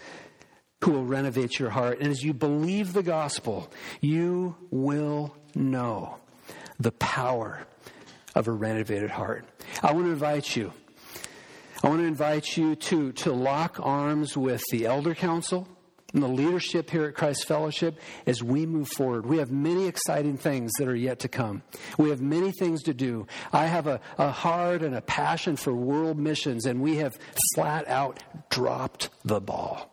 who 0.82 0.92
will 0.92 1.04
renovate 1.04 1.58
your 1.58 1.70
heart. 1.70 2.00
And 2.00 2.08
as 2.08 2.22
you 2.22 2.32
believe 2.32 2.92
the 2.92 3.02
gospel, 3.02 3.70
you 4.00 4.56
will 4.70 5.36
know 5.54 6.16
the 6.78 6.92
power 6.92 7.66
of 8.34 8.48
a 8.48 8.52
renovated 8.52 9.10
heart. 9.10 9.44
I 9.82 9.92
want 9.92 10.06
to 10.06 10.12
invite 10.12 10.56
you. 10.56 10.72
I 11.82 11.88
want 11.88 12.00
to 12.00 12.06
invite 12.06 12.56
you 12.56 12.74
to, 12.76 13.12
to 13.12 13.32
lock 13.32 13.78
arms 13.80 14.36
with 14.36 14.62
the 14.70 14.86
elder 14.86 15.14
council 15.14 15.68
and 16.14 16.22
the 16.22 16.28
leadership 16.28 16.88
here 16.88 17.04
at 17.04 17.14
Christ 17.14 17.46
Fellowship 17.46 18.00
as 18.26 18.42
we 18.42 18.64
move 18.64 18.88
forward. 18.88 19.26
We 19.26 19.38
have 19.38 19.50
many 19.50 19.86
exciting 19.86 20.38
things 20.38 20.72
that 20.78 20.88
are 20.88 20.96
yet 20.96 21.18
to 21.20 21.28
come. 21.28 21.62
We 21.98 22.08
have 22.08 22.22
many 22.22 22.50
things 22.50 22.82
to 22.84 22.94
do. 22.94 23.26
I 23.52 23.66
have 23.66 23.86
a, 23.86 24.00
a 24.16 24.30
heart 24.30 24.82
and 24.82 24.94
a 24.94 25.02
passion 25.02 25.56
for 25.56 25.74
world 25.74 26.18
missions, 26.18 26.64
and 26.64 26.80
we 26.80 26.96
have 26.96 27.18
flat 27.54 27.86
out 27.88 28.22
dropped 28.48 29.10
the 29.22 29.38
ball. 29.38 29.92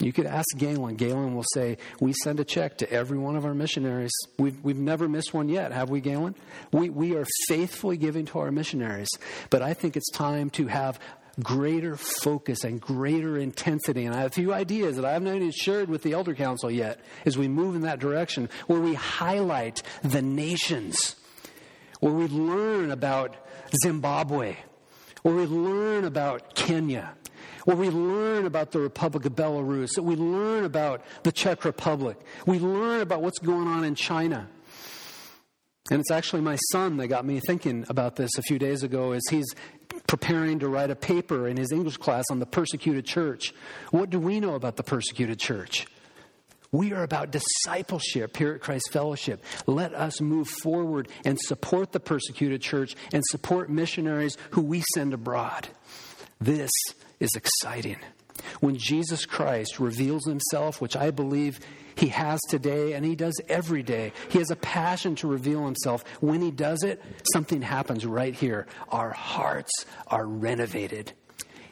You 0.00 0.12
could 0.12 0.26
ask 0.26 0.46
Galen. 0.56 0.94
Galen 0.94 1.34
will 1.34 1.46
say, 1.54 1.78
We 2.00 2.12
send 2.12 2.38
a 2.38 2.44
check 2.44 2.78
to 2.78 2.90
every 2.90 3.18
one 3.18 3.34
of 3.34 3.44
our 3.44 3.54
missionaries. 3.54 4.12
We've, 4.38 4.62
we've 4.62 4.78
never 4.78 5.08
missed 5.08 5.34
one 5.34 5.48
yet, 5.48 5.72
have 5.72 5.90
we, 5.90 6.00
Galen? 6.00 6.36
We, 6.72 6.88
we 6.88 7.16
are 7.16 7.26
faithfully 7.48 7.96
giving 7.96 8.24
to 8.26 8.38
our 8.38 8.52
missionaries. 8.52 9.08
But 9.50 9.62
I 9.62 9.74
think 9.74 9.96
it's 9.96 10.10
time 10.10 10.50
to 10.50 10.68
have 10.68 11.00
greater 11.42 11.96
focus 11.96 12.64
and 12.64 12.80
greater 12.80 13.38
intensity. 13.38 14.04
And 14.04 14.14
I 14.14 14.20
have 14.20 14.32
a 14.32 14.34
few 14.34 14.52
ideas 14.52 14.96
that 14.96 15.04
I 15.04 15.12
haven't 15.12 15.34
even 15.34 15.50
shared 15.50 15.88
with 15.88 16.02
the 16.02 16.12
Elder 16.12 16.34
Council 16.34 16.70
yet 16.70 17.00
as 17.24 17.38
we 17.38 17.48
move 17.48 17.74
in 17.74 17.82
that 17.82 17.98
direction, 17.98 18.48
where 18.66 18.80
we 18.80 18.94
highlight 18.94 19.82
the 20.02 20.22
nations, 20.22 21.16
where 22.00 22.12
we 22.12 22.26
learn 22.28 22.90
about 22.90 23.36
Zimbabwe, 23.82 24.56
where 25.22 25.34
we 25.34 25.46
learn 25.46 26.04
about 26.04 26.54
Kenya, 26.54 27.14
where 27.64 27.76
we 27.76 27.90
learn 27.90 28.46
about 28.46 28.72
the 28.72 28.80
Republic 28.80 29.24
of 29.26 29.34
Belarus, 29.34 29.90
that 29.94 30.02
we 30.02 30.16
learn 30.16 30.64
about 30.64 31.02
the 31.22 31.32
Czech 31.32 31.64
Republic, 31.64 32.18
we 32.46 32.58
learn 32.58 33.00
about 33.00 33.22
what's 33.22 33.38
going 33.38 33.68
on 33.68 33.84
in 33.84 33.94
China. 33.94 34.48
And 35.90 36.00
it's 36.00 36.10
actually 36.10 36.42
my 36.42 36.56
son 36.72 36.98
that 36.98 37.08
got 37.08 37.24
me 37.24 37.40
thinking 37.40 37.86
about 37.88 38.16
this 38.16 38.36
a 38.36 38.42
few 38.42 38.58
days 38.58 38.82
ago 38.82 39.12
as 39.12 39.22
he's 39.30 39.46
preparing 40.08 40.58
to 40.58 40.68
write 40.68 40.90
a 40.90 40.96
paper 40.96 41.46
in 41.46 41.56
his 41.56 41.70
English 41.70 41.98
class 41.98 42.24
on 42.32 42.40
the 42.40 42.46
persecuted 42.46 43.04
church. 43.04 43.54
What 43.92 44.10
do 44.10 44.18
we 44.18 44.40
know 44.40 44.56
about 44.56 44.74
the 44.74 44.82
persecuted 44.82 45.38
church? 45.38 45.86
We 46.72 46.92
are 46.92 47.02
about 47.02 47.30
discipleship 47.30 48.36
here 48.36 48.52
at 48.54 48.60
Christ 48.60 48.90
Fellowship. 48.90 49.44
Let 49.66 49.94
us 49.94 50.20
move 50.20 50.48
forward 50.48 51.08
and 51.24 51.38
support 51.38 51.92
the 51.92 52.00
persecuted 52.00 52.60
church 52.60 52.96
and 53.12 53.22
support 53.30 53.70
missionaries 53.70 54.36
who 54.50 54.62
we 54.62 54.82
send 54.94 55.14
abroad. 55.14 55.68
This 56.40 56.70
is 57.20 57.30
exciting. 57.34 57.98
When 58.60 58.76
Jesus 58.76 59.26
Christ 59.26 59.78
reveals 59.78 60.24
himself, 60.26 60.80
which 60.80 60.96
I 60.96 61.10
believe 61.10 61.60
he 61.98 62.08
has 62.08 62.38
today 62.48 62.92
and 62.92 63.04
he 63.04 63.16
does 63.16 63.34
every 63.48 63.82
day. 63.82 64.12
He 64.28 64.38
has 64.38 64.52
a 64.52 64.56
passion 64.56 65.16
to 65.16 65.26
reveal 65.26 65.64
himself. 65.64 66.04
When 66.20 66.40
he 66.40 66.52
does 66.52 66.84
it, 66.84 67.02
something 67.32 67.60
happens 67.60 68.06
right 68.06 68.32
here. 68.32 68.68
Our 68.90 69.10
hearts 69.10 69.84
are 70.06 70.24
renovated. 70.24 71.12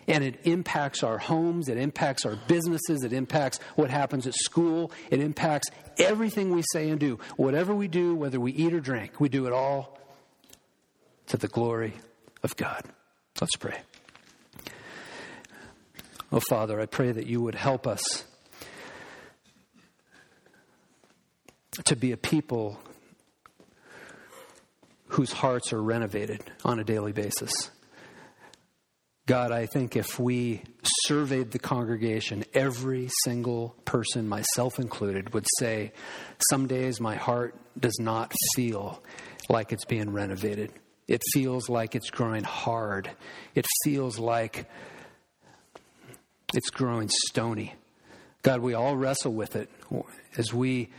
And 0.09 0.25
it 0.25 0.41
impacts 0.43 1.05
our 1.05 1.19
homes, 1.19 1.69
it 1.69 1.79
impacts 1.79 2.27
our 2.27 2.37
businesses, 2.49 3.05
it 3.05 3.13
impacts 3.13 3.59
what 3.77 3.89
happens 3.91 4.27
at 4.27 4.35
school, 4.35 4.93
it 5.11 5.21
impacts 5.21 5.69
everything 5.99 6.51
we 6.51 6.63
say 6.73 6.91
and 6.91 6.99
do. 6.99 7.19
Whatever 7.37 7.75
we 7.75 7.87
do, 7.87 8.15
whether 8.15 8.39
we 8.41 8.53
eat 8.53 8.73
or 8.73 8.81
drink, 8.81 9.21
we 9.21 9.29
do 9.29 9.47
it 9.47 9.53
all 9.53 9.99
to 11.27 11.37
the 11.37 11.49
glory 11.49 11.95
of 12.43 12.57
God. 12.57 12.83
Let's 13.41 13.57
pray. 13.57 13.79
Oh, 16.33 16.41
Father, 16.49 16.81
I 16.81 16.87
pray 16.87 17.13
that 17.13 17.27
you 17.27 17.41
would 17.41 17.55
help 17.55 17.87
us 17.87 18.25
to 21.85 21.97
be 21.97 22.13
a 22.13 22.17
people 22.17 22.81
whose 25.09 25.33
hearts 25.33 25.73
are 25.73 25.83
renovated 25.83 26.43
on 26.65 26.79
a 26.79 26.85
daily 26.85 27.13
basis. 27.13 27.71
God, 29.27 29.51
I 29.51 29.67
think 29.67 29.97
if 29.97 30.21
we 30.21 30.63
surveyed 31.05 31.51
the 31.51 31.59
congregation, 31.59 32.45
every 32.55 33.11
single 33.25 33.75
person, 33.85 34.29
myself 34.29 34.79
included, 34.79 35.35
would 35.35 35.47
say, 35.59 35.93
Some 36.49 36.69
days 36.69 37.01
my 37.01 37.17
heart 37.17 37.57
does 37.79 37.99
not 37.99 38.33
feel 38.55 39.03
like 39.49 39.73
it's 39.73 39.85
being 39.85 40.13
renovated. 40.13 40.71
It 41.09 41.23
feels 41.33 41.69
like 41.69 41.97
it's 41.97 42.11
growing 42.11 42.45
hard. 42.45 43.11
It 43.55 43.67
feels 43.83 44.19
like 44.19 44.69
it's 46.55 46.71
growing 46.71 47.09
stony. 47.09 47.75
God, 48.43 48.61
we 48.61 48.75
all 48.75 48.97
wrestle 48.97 49.33
with 49.33 49.57
it 49.57 49.69
as 50.37 50.55
we 50.55 50.91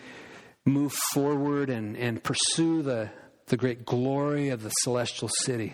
move 0.67 0.93
forward 1.13 1.69
and, 1.69 1.95
and 1.97 2.21
pursue 2.23 2.81
the, 2.81 3.09
the 3.47 3.57
great 3.57 3.85
glory 3.85 4.49
of 4.49 4.61
the 4.61 4.69
celestial 4.69 5.29
city 5.29 5.73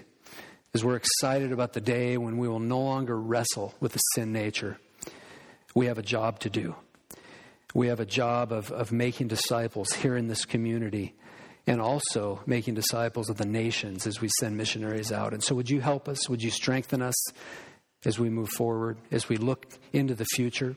is 0.73 0.83
we're 0.83 0.95
excited 0.95 1.51
about 1.51 1.73
the 1.73 1.81
day 1.81 2.17
when 2.17 2.37
we 2.37 2.47
will 2.47 2.59
no 2.59 2.79
longer 2.79 3.19
wrestle 3.19 3.73
with 3.79 3.93
the 3.93 3.99
sin 4.15 4.31
nature. 4.31 4.77
We 5.75 5.87
have 5.87 5.97
a 5.97 6.03
job 6.03 6.39
to 6.41 6.49
do. 6.49 6.75
We 7.73 7.87
have 7.87 7.99
a 7.99 8.05
job 8.05 8.51
of, 8.51 8.71
of 8.71 8.91
making 8.91 9.27
disciples 9.27 9.93
here 9.93 10.15
in 10.15 10.27
this 10.27 10.45
community 10.45 11.15
and 11.65 11.81
also 11.81 12.41
making 12.45 12.75
disciples 12.75 13.29
of 13.29 13.37
the 13.37 13.45
nations 13.45 14.05
as 14.05 14.21
we 14.21 14.29
send 14.39 14.57
missionaries 14.57 15.11
out. 15.11 15.33
And 15.33 15.43
so, 15.43 15.55
would 15.55 15.69
you 15.69 15.81
help 15.81 16.07
us? 16.07 16.29
Would 16.29 16.43
you 16.43 16.51
strengthen 16.51 17.01
us 17.01 17.15
as 18.05 18.19
we 18.19 18.29
move 18.29 18.49
forward, 18.49 18.97
as 19.11 19.29
we 19.29 19.37
look 19.37 19.65
into 19.91 20.13
the 20.13 20.25
future? 20.25 20.75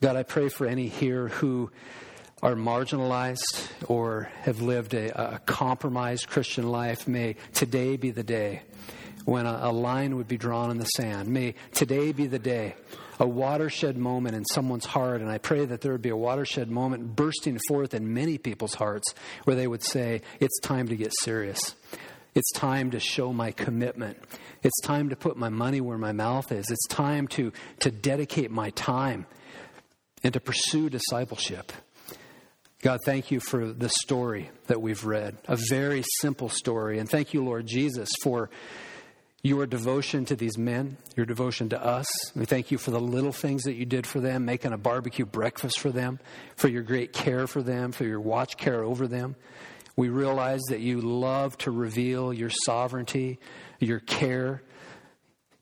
God, 0.00 0.16
I 0.16 0.22
pray 0.22 0.48
for 0.48 0.66
any 0.66 0.88
here 0.88 1.28
who 1.28 1.70
are 2.42 2.54
marginalized 2.54 3.68
or 3.88 4.30
have 4.42 4.60
lived 4.60 4.94
a, 4.94 5.34
a 5.34 5.38
compromised 5.40 6.28
Christian 6.28 6.68
life. 6.68 7.08
May 7.08 7.36
today 7.52 7.96
be 7.96 8.10
the 8.10 8.22
day 8.22 8.62
when 9.24 9.46
a, 9.46 9.58
a 9.62 9.72
line 9.72 10.16
would 10.16 10.28
be 10.28 10.38
drawn 10.38 10.70
in 10.70 10.78
the 10.78 10.84
sand. 10.84 11.28
May 11.28 11.54
today 11.72 12.12
be 12.12 12.26
the 12.26 12.38
day 12.38 12.74
a 13.20 13.26
watershed 13.26 13.96
moment 13.96 14.36
in 14.36 14.44
someone's 14.44 14.86
heart, 14.86 15.20
and 15.20 15.30
I 15.30 15.38
pray 15.38 15.64
that 15.64 15.80
there 15.80 15.92
would 15.92 16.02
be 16.02 16.08
a 16.08 16.16
watershed 16.16 16.70
moment 16.70 17.16
bursting 17.16 17.58
forth 17.68 17.92
in 17.92 18.14
many 18.14 18.38
people's 18.38 18.74
hearts 18.74 19.14
where 19.44 19.56
they 19.56 19.66
would 19.66 19.82
say, 19.82 20.22
It's 20.40 20.58
time 20.60 20.88
to 20.88 20.96
get 20.96 21.12
serious. 21.22 21.74
It's 22.34 22.50
time 22.52 22.92
to 22.92 23.00
show 23.00 23.32
my 23.32 23.50
commitment. 23.50 24.16
It's 24.62 24.80
time 24.82 25.08
to 25.08 25.16
put 25.16 25.36
my 25.36 25.48
money 25.48 25.80
where 25.80 25.98
my 25.98 26.12
mouth 26.12 26.52
is. 26.52 26.70
It's 26.70 26.86
time 26.86 27.26
to, 27.28 27.52
to 27.80 27.90
dedicate 27.90 28.50
my 28.50 28.70
time 28.70 29.26
and 30.22 30.32
to 30.34 30.40
pursue 30.40 30.88
discipleship. 30.88 31.72
God, 32.80 33.00
thank 33.04 33.32
you 33.32 33.40
for 33.40 33.72
the 33.72 33.88
story 33.88 34.50
that 34.68 34.80
we've 34.80 35.04
read, 35.04 35.36
a 35.48 35.58
very 35.68 36.04
simple 36.20 36.48
story. 36.48 37.00
And 37.00 37.08
thank 37.08 37.34
you, 37.34 37.42
Lord 37.42 37.66
Jesus, 37.66 38.08
for 38.22 38.50
your 39.42 39.66
devotion 39.66 40.24
to 40.26 40.36
these 40.36 40.56
men, 40.56 40.96
your 41.16 41.26
devotion 41.26 41.68
to 41.70 41.84
us. 41.84 42.06
We 42.36 42.44
thank 42.44 42.70
you 42.70 42.78
for 42.78 42.92
the 42.92 43.00
little 43.00 43.32
things 43.32 43.64
that 43.64 43.74
you 43.74 43.84
did 43.84 44.06
for 44.06 44.20
them, 44.20 44.44
making 44.44 44.72
a 44.72 44.78
barbecue 44.78 45.26
breakfast 45.26 45.80
for 45.80 45.90
them, 45.90 46.20
for 46.54 46.68
your 46.68 46.84
great 46.84 47.12
care 47.12 47.48
for 47.48 47.62
them, 47.62 47.90
for 47.90 48.04
your 48.04 48.20
watch 48.20 48.56
care 48.56 48.84
over 48.84 49.08
them. 49.08 49.34
We 49.96 50.08
realize 50.08 50.60
that 50.68 50.78
you 50.78 51.00
love 51.00 51.58
to 51.58 51.72
reveal 51.72 52.32
your 52.32 52.50
sovereignty, 52.64 53.40
your 53.80 53.98
care, 53.98 54.62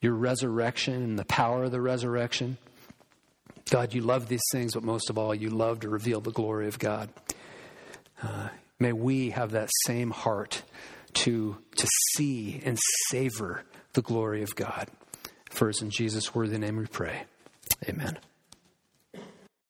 your 0.03 0.15
resurrection, 0.15 1.03
and 1.03 1.19
the 1.19 1.25
power 1.25 1.65
of 1.65 1.71
the 1.71 1.81
resurrection. 1.81 2.59
God, 3.71 3.95
you 3.95 4.01
love 4.01 4.29
these 4.29 4.45
things, 4.53 4.75
but 4.75 4.85
most 4.85 5.11
of 5.11 5.19
all, 5.19 5.35
you 5.35 5.51
love 5.51 5.81
to 5.81 5.89
reveal 5.89 6.21
the 6.21 6.31
glory 6.31 6.69
of 6.69 6.79
God. 6.79 7.09
Uh, 8.23 8.49
may 8.79 8.93
we 8.93 9.31
have 9.31 9.53
that 9.53 9.71
same 9.87 10.11
heart 10.11 10.63
to, 11.15 11.57
to 11.77 11.87
see 12.15 12.61
and 12.65 12.79
savor 13.09 13.65
the 13.95 14.03
glory 14.03 14.43
of 14.43 14.55
God. 14.55 14.89
For 15.51 15.69
it's 15.69 15.83
in 15.83 15.91
Jesus' 15.91 16.35
worthy 16.35 16.59
name 16.59 16.77
we 16.77 16.87
pray. 16.87 17.25
Amen. 17.89 18.19